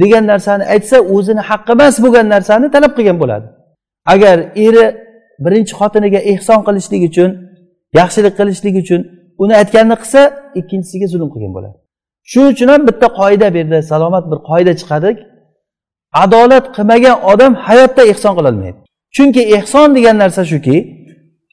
degan 0.00 0.24
narsani 0.32 0.64
aytsa 0.74 0.96
o'zini 1.14 1.42
haqqi 1.50 1.72
emas 1.76 1.94
bo'lgan 2.04 2.26
narsani 2.34 2.66
talab 2.74 2.92
qilgan 2.96 3.18
bo'ladi. 3.22 3.46
Agar 4.12 4.36
eri 4.66 4.84
birinchi 5.44 5.72
xotiniga 5.80 6.20
ehson 6.32 6.60
qilishlik 6.66 7.02
uchun 7.10 7.30
yaxshilik 8.00 8.34
qilishlik 8.40 8.74
uchun 8.82 9.00
uni 9.42 9.54
aytganini 9.60 9.96
qilsa 10.02 10.20
ikkinchisiga 10.60 11.06
zulm 11.12 11.28
qilgan 11.34 11.52
bo'ladi. 11.56 11.76
Shuning 12.30 12.50
uchun 12.54 12.68
ham 12.72 12.82
bitta 12.88 13.06
qoida 13.20 13.46
bu 13.54 13.56
yerda 13.60 13.78
salomat 13.92 14.24
bir 14.30 14.38
qoida 14.50 14.72
chiqadi 14.80 15.10
adolat 16.24 16.66
qilmagan 16.76 17.16
odam 17.32 17.52
hayotda 17.66 18.02
ehson 18.12 18.32
qilolmaydi 18.38 18.83
chunki 19.14 19.42
ehson 19.56 19.94
degan 19.96 20.18
narsa 20.18 20.44
shuki 20.44 20.76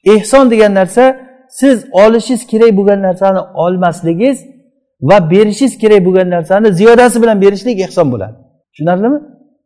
ehson 0.04 0.50
degan 0.50 0.74
narsa 0.74 1.04
siz 1.48 1.84
olishingiz 1.92 2.46
kerak 2.46 2.76
bo'lgan 2.78 3.02
narsani 3.02 3.40
olmasligingiz 3.54 4.38
va 5.02 5.30
berishingiz 5.30 5.78
kerak 5.78 6.04
bo'lgan 6.06 6.30
narsani 6.30 6.72
ziyodasi 6.72 7.22
bilan 7.22 7.40
berishlik 7.40 7.80
ehson 7.80 8.12
bo'ladi. 8.12 8.36
Tushunarlimi? 8.72 9.18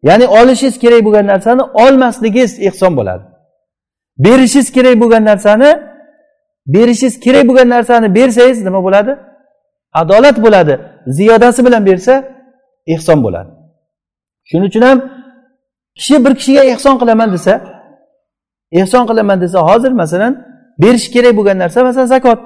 Ya'ni 0.03 0.27
olishingiz 0.27 0.79
kerak 0.79 1.05
bo'lgan 1.05 1.27
narsani 1.27 1.63
olmasligingiz 1.63 2.53
ehson 2.69 2.97
bo'ladi. 2.97 3.25
Berishingiz 4.19 4.73
kerak 4.73 5.01
bo'lgan 5.01 5.25
narsani 5.25 5.71
berishingiz 6.67 7.21
kerak 7.21 7.49
bo'lgan 7.49 7.69
narsani 7.69 8.15
bersangiz 8.15 8.59
nima 8.65 8.85
bo'ladi? 8.85 9.13
Adolat 9.93 10.37
bo'ladi. 10.45 10.81
Ziyodasi 11.07 11.67
bilan 11.67 11.87
bersa 11.87 12.15
ehson 12.87 13.19
bo'ladi. 13.25 13.51
Shuning 14.49 14.67
uchun 14.71 14.83
ham 14.83 14.99
kishi 15.99 16.25
bir 16.25 16.35
kishiga 16.35 16.63
ehson 16.73 16.95
qilaman 17.01 17.33
desa 17.33 17.76
ehson 18.81 19.05
qilaman 19.09 19.39
desa 19.45 19.59
hozir 19.69 19.93
masalan 20.03 20.33
berish 20.83 21.07
kerak 21.15 21.33
bo'lgan 21.39 21.57
narsa 21.63 21.79
masalan 21.89 22.09
zakot. 22.15 22.41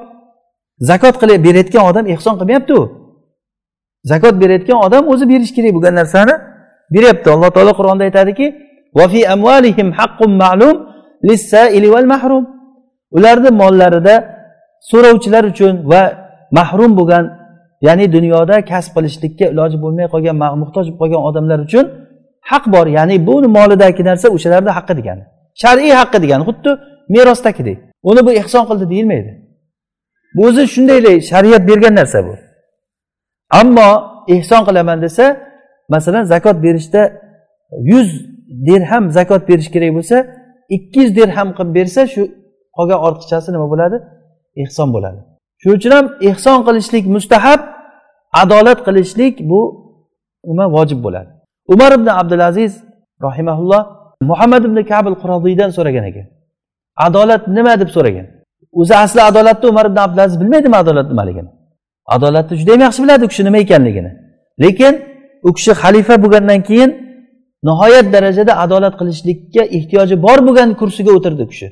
Zakot 0.91 1.15
qilib 1.23 1.41
berayotgan 1.47 1.85
odam 1.91 2.05
ehson 2.15 2.35
qilmayapti 2.41 2.73
u 2.81 2.83
zakot 4.11 4.35
berayotgan 4.43 4.79
odam 4.87 5.03
o'zi 5.13 5.25
berishi 5.33 5.53
kerak 5.59 5.73
bo'lgan 5.77 5.95
narsani 6.01 6.35
beryapti. 6.95 7.29
Alloh 7.35 7.51
taolo 7.57 7.73
qur'onda 7.79 8.03
aytadiki 8.09 8.47
ularni 13.17 13.51
mollarida 13.61 14.15
so'rovchilar 14.91 15.45
uchun 15.53 15.75
va 15.91 16.03
mahrum 16.59 16.93
bo'lgan 16.99 17.25
ya'ni 17.87 18.07
dunyoda 18.17 18.57
kasb 18.71 18.91
qilishlikka 18.97 19.47
iloji 19.53 19.77
bo'lmay 19.85 20.07
qolgan 20.15 20.37
muhtoj 20.63 20.85
bo'lib 20.87 20.99
qolgan 21.03 21.23
odamlar 21.29 21.59
uchun 21.67 21.85
haq 22.51 22.65
bor. 22.75 22.87
Ya'ni 22.99 23.17
bu 23.27 23.35
molidagi 23.59 24.03
narsa 24.11 24.27
o'shalarni 24.37 24.71
haqqi 24.79 24.95
degani. 25.01 25.25
Shar'iy 25.63 25.93
haqqi 26.01 26.19
degani 26.23 26.45
xuddi 26.49 26.71
merosdagidek 27.15 27.79
uni 28.03 28.27
bu 28.27 28.33
ehson 28.33 28.65
qildi 28.69 28.91
deyilmaydi. 28.91 29.31
Bu 30.35 30.47
o'zi 30.47 30.67
shundaylay 30.75 31.21
shariat 31.21 31.69
bergan 31.69 31.95
narsa 31.95 32.27
bu. 32.27 32.35
Ammo 33.51 33.89
ehson 34.29 34.65
qilaman 34.65 35.03
desa 35.03 35.25
masalan 35.89 36.25
zakot 36.25 36.63
berishda 36.63 37.03
yuz 37.93 38.09
dirham 38.67 39.11
zakot 39.11 39.49
berish 39.49 39.71
kerak 39.75 39.95
bo'lsa 39.97 40.17
ikki 40.77 41.01
yuz 41.01 41.17
dirham 41.17 41.49
qilib 41.57 41.75
bersa 41.75 42.07
shu 42.07 42.23
qolgan 42.77 42.99
ortiqchasi 43.07 43.49
nima 43.55 43.67
bo'ladi? 43.73 43.97
Ehson 44.63 44.89
bo'ladi. 44.95 45.21
Shuning 45.61 45.77
uchun 45.79 45.93
ham 45.97 46.07
ehson 46.31 46.59
qilishlik 46.67 47.05
mustahab 47.17 47.61
adolat 48.43 48.79
qilishlik 48.87 49.35
bu 49.51 49.61
nima 50.51 50.67
vojib 50.77 51.01
bo'ladi. 51.07 51.31
Umar 51.73 51.91
ibn 51.99 52.07
abdulaziz 52.21 52.73
rahimaulloh 53.27 54.00
muhammad 54.23 54.65
ibn 54.65 54.85
kabil 54.85 55.15
qurodiydan 55.23 55.71
so'ragan 55.77 56.05
ekan. 56.11 56.27
Adolat 57.07 57.49
nima 57.49 57.81
deb 57.81 57.89
so'ragan? 57.97 58.27
O'zi 58.73 58.95
asli 58.97 59.23
adolatni 59.23 59.67
umar 59.73 59.87
ibn 59.91 59.97
abdulaziz 59.97 60.41
bilmaydimi 60.41 60.77
adolat 60.77 61.09
nimaligini? 61.13 61.51
Adolatni 62.07 62.55
juda 62.61 62.71
yam 62.71 62.81
yaxshi 62.87 63.03
biladi 63.05 63.25
u 63.25 63.29
kishi 63.29 63.45
nima 63.45 63.59
ekanligini. 63.65 64.11
Lekin 64.63 64.95
u 65.49 65.51
kishi 65.57 65.73
xalifa 65.83 66.15
bo'lgandan 66.23 66.61
keyin 66.69 66.91
nihoyat 67.69 68.07
darajada 68.15 68.53
adolat 68.65 68.95
qilishlikka 69.01 69.63
ehtiyoji 69.77 70.17
bor 70.27 70.39
bo'lgan 70.47 70.69
kursiga 70.81 71.11
o'tirdi 71.19 71.43
u 71.47 71.49
kishi. 71.53 71.69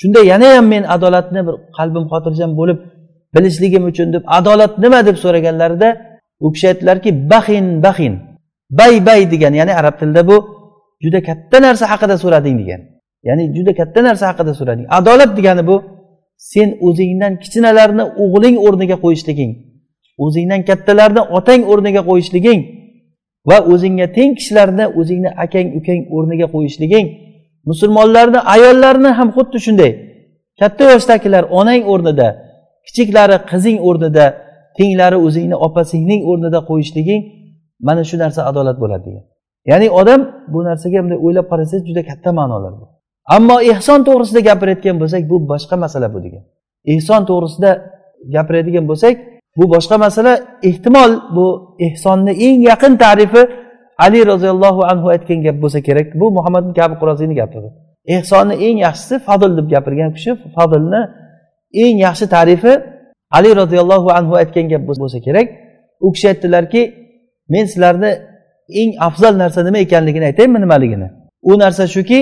Shunda 0.00 0.20
yanayam 0.32 0.66
men 0.72 0.82
adolatni 0.96 1.40
bir 1.46 1.54
qalbim 1.78 2.04
xotirjam 2.12 2.50
bo'lib 2.60 2.78
bilishligim 3.34 3.84
uchun 3.90 4.08
deb 4.14 4.22
adolat 4.38 4.72
nima 4.84 5.00
deb 5.08 5.16
so'raganlarida 5.24 5.88
u 6.46 6.48
kishi 6.52 6.66
aytdilarki 6.70 7.10
baxin 7.32 7.66
baxin 7.86 8.14
bay 8.78 8.94
bay 9.06 9.20
degan 9.32 9.52
ya'ni 9.60 9.72
arab 9.80 9.94
tilida 10.00 10.22
bu 10.30 10.36
juda 11.02 11.20
katta 11.28 11.58
narsa 11.66 11.84
haqida 11.92 12.16
so'rading 12.22 12.56
degan. 12.60 12.80
Ya'ni 13.28 13.44
juda 13.56 13.72
katta 13.80 14.00
narsa 14.08 14.24
haqida 14.30 14.52
so'rading. 14.58 14.86
Adolat 14.98 15.30
degani 15.38 15.62
bu 15.70 15.76
sen 16.52 16.68
o'zingdan 16.86 17.32
kichinalarni 17.42 18.04
o'g'ling 18.24 18.56
o'rniga 18.66 18.96
qo'yishliging 19.04 19.52
o'zingdan 20.24 20.62
kattalarni 20.68 21.22
otang 21.38 21.62
o'rniga 21.72 22.02
qo'yishliging 22.08 22.60
va 23.48 23.58
o'zingga 23.72 24.06
teng 24.16 24.30
kishilarni 24.38 24.86
o'zingni 25.00 25.30
akang 25.44 25.68
ukang 25.78 26.00
o'rniga 26.16 26.46
qo'yishliging 26.54 27.06
musulmonlarni 27.70 28.40
ayollarni 28.54 29.10
ham 29.18 29.28
xuddi 29.36 29.58
shunday. 29.66 29.92
Katta 30.60 30.84
yoshdagilar 30.92 31.44
onang 31.60 31.82
o'rnida 31.92 32.28
kichiklari 32.86 33.36
qizing 33.50 33.78
o'rnida 33.88 34.26
tenglari 34.78 35.18
o'zingni 35.26 35.56
opa 35.66 35.82
singling 35.92 36.22
o'rnida 36.30 36.60
qo'yishliging 36.70 37.22
mana 37.86 38.02
shu 38.08 38.16
narsa 38.22 38.40
adolat 38.50 38.76
bo'ladi 38.82 39.04
degan. 39.08 39.24
Ya'ni 39.70 39.88
odam 40.00 40.20
bu 40.52 40.58
narsaga 40.68 40.98
bunday 41.04 41.18
o'ylab 41.26 41.46
qarasangiz 41.52 41.84
juda 41.88 42.02
katta 42.10 42.30
ma'nolar 42.38 42.72
bu. 42.80 42.84
Ammo 43.36 43.56
ehson 43.72 44.00
to'g'risida 44.08 44.40
gapirayotgan 44.48 44.96
bo'lsak 45.02 45.22
bu 45.30 45.36
boshqa 45.52 45.76
masala 45.84 46.08
bu 46.14 46.18
degan. 46.24 46.42
Ehson 46.94 47.22
to'g'risida 47.30 47.70
gapiradigan 48.34 48.84
bo'lsak 48.90 49.14
bu 49.58 49.64
boshqa 49.74 49.96
masala. 50.04 50.32
Ehtimol 50.68 51.12
bu 51.36 51.46
ehsonni 51.86 52.32
eng 52.46 52.58
yaqin 52.70 52.92
tarifi 53.04 53.42
ali 54.04 54.20
roziyallohu 54.32 54.82
anhu 54.92 55.06
aytgan 55.14 55.40
gap 55.46 55.56
bo'lsa 55.62 55.78
kerak. 55.88 56.06
Bu 56.20 56.26
muhammad 56.36 56.64
kabi 56.78 56.94
quroziyni 57.00 57.34
gapi 57.40 57.58
ehsonni 58.16 58.54
eng 58.66 58.76
yaxshisi 58.86 59.14
fadl 59.26 59.50
deb 59.58 59.66
gapirgan 59.74 60.10
kishi 60.16 60.30
fadlni 60.56 61.00
eng 61.84 61.96
yaxshi 62.06 62.26
tarifi 62.36 62.72
ali 63.36 63.50
roziyallohu 63.60 64.08
anhu 64.18 64.34
aytgan 64.40 64.66
gap 64.72 64.82
bo'lsa 64.88 65.18
kerak. 65.26 65.46
U 66.06 66.08
kishi 66.14 66.26
aytdilarki 66.32 66.82
men 67.52 67.64
sizlarni 67.72 68.10
eng 68.80 68.92
afzal 69.08 69.34
narsa 69.38 69.64
nima 69.64 69.78
ekanligini 69.78 70.24
aytaymi 70.24 70.60
nimaligini? 70.60 71.08
U 71.42 71.58
narsa 71.58 71.86
shuki 71.86 72.20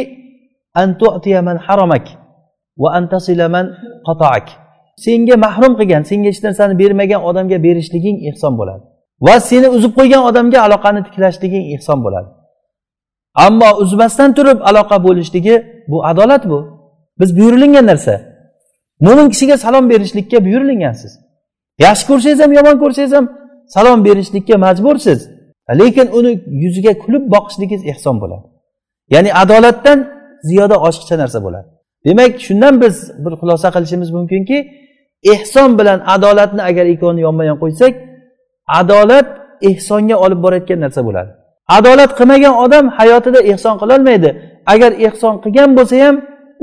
senga 5.04 5.36
mahrum 5.36 5.72
qilgan 5.80 6.02
senga 6.10 6.28
hech 6.28 6.42
narsani 6.46 6.74
bermagan 6.78 7.20
odamga 7.28 7.58
berishliging 7.66 8.16
ehson 8.28 8.52
bo'ladi. 8.60 8.82
Va 9.26 9.40
seni 9.40 9.68
uzib 9.76 9.92
qo'ygan 9.98 10.22
odamga 10.30 10.58
aloqani 10.66 11.00
tiklashliging 11.06 11.64
ehson 11.74 11.98
bo'ladi. 12.04 12.28
Ammo 13.46 13.70
uzmasdan 13.82 14.30
turib 14.36 14.58
aloqa 14.70 14.96
bo'lishligi 15.06 15.54
bu 15.90 15.98
adolat 16.10 16.42
bu. 16.50 16.58
Biz 17.20 17.36
buyurilgan 17.38 17.86
narsa. 17.86 18.14
Mo'min 19.00 19.28
kishiga 19.32 19.56
salom 19.64 19.84
berishlikka 19.90 20.44
buyurilgansiz 20.44 21.12
yaxshi 21.84 22.04
ko'rsangiz 22.10 22.38
ham 22.44 22.52
yomon 22.58 22.76
ko'rsangiz 22.82 23.12
ham 23.16 23.26
salom 23.74 24.04
berishlikka 24.04 24.56
majbursiz. 24.66 25.35
Lekin 25.80 26.08
uni 26.18 26.32
yuziga 26.64 26.92
kulib 27.02 27.24
boqishligingiz 27.34 27.82
ehson 27.92 28.16
bo'ladi. 28.22 28.46
Ya'ni 29.14 29.30
adolatdan 29.42 29.98
ziyoda 30.48 30.76
oshiqcha 30.88 31.16
narsa 31.22 31.38
bo'ladi. 31.46 31.68
Demak 32.06 32.32
shundan 32.46 32.74
biz 32.82 32.96
bir 33.24 33.32
xulosa 33.40 33.68
qilishimiz 33.74 34.10
mumkinki 34.10 34.58
ehson 35.32 35.78
bilan 35.78 35.98
adolatni 36.14 36.62
agar 36.62 36.86
ikkovini 36.86 37.20
yonma 37.26 37.44
yon 37.50 37.58
qo'ysak 37.62 37.94
adolat 38.80 39.28
ehsonga 39.70 40.16
olib 40.24 40.40
borayotgan 40.44 40.80
narsa 40.84 41.00
bo'ladi. 41.08 41.30
Adolat 41.78 42.10
qilmagan 42.18 42.54
odam 42.64 42.84
hayotida 42.98 43.40
ehson 43.52 43.74
qilolmaydi. 43.82 44.30
Agar 44.72 44.90
ehson 45.06 45.34
qilgan 45.44 45.70
bo'lsa 45.78 45.96
ham 46.04 46.16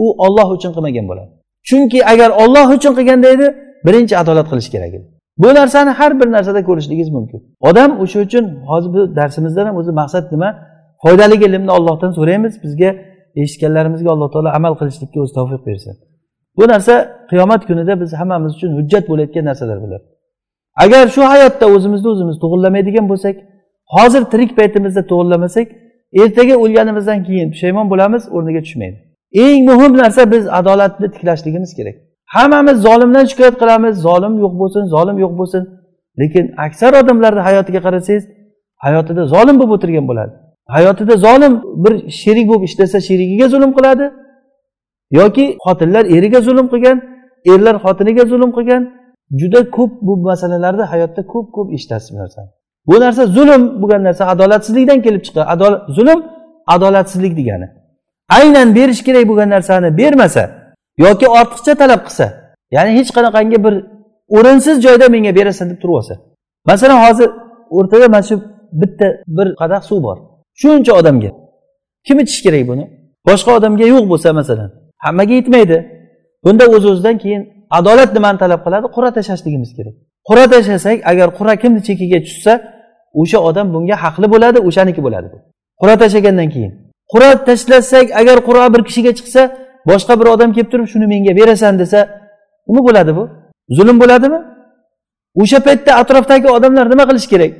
u 0.03 0.05
olloh 0.25 0.47
uchun 0.55 0.71
qilmagan 0.75 1.05
bo'ladi. 1.11 1.29
Chunki 1.69 1.99
agar 2.11 2.29
olloh 2.43 2.67
uchun 2.75 2.93
qilganda 2.97 3.27
edi 3.35 3.47
birinchi 3.85 4.13
adolat 4.21 4.47
qilish 4.51 4.69
kerak 4.73 4.93
edi. 4.97 5.07
Bu 5.37 5.47
narsani 5.59 5.89
har 5.89 6.19
bir 6.19 6.31
narsada 6.31 6.61
ko'rishligingiz 6.63 7.09
mumkin. 7.17 7.39
Odam 7.69 7.91
o'sha 8.03 8.19
uchun 8.25 8.45
hozir 8.69 8.93
bu 8.95 9.15
darsimizdan 9.15 9.65
ham 9.65 9.75
o'zi 9.81 9.91
maqsad 9.91 10.25
nima? 10.31 10.49
Foydali 11.03 11.35
ilmni 11.45 11.71
ollohdan 11.77 12.11
so'raymiz 12.17 12.53
bizga 12.63 12.89
eshitganlarimizga 13.41 14.09
alloh 14.13 14.29
taolo 14.33 14.49
amal 14.59 14.73
qilishlikka 14.79 15.19
o'zi 15.23 15.33
tavfiq 15.37 15.61
bersin. 15.67 15.93
Bu 16.57 16.67
narsa 16.73 16.93
qiyomat 17.31 17.61
kunida 17.69 17.93
biz 18.01 18.09
hammamiz 18.19 18.51
uchun 18.57 18.71
hujjat 18.77 19.03
bo'layotgan 19.09 19.45
narsalar 19.49 19.77
bular. 19.83 20.01
Agar 20.83 21.07
shu 21.15 21.21
hayotda 21.33 21.65
o'zimizni 21.75 22.09
o'zimiz 22.13 22.35
to'g'irlamaydigan 22.43 23.05
bo'lsak 23.11 23.35
hozir 23.95 24.23
tirik 24.31 24.51
paytimizda 24.59 25.01
to'g'irlamasak 25.11 25.67
ertaga 26.21 26.55
o'lganimizdan 26.63 27.19
keyin 27.27 27.47
pushaymon 27.53 27.87
bo'lamiz 27.91 28.23
o'rniga 28.35 28.61
tushmaydi. 28.65 28.97
Eng 29.45 29.61
muhim 29.69 29.93
narsa 30.01 30.21
biz 30.33 30.43
adolatni 30.59 31.07
tiklashligimiz 31.13 31.71
kerak. 31.77 31.95
Hammamiz 32.35 32.77
zolimdan 32.87 33.25
shikoyat 33.31 33.55
qilamiz. 33.61 33.95
Zolim 34.07 34.33
yo'q 34.43 34.53
bo'lsin 34.61 34.83
zolim 34.95 35.17
yo'q 35.23 35.33
bo'lsin. 35.39 35.63
Lekin 36.19 36.45
aksar 36.65 36.91
odamlarni 37.01 37.41
hayotiga 37.47 37.81
qarasangiz 37.85 38.23
hayotida 38.85 39.23
zolim 39.33 39.55
bo'lib 39.59 39.73
o'tirgan 39.77 40.05
bo'ladi. 40.09 40.33
Hayotida 40.75 41.15
zolim 41.27 41.53
bir 41.83 41.93
sherik 42.21 42.45
bo'lib 42.49 42.63
ishlasa 42.69 42.97
sherigiga 43.07 43.47
zulm 43.53 43.71
qiladi 43.77 44.05
yoki 45.19 45.45
xotinlar 45.65 46.03
eriga 46.17 46.39
zulm 46.47 46.67
qilgan 46.73 46.97
erlar 47.53 47.75
xotiniga 47.85 48.23
zulm 48.31 48.51
qilgan. 48.57 48.83
Juda 49.39 49.61
ko'p 49.77 49.91
bu 50.07 50.13
masalalarni 50.29 50.85
hayotda 50.91 51.21
ko'p 51.33 51.47
ko'p 51.55 51.67
eshitasiz 51.75 52.09
bu 52.13 52.17
narsani. 52.23 52.49
Bu 52.89 52.95
narsa 53.03 53.23
zulm 53.37 53.61
bo'lgan 53.81 54.03
narsa 54.07 54.23
adolatsizlikdan 54.33 54.99
kelib 55.05 55.21
chiqadi. 55.25 55.45
Adolat 55.53 55.81
zulm 55.97 56.19
adolatsizlik 56.75 57.33
degani. 57.39 57.67
Aynan 58.37 58.75
berish 58.75 59.01
kerak 59.07 59.25
bo'lgan 59.29 59.49
narsani 59.55 59.89
bermasa 59.97 60.43
yoki 60.97 61.27
ortiqcha 61.39 61.73
talab 61.81 62.01
qilsa 62.07 62.25
ya'ni 62.75 62.91
hech 62.97 63.09
qanaqangi 63.17 63.57
bir 63.65 63.73
o'rinsiz 64.37 64.75
joyda 64.85 65.05
menga 65.15 65.31
berasan 65.39 65.65
deb 65.71 65.79
turib 65.81 65.95
olsa 65.99 66.13
masalan 66.69 66.99
hozir 67.05 67.29
o'rtada 67.77 68.07
mana 68.15 68.23
shu 68.29 68.35
bitta 68.81 69.07
bir 69.27 69.47
qadah 69.61 69.81
suv 69.89 70.03
bor. 70.03 70.17
Shuncha 70.61 70.93
odamga. 70.99 71.31
Kim 72.07 72.17
ichishi 72.23 72.41
kerak 72.45 72.63
buni? 72.71 72.85
Boshqa 73.27 73.51
odamga 73.57 73.85
yo'q 73.93 74.05
bo'lsa 74.11 74.29
masalan 74.39 74.69
hammaga 75.05 75.33
yetmaydi. 75.39 75.77
Bunda 76.45 76.65
o'z 76.75 76.85
o'zidan 76.91 77.17
keyin 77.23 77.41
adolat 77.77 78.09
nimani 78.17 78.37
talab 78.43 78.61
qiladi? 78.65 78.87
Qura 78.95 79.09
tashlashligimiz 79.17 79.71
kerak. 79.77 79.95
Qura 80.27 80.45
tashlasak 80.53 80.97
agar 81.11 81.27
qura 81.37 81.53
kimni 81.61 81.81
chekiga 81.87 82.19
tushsa 82.27 82.53
o'sha 83.21 83.39
odam 83.49 83.67
bunga 83.73 83.95
haqli 84.03 84.27
bo'ladi 84.33 84.59
o'shaniki 84.67 85.01
bo'ladi 85.05 85.27
qura 85.81 85.95
tashlagandan 86.01 86.49
keyin. 86.53 86.71
Qura 87.11 87.29
tashlasak 87.47 88.07
agar 88.21 88.37
qura 88.47 88.63
bir 88.73 88.81
kishiga 88.87 89.11
chiqsa 89.19 89.41
boshqa 89.89 90.13
bir 90.19 90.27
odam 90.35 90.53
kelib 90.55 90.69
turib 90.73 90.87
shuni 90.93 91.07
menga 91.13 91.33
berasan 91.39 91.79
desa 91.81 91.99
nima 92.67 92.81
bo'ladi 92.87 93.11
bu? 93.17 93.23
Zulm 93.77 93.97
bo'ladimi? 94.03 94.39
O'sha 95.41 95.59
paytda 95.67 95.91
atrofdagi 96.01 96.47
odamlar 96.57 96.85
nima 96.93 97.03
qilish 97.09 97.27
kerak? 97.33 97.51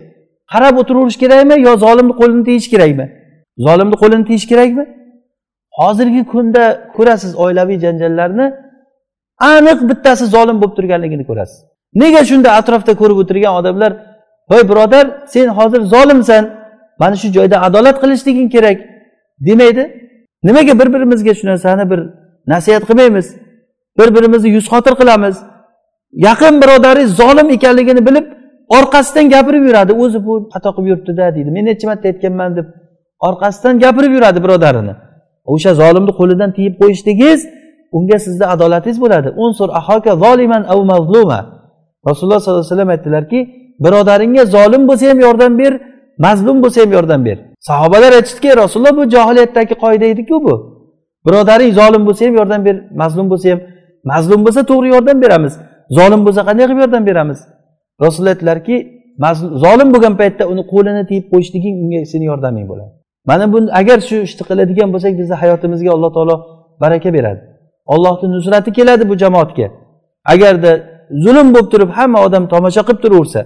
Qarab 0.53 0.75
o'tiraverish 0.81 1.19
kerakmi 1.23 1.55
yo 1.67 1.71
zolimni 1.85 2.13
qo'lini 2.21 2.43
tiyish 2.49 2.67
kerakmi? 2.73 3.05
Zolimni 3.65 3.95
qo'lini 4.01 4.25
tiyish 4.29 4.47
kerakmi? 4.51 4.83
Hozirgi 5.79 6.23
kunda 6.33 6.63
ko'rasiz 6.95 7.31
oilaviy 7.43 7.77
janjallarni 7.85 8.45
aniq 9.53 9.79
bittasi 9.89 10.25
zolim 10.35 10.57
bo'lib 10.61 10.75
turganligini 10.77 11.25
ko'rasiz. 11.29 11.57
Nega 12.01 12.21
shunda 12.29 12.49
atrofda 12.59 12.93
ko'rib 13.01 13.17
o'tirgan 13.23 13.53
odamlar 13.59 13.91
voy 14.51 14.63
birodar 14.69 15.05
sen 15.33 15.47
hozir 15.57 15.81
zolimsan 15.93 16.43
mana 17.01 17.15
shu 17.21 17.27
joyda 17.37 17.57
adolat 17.67 17.97
qilishliging 18.03 18.49
kerak 18.55 18.77
demaydi? 19.47 19.83
Nimaga 20.47 20.73
bir 20.79 20.87
birimizga 20.93 21.33
shu 21.33 21.47
narsani 21.47 21.89
bir 21.91 21.99
nasihat 22.47 22.83
qilmaymiz. 22.89 23.27
Bir 23.99 24.15
birimizni 24.15 24.49
yuz 24.49 24.65
xotir 24.73 24.93
qilamiz. 25.01 25.35
Yaqin 26.27 26.61
birodaringiz 26.61 27.11
zolim 27.21 27.49
ekanligini 27.49 28.01
bilib 28.07 28.25
orqasidan 28.77 29.29
gapirib 29.29 29.63
yuradi. 29.69 29.91
O'zi 30.03 30.25
bu 30.27 30.33
xato 30.53 30.69
qilib 30.75 30.87
yuribdida 30.91 31.35
deydi. 31.35 31.49
Men 31.55 31.65
necha 31.65 31.85
marta 31.89 32.07
aytganman 32.11 32.51
deb 32.57 32.67
orqasidan 33.27 33.75
gapirib 33.83 34.11
yuradi 34.17 34.39
birodarini. 34.45 34.93
O'sha 35.53 35.71
zolimni 35.81 36.13
qo'lidan 36.19 36.49
tiyib 36.57 36.73
qo'yishligingiz 36.81 37.41
unga 37.97 38.17
sizni 38.25 38.45
adolatingiz 38.53 38.97
bo'ladi. 39.03 39.29
Unsur 39.43 39.69
ahoka 39.79 40.13
zoliman 40.23 40.63
av 40.73 40.79
mazluma. 40.91 41.39
Rasululloh 42.09 42.39
sollallohu 42.39 42.65
alayhi 42.65 42.73
vasallam 42.73 42.89
aytdilarki 42.95 43.39
birodaringga 43.85 44.43
zolim 44.55 44.81
bo'lsa 44.89 45.03
ham 45.11 45.19
yordam 45.25 45.53
ber 45.61 45.73
mazlum 46.17 46.63
bo'lsa 46.63 46.81
ham 46.81 46.91
yordam 46.91 47.25
ber. 47.25 47.37
Sahobalar 47.59 48.11
aytishdiki 48.13 48.57
rasululloh 48.57 48.97
bu 48.97 49.09
johiliyatdagi 49.09 49.73
qoida 49.73 50.05
ediku 50.05 50.43
bu. 50.43 50.55
Birodaring 51.25 51.73
zolim 51.73 52.05
bo'lsa 52.07 52.25
ham 52.25 52.35
yordam 52.35 52.65
ber 52.65 52.75
mazlum 53.01 53.29
bo'lsa 53.31 53.51
ham. 53.51 53.59
Mazlum 54.03 54.45
bo'lsa 54.45 54.61
to'g'ri 54.69 54.87
yordam 54.95 55.21
beramiz. 55.21 55.53
Zolim 55.89 56.25
bo'lsa 56.25 56.41
qanday 56.47 56.65
qilib 56.65 56.79
yordam 56.83 57.05
beramiz? 57.05 57.39
Rasululloh 58.01 58.33
aytdilarki 58.35 58.75
zolim 59.63 59.93
bo'lgan 59.93 60.13
paytda 60.21 60.43
uni 60.53 60.63
qo'lini 60.73 61.03
tiyib 61.09 61.25
qo'yishliging 61.31 61.75
unga 61.83 62.05
seni 62.05 62.25
yordaming 62.31 62.65
bo'ladi. 62.71 62.91
Mana 63.29 63.53
bu 63.53 63.57
agar 63.71 63.99
shu 64.09 64.15
ishni 64.27 64.43
qiladigan 64.49 64.89
bo'lsak 64.93 65.13
bizni 65.19 65.35
hayotimizga 65.41 65.91
alloh 65.95 66.13
taolo 66.13 66.35
baraka 66.81 67.13
beradi. 67.13 67.41
Ollohni 67.93 68.27
nusrati 68.35 68.71
keladi 68.77 69.03
bu 69.09 69.15
jamoatga. 69.23 69.67
Agarda 70.33 70.71
zulm 71.23 71.47
bo'lib 71.53 71.69
turib 71.73 71.89
hamma 71.97 72.19
odam 72.27 72.43
tomosha 72.53 72.81
qilib 72.87 73.01
turaversa 73.03 73.41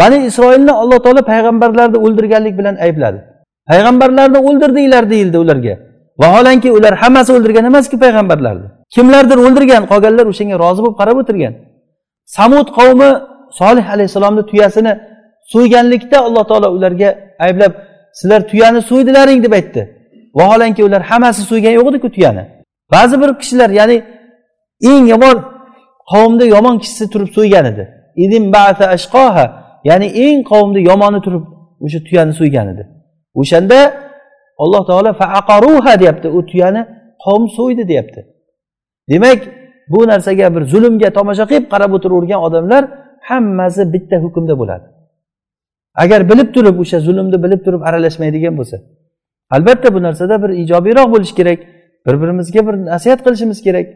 bani 0.00 0.16
isroilni 0.28 0.72
alloh 0.82 0.98
taolo 1.04 1.22
payg'ambarlarni 1.32 1.98
o'ldirganlik 2.04 2.58
bilan 2.58 2.76
aybladi. 2.86 3.18
Payg'ambarlarni 3.70 4.38
o'ldirdinglar 4.48 5.10
deyildi 5.10 5.38
ularga. 5.44 5.74
Vaholanki 6.22 6.72
ular 6.72 6.94
hammasi 7.02 7.30
o'ldirgan 7.36 7.64
emasku 7.64 7.96
payg'ambarlarni. 8.04 8.66
Kimlardir 8.94 9.38
o'ldirgan 9.46 9.82
qolganlar 9.90 10.26
o'shanga 10.32 10.56
rozi 10.64 10.80
bo'lib 10.84 10.96
qarab 11.00 11.16
o'tirgan. 11.22 11.54
Samud 12.36 12.68
qavmi 12.78 13.10
solih 13.60 13.86
alayhissalomni 13.94 14.42
tuyasini 14.50 14.92
so'yganlikda 15.52 16.18
alloh 16.26 16.44
taolo 16.50 16.68
ularga 16.76 17.08
ayblab 17.46 17.72
sizlar 18.18 18.40
tuyani 18.50 18.80
so'ydilaring 18.90 19.40
deb 19.44 19.52
aytdi. 19.58 19.82
Vaholanki 20.38 20.84
ular 20.84 21.02
hammasi 21.10 21.42
so'ygan 21.50 21.72
yo'q 21.78 21.86
ediku 21.90 22.08
tuyani. 22.16 22.44
Ba'zi 22.92 23.20
bir 23.22 23.30
kishilar 23.40 23.70
ya'ni 23.80 23.96
eng 24.90 25.04
yomon 25.14 25.36
qavmda 26.12 26.44
yomon 26.54 26.76
kishisi 26.82 27.04
turib 27.12 27.30
so'ygan 27.36 27.64
edi. 27.72 27.84
Ya'ni 29.88 30.06
eng 30.24 30.38
qavmni 30.52 30.80
yomoni 30.90 31.20
turib 31.26 31.44
o'sha 31.84 31.98
tuyani 32.06 32.32
so'ygan 32.40 32.66
edi 32.72 32.84
o'shanda 33.40 33.78
alloh 34.62 34.82
taolo 34.86 35.12
faaqaruha 35.22 36.00
deyapti. 36.00 36.28
U 36.28 36.40
tuyani 36.50 36.82
qavm 37.24 37.44
so'ydi 37.58 37.88
deyapti. 37.90 38.20
Demak 39.10 39.40
bu 39.92 40.08
narsaga 40.08 40.46
bir 40.54 40.62
zulmga 40.72 41.08
tomosha 41.18 41.44
qilib 41.50 41.66
qarab 41.72 41.90
o'tiravergan 41.96 42.40
odamlar 42.46 42.82
hammasi 43.28 43.82
bitta 43.94 44.16
hukmda 44.24 44.54
bo'ladi. 44.60 44.86
Agar 46.02 46.20
bilib 46.30 46.48
turib 46.54 46.76
o'sha 46.82 46.98
zulmni 47.06 47.38
bilib 47.44 47.60
turib 47.66 47.82
aralashmaydigan 47.88 48.54
bo'lsa 48.60 48.76
albatta 49.54 49.88
bu 49.94 50.00
narsada 50.06 50.34
bir 50.42 50.50
ijobiyroq 50.62 51.08
bo'lishi 51.14 51.34
kerak 51.40 51.60
bir 52.06 52.14
birimizga 52.22 52.60
bir 52.68 52.74
nasihat 52.92 53.20
qilishimiz 53.24 53.58
kerak. 53.66 53.86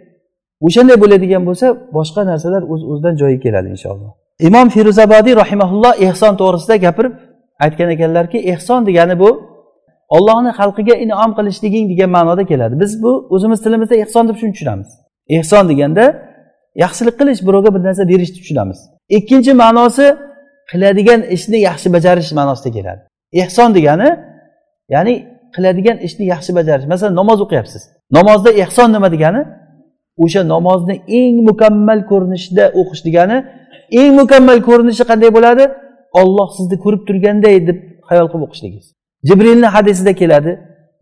O'shanday 0.66 0.96
bo'ladigan 1.02 1.42
bo'lsa 1.48 1.66
boshqa 1.96 2.22
narsalar 2.30 2.62
o'z 2.72 2.82
o'zidan 2.90 3.14
joyiga 3.20 3.40
keladi 3.46 3.68
inshaalloh. 3.74 4.25
Imom 4.40 4.68
feruzabodiy 4.68 5.36
rahimaulloh 5.36 5.94
ehson 6.08 6.36
to'g'risida 6.40 6.76
gapirib 6.76 7.14
aytgan 7.64 7.90
ekanlarki 7.90 8.38
ehson 8.38 8.86
degani 8.86 9.18
bu 9.18 9.30
ollohni 10.16 10.50
xalqiga 10.58 10.94
inom 11.04 11.30
qilishliging 11.38 11.86
degan 11.92 12.10
ma'noda 12.16 12.44
keladi. 12.50 12.74
Biz 12.80 13.02
bu 13.02 13.12
o'zimiz 13.30 13.62
tilimizda 13.64 13.94
ehson 14.04 14.28
deb 14.28 14.36
shuni 14.40 14.52
tushunamiz 14.52 14.88
ehson 15.38 15.68
deganda 15.68 16.04
yaxshilik 16.84 17.14
qilish 17.20 17.40
birovga 17.46 17.70
bir 17.74 17.82
narsa 17.88 18.08
berishni 18.08 18.36
tushunamiz. 18.40 18.78
Ikkinchi 19.18 19.52
ma'nosi 19.62 20.06
qiladigan 20.70 21.20
ishni 21.36 21.58
yaxshi 21.68 21.88
bajarish 21.96 22.32
ma'nosida 22.38 22.70
keladi. 22.76 23.02
Ehson 23.42 23.70
degani 23.76 24.08
ya'ni 24.94 25.14
qiladigan 25.54 25.96
ishni 26.06 26.24
yaxshi 26.34 26.52
bajarish. 26.58 26.86
Masalan 26.92 27.14
namoz 27.20 27.38
o'qiyapsiz. 27.44 27.82
Namozda 28.16 28.50
ehson 28.62 28.88
nima 28.96 29.08
degani? 29.14 29.42
O'sha 30.24 30.42
namozni 30.54 30.94
eng 31.20 31.36
mukammal 31.48 32.00
ko'rinishda 32.10 32.64
o'qish 32.80 33.02
degani 33.08 33.36
eng 34.00 34.12
mukammal 34.20 34.58
ko'rinishi 34.68 35.04
qanday 35.10 35.30
bo'ladi? 35.36 35.64
Olloh 36.20 36.48
sizni 36.56 36.76
ko'rib 36.84 37.02
turganday 37.08 37.56
deb 37.68 37.78
xayol 38.08 38.26
qilib 38.32 38.44
o'qishligingiz 38.46 38.86
jibrilni 39.28 39.66
hadisida 39.66 40.12
keladi. 40.12 40.52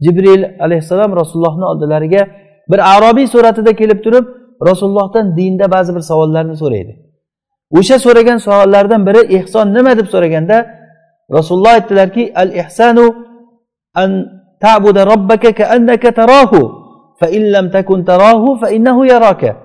Jibril 0.05 0.43
alayhissalom 0.65 1.17
rasulullohni 1.17 1.65
oldilariga 1.65 2.23
bir 2.71 2.81
arobiy 2.97 3.27
suratida 3.27 3.73
kelib 3.81 4.05
turib 4.05 4.25
rasulullohdan 4.69 5.37
dinda 5.37 5.71
ba'zi 5.71 5.95
bir 5.97 6.01
savollarni 6.01 6.57
so'raydi. 6.63 6.93
O'sha 7.79 7.99
so'ragan 7.99 8.39
savollardan 8.47 9.07
biri 9.07 9.23
ehson 9.39 9.67
nima? 9.75 9.93
deb 9.99 10.07
so'raganda 10.15 10.57
rasululloh 11.37 11.73
aytdilarki 11.79 12.33
al 12.43 12.51
ihsanu 12.63 13.07
an 14.03 14.11
ta'buda 14.65 15.07
robbaka 15.13 15.51
kaannaka 15.61 16.11
tarahu 16.21 16.61
fa 17.21 17.27
in 17.37 17.53
lam 17.55 17.67
takun 17.71 18.05
tarahu 18.05 18.49
fa 18.61 18.69
innahu 18.77 19.03
yaraka. 19.13 19.64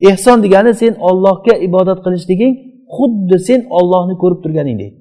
Ehson 0.00 0.42
degani 0.44 0.74
sen 0.74 0.94
ollohga 1.08 1.54
ibodat 1.66 1.98
qilishliging 2.04 2.54
xuddi 2.96 3.36
sen 3.48 3.60
ollohni 3.78 4.14
ko'rib 4.22 4.40
turganingdek. 4.44 4.92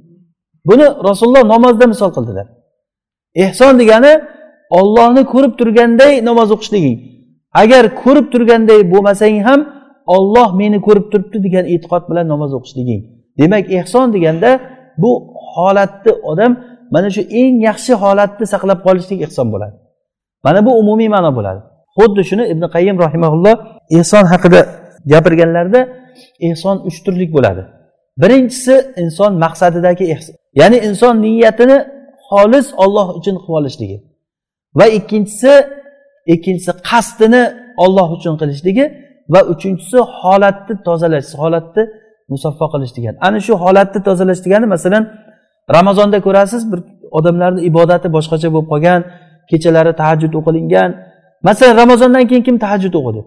Buni 0.70 0.86
rasululloh 1.08 1.44
namozda 1.54 1.86
misol 1.94 2.12
qildilar. 2.16 2.48
Ehson 3.46 3.74
degani 3.82 4.14
ollohni 4.80 5.24
ko'rib 5.34 5.54
turganday 5.60 6.14
namoz 6.30 6.50
o'qishliging. 6.56 6.98
Agar 7.62 7.84
ko'rib 8.02 8.28
turganday 8.34 8.80
bo'lmasang 8.91 9.38
ham 9.48 9.60
olloh 10.16 10.50
meni 10.62 10.78
ko'rib 10.88 11.06
turibdi 11.12 11.38
degan 11.46 11.66
e'tiqod 11.74 12.04
bilan 12.10 12.26
namoz 12.34 12.52
o'qishliging. 12.58 13.02
Demak 13.39 13.66
ehson 13.80 14.08
deganda 14.16 14.52
bu 15.02 15.12
holatni 15.54 16.12
odam 16.32 16.52
mana 16.94 17.10
shu 17.16 17.22
eng 17.41 17.54
yaxshi 17.68 17.94
holatni 18.04 18.46
saqlab 18.54 18.80
qolishlik 18.86 19.20
ehson 19.28 19.48
bo'ladi. 19.54 19.76
Mana 20.46 20.60
bu 20.66 20.72
umumiy 20.82 21.10
ma'no 21.16 21.32
bo'ladi. 21.38 21.60
Xuddi 21.98 22.22
shuni 22.30 22.44
ibn 22.54 22.64
qayim 22.76 22.96
rahimaulloh 23.06 23.56
ehson 24.00 24.26
haqida 24.34 24.60
gapirganlarida 25.12 25.82
ehson 26.47 26.76
uch 26.88 26.97
turlik 27.06 27.30
bo'ladi. 27.36 27.62
Birinchisi 28.22 28.76
inson 29.04 29.32
maqsadidagi 29.43 30.06
ehson 30.14 30.36
ya'ni 30.62 30.78
inson 30.88 31.14
niyatini 31.26 31.78
xolis 32.30 32.68
olloh 32.84 33.08
uchun 33.20 33.36
qilib 33.43 33.56
olishligi 33.60 33.97
va 34.80 34.86
ikkinchisi 34.97 35.54
ikkinchisi 36.34 36.72
qasdini 36.89 37.43
olloh 37.84 38.08
uchun 38.18 38.34
qilishligi 38.41 38.86
va 39.34 39.41
uchinchisi 39.54 39.97
holatni 40.20 40.74
tozalash 40.88 41.30
holatni 41.41 41.84
musaffo 42.34 42.66
qilish 42.74 42.93
degan 42.97 43.16
ana 43.28 43.39
shu 43.45 43.54
holatni 43.64 43.99
tozalash 44.08 44.41
degani 44.45 44.68
masalan 44.76 45.04
ramazonda 45.76 46.18
ko'rasiz 46.28 46.62
bir 46.72 46.80
odamlarni 47.18 47.62
ibodati 47.70 48.08
boshqacha 48.16 48.47
bo'lib 48.54 48.70
qolgan 48.74 49.01
kechalari 49.51 49.91
tahajjud 50.01 50.34
o'qilingan. 50.39 50.89
Masalan 51.47 51.76
ramazondan 51.82 52.24
keyin 52.30 52.43
kim 52.47 52.58
tahajjud 52.64 52.93
o'qidi? 52.99 53.22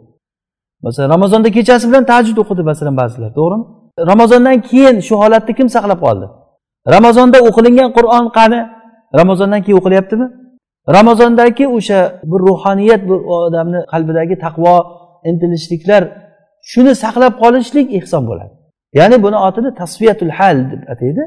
Masalan 0.84 1.08
ramazonda 1.14 1.48
kechasi 1.56 1.84
bilan 1.90 2.04
tajud 2.12 2.36
o'qidi 2.42 2.62
masalan 2.70 2.96
ba'zilar 3.00 3.30
to'g'rimi? 3.38 3.64
Ramazondan 4.12 4.56
keyin 4.68 4.96
shu 5.06 5.14
holatni 5.22 5.52
kim 5.58 5.68
saqlab 5.76 6.00
qoldi? 6.06 6.26
Ramazonda 6.94 7.38
o'qilingan 7.48 7.90
qur'on 7.96 8.24
qani? 8.38 8.60
Ramazondan 9.20 9.60
keyin 9.64 9.78
o'qilyaptimi? 9.80 10.26
Ramazondagi 10.96 11.64
o'sha 11.76 12.00
bir 12.30 12.40
ruhoniyat 12.48 13.02
bir 13.08 13.18
odamni 13.36 13.80
qalbidagi 13.92 14.36
taqvo 14.46 14.74
intilishliklar 15.30 16.02
shuni 16.70 16.92
saqlab 17.04 17.34
qolishlik 17.42 17.86
ehson 17.98 18.22
bo'ladi. 18.30 18.52
Ya'ni 18.98 19.16
buni 19.24 19.36
otini 19.48 19.70
tasfiyatul 19.80 20.32
hal 20.38 20.56
deb 20.72 20.82
ataydi. 20.92 21.22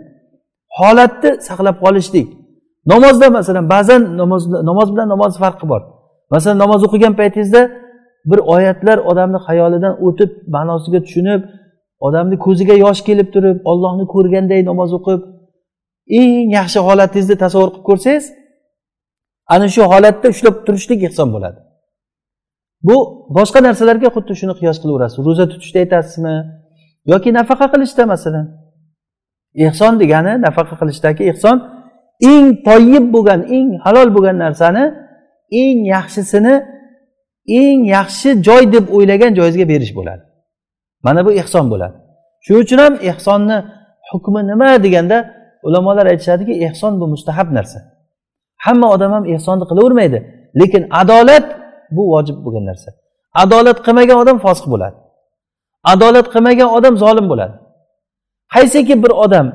Holatni 0.80 1.32
saqlab 1.48 1.78
qolishlik. 1.86 2.28
Namozda 2.94 3.28
masalan 3.38 3.66
ba'zan 3.76 4.02
namoz 4.22 4.44
namoz 4.70 4.88
bilan 4.94 5.08
namoz 5.14 5.34
farqi 5.44 5.66
bor. 5.72 5.82
Masalan 6.34 6.58
namoz 6.64 6.82
o'qigan 6.88 7.14
paytingizda 7.20 7.62
bir 8.30 8.40
oyatlar 8.54 8.98
odamni 9.12 9.40
xayolidan 9.48 9.94
o'tib 10.08 10.32
ma'nosiga 10.56 11.00
tushunib 11.06 11.42
odamni 12.08 12.36
ko'ziga 12.46 12.76
yosh 12.86 13.02
kelib 13.08 13.28
turib 13.36 13.58
ollohni 13.72 14.06
ko'rganday 14.14 14.62
namoz 14.70 14.92
o'qib 14.98 15.22
eng 16.20 16.48
yaxshi 16.58 16.80
holatingizni 16.88 17.36
tasavvur 17.44 17.70
qilib 17.74 17.86
ko'rsangiz 17.90 18.26
ana 19.54 19.68
shu 19.76 19.82
holatda 19.92 20.28
ushlab 20.34 20.56
turishlik 20.66 21.00
ehson 21.08 21.28
bo'ladi. 21.36 21.60
Bu 22.88 22.96
boshqa 23.38 23.60
narsalarga 23.68 24.10
xuddi 24.16 24.34
shuni 24.40 24.54
qiyos 24.60 24.78
qilaverasiz. 24.82 25.20
Ro'za 25.28 25.46
tutishda 25.52 25.80
aytasizmi? 25.84 26.36
Yoki 27.12 27.30
nafaqa 27.40 27.68
qilishda 27.74 28.04
masalan? 28.14 28.46
Ehson 29.68 29.94
degani 30.02 30.34
nafaqa 30.48 30.76
qilishdagi 30.82 31.24
ehson 31.32 31.58
eng 32.32 32.48
toyib 32.68 33.06
bo'lgan 33.16 33.42
eng 33.58 33.70
halol 33.86 34.10
bo'lgan 34.16 34.38
narsani 34.46 34.84
eng 35.62 35.80
yaxshisini 35.96 36.54
eng 37.62 37.80
yaxshi 37.96 38.30
joy 38.48 38.64
deb 38.74 38.86
o'ylagan 38.96 39.32
joyingizga 39.38 39.66
berish 39.72 39.94
bo'ladi. 40.00 40.24
Mana 41.06 41.26
bu 41.26 41.32
ehson 41.42 41.66
bo'ladi. 41.72 41.96
Shuning 42.46 42.62
uchun 42.66 42.78
ham 42.78 42.94
ehsonni 43.12 43.58
hukmi 44.10 44.42
nima 44.48 44.84
deganda 44.84 45.18
ulamolar 45.64 46.06
aytishadiki 46.06 46.54
ehson 46.68 47.02
bu 47.02 47.06
mustahab 47.14 47.48
narsa. 47.58 47.80
Hamma 48.66 48.88
odam 48.96 49.12
ham 49.12 49.26
ehsonni 49.34 49.66
qilavermaydi 49.72 50.20
lekin 50.60 50.84
adolat 51.02 51.46
bu 51.96 52.04
vojib 52.14 52.38
bo'lgan 52.46 52.66
narsa. 52.72 52.90
Adolat 53.44 53.78
qilmagan 53.86 54.18
odam 54.24 54.38
fosiq 54.46 54.68
bo'ladi. 54.74 54.98
Adolat 55.94 56.28
qilmagan 56.34 56.70
odam 56.78 56.94
zolim 57.04 57.26
bo'ladi. 57.32 57.56
Qaysiki 58.54 58.96
bir 59.04 59.12
odam 59.26 59.48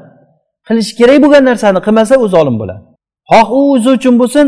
qilish 0.66 0.90
kerak 0.98 1.18
bo'lgan 1.24 1.44
narsani 1.50 1.80
qilmasa 1.86 2.14
u 2.24 2.26
zolim 2.34 2.56
bo'ladi. 2.62 2.82
Xoh 3.30 3.48
u 3.58 3.60
o'zi 3.74 3.90
uchun 3.98 4.14
bo'lsin 4.20 4.46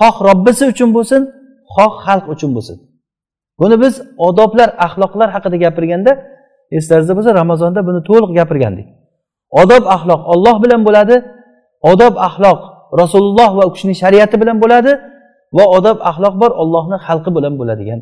xoh 0.00 0.16
robbisi 0.28 0.64
uchun 0.72 0.90
bo'lsin 0.96 1.20
xoh 1.74 1.92
xalq 2.04 2.26
uchun 2.34 2.50
bo'lsin. 2.56 2.76
Buni 3.60 3.76
biz 3.82 3.94
odoblar 4.28 4.68
axloqlar 4.86 5.28
haqida 5.34 5.56
gapirganda 5.64 6.12
eslaringizda 6.76 7.14
bo'lsa 7.18 7.30
ramazonda 7.40 7.80
buni 7.88 8.00
to'liq 8.08 8.30
gapirgandik. 8.38 8.86
Odob 9.62 9.84
axloq 9.96 10.20
olloh 10.32 10.56
bilan 10.64 10.80
bo'ladi 10.88 11.16
odob 11.92 12.14
axloq 12.28 12.60
rasululloh 13.00 13.50
va 13.58 13.62
u 13.68 13.70
kishini 13.74 13.94
shariati 14.02 14.36
bilan 14.42 14.56
bo'ladi 14.62 14.92
va 15.56 15.64
odob 15.76 15.98
axloq 16.10 16.34
bor 16.42 16.50
ollohni 16.62 16.96
xalqi 17.06 17.30
bilan 17.36 17.54
bo'ladigan 17.60 18.00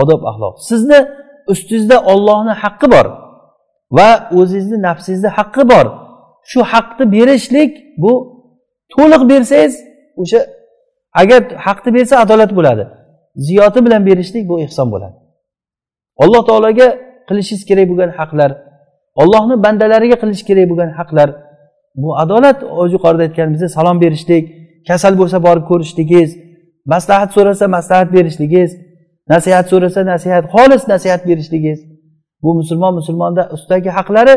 odob 0.00 0.20
axloq. 0.30 0.54
Sizni 0.68 1.00
ustingizda 1.52 1.96
ollohni 2.12 2.54
haqqi 2.62 2.86
bor 2.94 3.06
va 3.96 4.08
o'zingizni 4.38 4.78
nafsingizni 4.86 5.30
haqqi 5.38 5.62
bor. 5.72 5.86
Shu 6.50 6.60
haqqni 6.72 7.04
berishlik 7.14 7.72
bu 8.02 8.12
to'liq 8.94 9.22
bersangiz 9.30 9.74
o'sha 10.22 10.40
agar 11.12 11.42
haqni 11.66 11.94
bersa 11.94 12.14
adolat 12.24 12.56
bo'ladi. 12.58 12.84
Ziyoti 13.36 13.86
bilan 13.86 14.06
berishlik 14.06 14.48
bu 14.48 14.60
ehson 14.60 14.92
bo'ladi. 14.92 15.16
Alloh 16.22 16.42
taologa 16.46 16.88
qilishingiz 17.28 17.64
kerak 17.68 17.86
bo'lgan 17.90 18.10
haqlar 18.18 18.50
ollohni 19.22 19.56
bandalariga 19.64 20.16
qilish 20.22 20.42
kerak 20.48 20.66
bo'lgan 20.70 20.90
haqlar 20.98 21.28
bu 22.02 22.08
adolat 22.22 22.58
yuqorida 22.94 23.22
aytganimizdek 23.28 23.70
salom 23.78 23.96
berishlik 24.04 24.44
kasal 24.88 25.14
bo'lsa 25.20 25.38
borib 25.46 25.64
ko'rishligingiz 25.70 26.30
maslahat 26.92 27.30
so'rasa 27.36 27.64
maslahat 27.76 28.08
berishligingiz 28.16 28.70
nasihat 29.32 29.64
so'rasa 29.72 30.00
nasihat 30.12 30.44
xolis 30.54 30.82
nasihat 30.92 31.22
berishligingiz 31.28 31.80
bu 32.42 32.50
musulmon 32.60 32.92
musulmonda 32.98 33.42
ustidagi 33.54 33.90
haqlari 33.98 34.34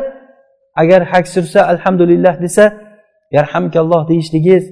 agar 0.82 1.01
hak 1.11 1.26
sursa 1.36 1.59
alhamdulillah 1.74 2.34
desa 2.43 2.65
yarhamkalloh 3.38 4.01
deyishligingiz 4.09 4.63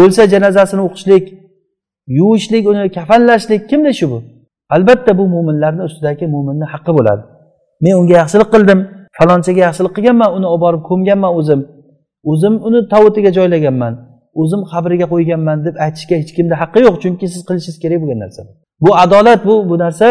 o'lsa 0.00 0.22
janozasini 0.32 0.82
o'qishlik 0.88 1.24
yuvishlik 2.18 2.64
uni 2.70 2.82
kafanlashlik 2.96 3.62
kimni 3.70 3.90
ishi 3.94 4.06
bu? 4.10 4.18
Albatta 4.74 5.12
bu 5.18 5.24
mo'minlarni 5.34 5.82
ustidagi 5.88 6.26
mo'minni 6.34 6.66
haqqi 6.72 6.92
bo'ladi. 6.98 7.22
Men 7.84 7.94
unga 8.00 8.14
yaxshilik 8.22 8.48
qildim 8.54 8.80
falonchaga 9.18 9.60
yaxshilik 9.68 9.92
qilganman 9.96 10.30
uni 10.36 10.46
olib 10.52 10.62
borib 10.64 10.82
ko'mganman 10.90 11.32
o'zim. 11.40 11.60
O'zim 12.30 12.54
uni 12.66 12.80
tovutiga 12.92 13.30
joylaganman 13.38 13.94
o'zim 14.42 14.60
qabriga 14.72 15.06
qo'yganman 15.12 15.58
deb 15.66 15.74
aytishga 15.84 16.14
hech 16.20 16.32
kimda 16.36 16.54
haqqi 16.62 16.78
yo'q 16.86 16.96
chunki 17.02 17.26
siz 17.32 17.42
qilishingiz 17.48 17.78
kerak 17.82 17.98
bo'lgan 18.02 18.18
narsa 18.24 18.42
bu 18.84 18.90
adolat 19.04 19.40
bu 19.48 19.54
bu 19.70 19.78
narsa 19.84 20.06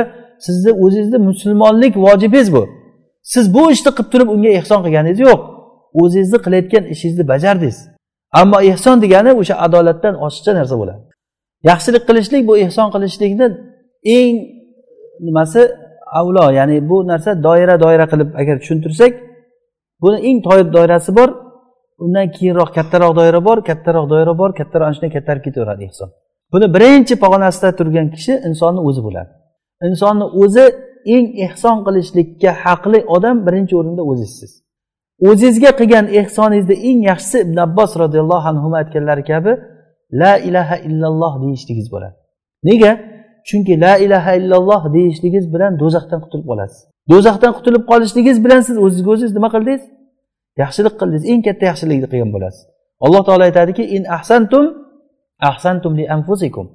sizni 0.45 0.71
o'zingizni 0.83 1.17
musulmonlik 1.17 1.97
vojibingiz 1.97 2.53
bu. 2.53 2.69
Siz 3.21 3.53
bu 3.53 3.71
ishni 3.71 3.91
qilib 3.97 4.09
turib 4.11 4.29
unga 4.35 4.49
ehson 4.59 4.79
qilganingiz 4.85 5.19
yo'q. 5.27 5.39
O'zingizni 6.01 6.37
qilayotgan 6.45 6.83
ishingizni 6.93 7.27
bajardingiz. 7.31 7.77
Ammo 8.41 8.59
ehson 8.71 8.95
degani 9.03 9.31
o'sha 9.41 9.55
adolatdan 9.65 10.15
oshiqcha 10.25 10.51
narsa 10.59 10.75
bo'ladi. 10.81 11.01
Yaxshilik 11.69 12.03
qilishlik 12.09 12.41
bu 12.49 12.53
ehson 12.65 12.87
qilishlikni 12.95 13.47
eng 14.17 14.33
nimasi? 15.27 15.61
Avlo 16.19 16.45
ya'ni 16.59 16.77
bu 16.89 16.97
narsa 17.11 17.31
doira 17.45 17.75
doira 17.83 18.05
qilib 18.11 18.29
agar 18.41 18.55
tushuntirsak 18.61 19.11
buni 20.03 20.17
eng 20.27 20.37
doirasi 20.75 21.11
bor 21.19 21.29
undan 22.03 22.27
keyinroq 22.35 22.69
kattaroq 22.77 23.11
doira 23.19 23.39
bor 23.47 23.57
kattaroq 23.69 24.05
doira 24.13 24.33
bor 24.41 24.49
kattaroq 24.59 24.85
ana 24.87 24.93
shunday 24.95 25.11
kattarib 25.17 25.43
ketaveradi 25.47 25.83
ehson. 25.89 26.09
Buni 26.53 26.67
birinchi 26.75 27.13
pog'onasida 27.23 27.69
turgan 27.79 28.07
kishi 28.15 28.33
insonni 28.49 28.81
o'zi 28.89 29.01
bo'ladi. 29.07 29.31
Insonni 29.87 30.25
o'zi 30.41 30.65
eng 31.15 31.25
ehson 31.45 31.77
qilishlikka 31.85 32.51
haqli 32.63 32.99
odam 33.15 33.37
birinchi 33.47 33.73
o'rinda 33.79 34.03
o'zingizsiz 34.11 34.51
o'zingizga 35.27 35.71
qilgan 35.79 36.05
ehsoningizni 36.19 36.75
eng 36.89 36.99
yaxshisi 37.09 37.37
ibn 37.45 37.57
abbos 37.65 37.91
roziyallohu 38.03 38.47
anhu 38.51 38.67
aytganlari 38.81 39.23
kabi 39.31 39.51
la 40.21 40.33
ilaha 40.49 40.75
illalloh 40.87 41.33
deyishligingiz 41.43 41.87
bo'ladi. 41.93 42.15
Nega? 42.69 42.91
Chunki 43.47 43.73
la 43.85 43.93
ilaha 44.05 44.31
illalloh 44.39 44.81
deyishligingiz 44.95 45.45
bilan 45.53 45.71
do'zaxdan 45.81 46.19
qutulib 46.25 46.45
qolasiz. 46.51 46.79
Do'zaxdan 47.11 47.51
qutulib 47.57 47.83
qolishligingiz 47.91 48.39
bilan 48.45 48.61
siz 48.67 48.77
o'zizga 48.85 49.09
o'zingiz 49.13 49.33
nima 49.37 49.49
qildingiz? 49.55 49.83
Yaxshilik 50.63 50.93
qildingiz. 50.99 51.23
Eng 51.31 51.41
katta 51.47 51.63
yaxshilikni 51.71 52.07
qilgan 52.11 52.31
bo'lasiz. 52.35 52.61
Alloh 53.05 53.21
taolo 53.27 53.43
aytadiki 53.49 53.83
in 53.95 54.03
ahsantum 54.17 54.65
ahsantum 55.51 55.93
li 55.99 56.05
anfusikum. 56.15 56.65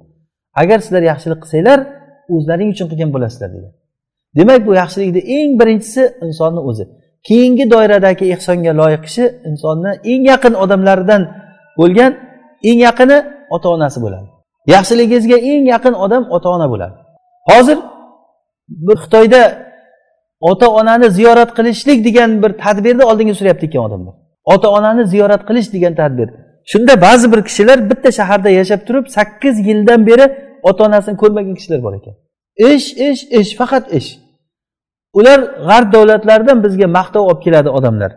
Agar 0.61 0.77
sizlar 0.85 1.03
yaxshilik 1.11 1.39
qilsanglar 1.43 1.79
o'zlaring 2.35 2.69
uchun 2.73 2.87
qilgan 2.91 3.09
bo'lasizlar 3.15 3.49
degan. 3.55 3.73
Demak 4.37 4.61
bu 4.67 4.71
yaxshilikni 4.81 5.21
eng 5.37 5.49
birinchisi 5.59 6.03
insonni 6.25 6.61
o'zi. 6.69 6.85
Keyingi 7.27 7.65
doiradagi 7.73 8.25
ehsonga 8.35 8.71
loyiq 8.81 9.01
kishi 9.07 9.23
insonni 9.49 9.91
eng 10.11 10.23
yaqin 10.31 10.53
odamlaridan 10.63 11.21
bo'lgan 11.79 12.11
eng 12.69 12.79
yaqini 12.87 13.17
ota 13.55 13.67
onasi 13.75 13.99
bo'ladi. 14.05 14.27
Yaxshiligingizga 14.73 15.37
eng 15.51 15.63
yaqin 15.73 15.93
odam 16.05 16.23
ota 16.35 16.49
ona 16.55 16.67
bo'ladi. 16.73 16.95
Hozir 17.49 17.77
bir 18.87 18.97
xitoyda 19.03 19.41
ota 20.49 20.67
onani 20.79 21.07
ziyorat 21.17 21.51
qilishlik 21.57 21.99
degan 22.07 22.29
bir 22.43 22.51
tadbirni 22.63 23.03
oldinga 23.11 23.33
suryapti 23.39 23.65
ekan 23.65 23.81
odamlar. 23.87 24.13
Ota 24.53 24.67
onani 24.77 25.03
ziyorat 25.13 25.41
qilish 25.49 25.73
degan 25.75 25.93
tadbir. 26.01 26.29
Shunda 26.71 27.01
ba'zi 27.01 27.31
bir 27.33 27.41
kishilar 27.47 27.77
bitta 27.89 28.09
shaharda 28.19 28.49
yashab 28.59 28.81
turib 28.87 29.05
sakkiz 29.17 29.55
yildan 29.67 30.01
beri 30.09 30.25
ota 30.69 30.81
onasini 30.87 31.15
ko'rmagan 31.21 31.55
kishilar 31.59 31.79
bor 31.85 31.93
ekan. 31.99 32.15
Ish 32.71 32.87
ish 33.07 33.21
ish 33.39 33.51
faqat 33.59 33.85
ish. 33.99 34.09
Ular 35.19 35.39
g'arb 35.69 35.87
davlatlaridan 35.95 36.57
bizga 36.65 36.87
maqtov 36.97 37.23
olib 37.29 37.41
keladi 37.45 37.69
odamlar. 37.77 38.11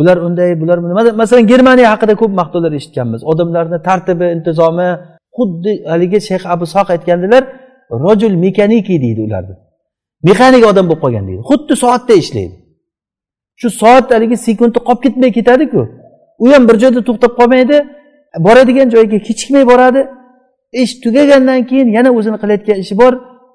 Ular 0.00 0.16
unday 0.26 0.50
bular 0.60 0.78
masalan 1.22 1.46
germaniya 1.52 1.88
haqida 1.94 2.14
ko'p 2.20 2.32
maqtovlar 2.40 2.72
eshitganmiz. 2.78 3.20
Odamlarni 3.32 3.78
tartibi 3.88 4.26
intizomi 4.36 4.88
xuddi 5.36 5.72
haligi 5.92 6.18
shayx 6.28 6.42
abu 6.54 6.64
soq 6.74 6.88
aytgandilar 6.94 7.42
rojul 8.04 8.34
mekaniki 8.44 8.94
deydi 9.04 9.20
ularni. 9.26 9.54
Mexanik 10.28 10.62
odam 10.70 10.84
bo'lib 10.88 11.00
qolgan 11.04 11.24
deydi. 11.28 11.42
Xuddi 11.50 11.74
soatda 11.82 12.14
ishlaydi. 12.22 12.56
Shu 13.60 13.68
soat 13.80 14.06
haligi 14.14 14.36
sekundi 14.46 14.78
qolib 14.88 15.00
ketmay 15.04 15.30
ketadiku. 15.38 15.82
U 16.42 16.44
ham 16.52 16.62
bir 16.68 16.76
joyda 16.82 17.00
to'xtab 17.08 17.32
qolmaydi 17.40 17.76
boradigan 18.46 18.88
joyiga 18.94 19.18
kechikmay 19.28 19.64
boradi. 19.72 20.00
Ish 20.82 20.92
tugagandan 21.04 21.60
keyin 21.70 21.88
yana 21.96 22.10
o'zini 22.18 22.38
qilayotgan 22.42 22.78
ishi 22.84 22.94
bor. 23.02 23.12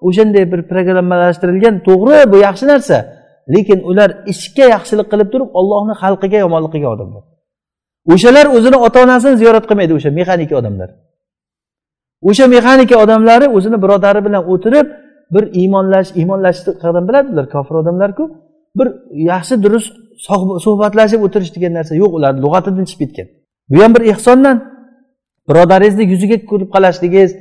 O'shanday 0.08 0.45
bir 0.54 0.62
programmalashtirilgan 0.72 1.76
to'g'ri 1.88 2.20
bu 2.32 2.38
yaxshi 2.47 2.66
narsa. 2.74 2.97
Lekin 3.54 3.80
ular 3.89 4.10
ishga 4.34 4.66
yaxshilik 4.76 5.08
qilib 5.12 5.30
turib 5.34 5.49
ollohni 5.60 5.93
xalqiga 6.01 6.38
yomonlik 6.45 6.72
qilgan 6.76 6.91
odamlar. 6.95 7.24
O'shalar 8.14 8.45
o'zini 8.58 8.78
ota 8.86 8.97
onasini 9.06 9.36
ziyorat 9.41 9.66
qilmaydi 9.70 9.93
o'sha 9.97 10.10
mexanika 10.20 10.56
odamlar. 10.62 10.89
O'sha 12.30 12.45
mexanika 12.56 12.95
odamlari 13.04 13.47
o'zini 13.58 13.78
birodari 13.84 14.22
bilan 14.28 14.43
o'tirib 14.54 14.88
bir 15.34 15.43
iymonlash 15.62 16.10
iymonlashni 16.20 16.72
qadam 16.84 17.04
biladilar 17.10 17.45
kofir 17.54 17.76
odamlarku. 17.82 18.24
Bir 18.80 18.88
yaxshi 19.32 19.56
durust 19.64 19.93
suhbatlashib 20.66 21.22
o'tirish 21.26 21.51
degan 21.56 21.74
narsa 21.78 21.93
yo'q 22.01 22.12
ularni 22.18 22.39
lug'atidan 22.45 22.86
chiqib 22.89 23.10
ketgan. 23.10 23.28
Bu 23.72 23.78
ham 23.84 23.91
bir 23.95 24.04
ehsondan. 24.14 24.58
Birodaringizni 25.49 26.04
yuziga 26.12 26.38
ko'rib 26.49 26.70
qolashligingiz 26.76 27.32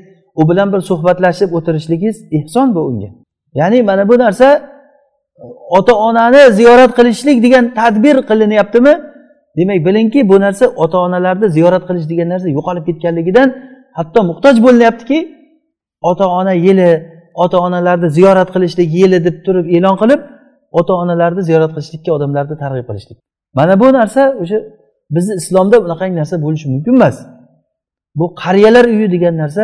u 0.41 0.49
bilan 0.51 0.73
bir 0.73 0.81
suhbatlashib 0.91 1.51
o'tirishligingiz 1.59 2.17
ehson 2.39 2.75
bu 2.75 2.81
unga. 2.81 3.09
Ya'ni 3.55 3.83
mana 3.83 4.09
bu 4.09 4.19
narsa 4.19 4.49
e, 4.57 5.45
ota 5.79 5.95
onani 6.09 6.53
ziyorat 6.59 6.93
qilishlik 6.99 7.43
degan 7.43 7.75
tadbir 7.75 8.17
qilinyaptimi? 8.29 8.95
Demak 9.57 9.87
bilingki 9.87 10.29
bu 10.29 10.41
narsa 10.41 10.65
ota 10.83 10.99
onalarni 11.07 11.49
ziyorat 11.57 11.83
qilish 11.89 12.07
degan 12.13 12.29
narsa 12.33 12.49
yo'qolib 12.57 12.85
ketganligidan 12.89 13.49
hatto 13.99 14.21
muhtoj 14.31 14.57
bo'linyaptiki 14.67 15.19
ota 16.11 16.27
ona 16.29 16.53
yili 16.67 16.91
ota 17.35 17.59
onalarni 17.67 18.09
ziyorat 18.17 18.49
qilishlik 18.55 18.89
yili 19.01 19.19
deb 19.27 19.37
turib 19.47 19.67
e'lon 19.77 19.97
qilib 20.03 20.21
ota 20.79 20.93
onalarni 21.03 21.43
ziyorat 21.49 21.71
qilishlikka 21.77 22.11
odamlarni 22.17 22.57
targ'ib 22.63 22.87
qilishlik. 22.91 23.19
Mana 23.59 23.75
bu 23.81 23.87
narsa 23.99 24.23
o'sha 24.43 24.59
bizni 25.17 25.35
islomda 25.43 25.77
bunaqangi 25.85 26.17
narsa 26.21 26.35
bo'lishi 26.45 26.67
mumkin 26.75 26.95
emas. 26.99 27.17
Bu 28.19 28.27
qariyalar 28.43 28.85
uyi 28.95 29.09
degan 29.15 29.35
narsa 29.43 29.63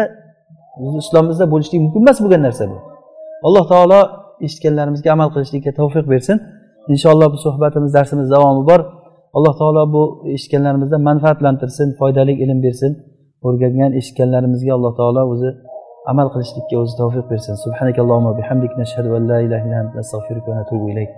bizni 0.81 0.99
islomimizda 1.05 1.47
bo'lishligi 1.53 1.81
mumkin 1.85 2.01
emas 2.05 2.19
bo'lgan 2.25 2.43
narsa 2.47 2.65
bu. 2.71 2.77
Alloh 3.47 3.65
taolo 3.73 4.01
eshitganlarimizga 4.47 5.09
amal 5.17 5.29
qilishlikka 5.35 5.73
tavfiq 5.81 6.07
bersin. 6.13 6.37
Inshaalloh 6.93 7.29
bu 7.35 7.39
suhbatimiz 7.47 7.91
darsimiz 7.99 8.27
davomi 8.35 8.63
bor. 8.71 8.81
Alloh 9.37 9.55
taolo 9.61 9.83
bu 9.95 10.03
eshitganlarimizdan 10.37 11.03
manfaatlantirsin 11.11 11.89
foydali 11.99 12.33
ilm 12.45 12.59
bersin. 12.67 12.93
O'rgangan 13.47 13.91
eshitganlarimizga 14.01 14.73
alloh 14.77 14.93
taolo 15.01 15.23
o'zi 15.33 15.51
amal 16.13 16.29
qilishlikka 16.35 16.75
o'zi 16.83 16.95
tavfiq 17.01 17.27
bersin. 17.33 17.55
Subhanakallohumma 17.65 18.33
bihamdik. 18.41 18.73
Nashhadu 18.83 19.09
an 19.19 19.23
la 19.31 19.39
ilaha 19.47 19.65
illa 19.67 19.79
anta 19.85 19.97
astag'firuka 20.05 20.49
va 20.51 20.57
natubu 20.61 20.87
ilayk. 20.93 21.11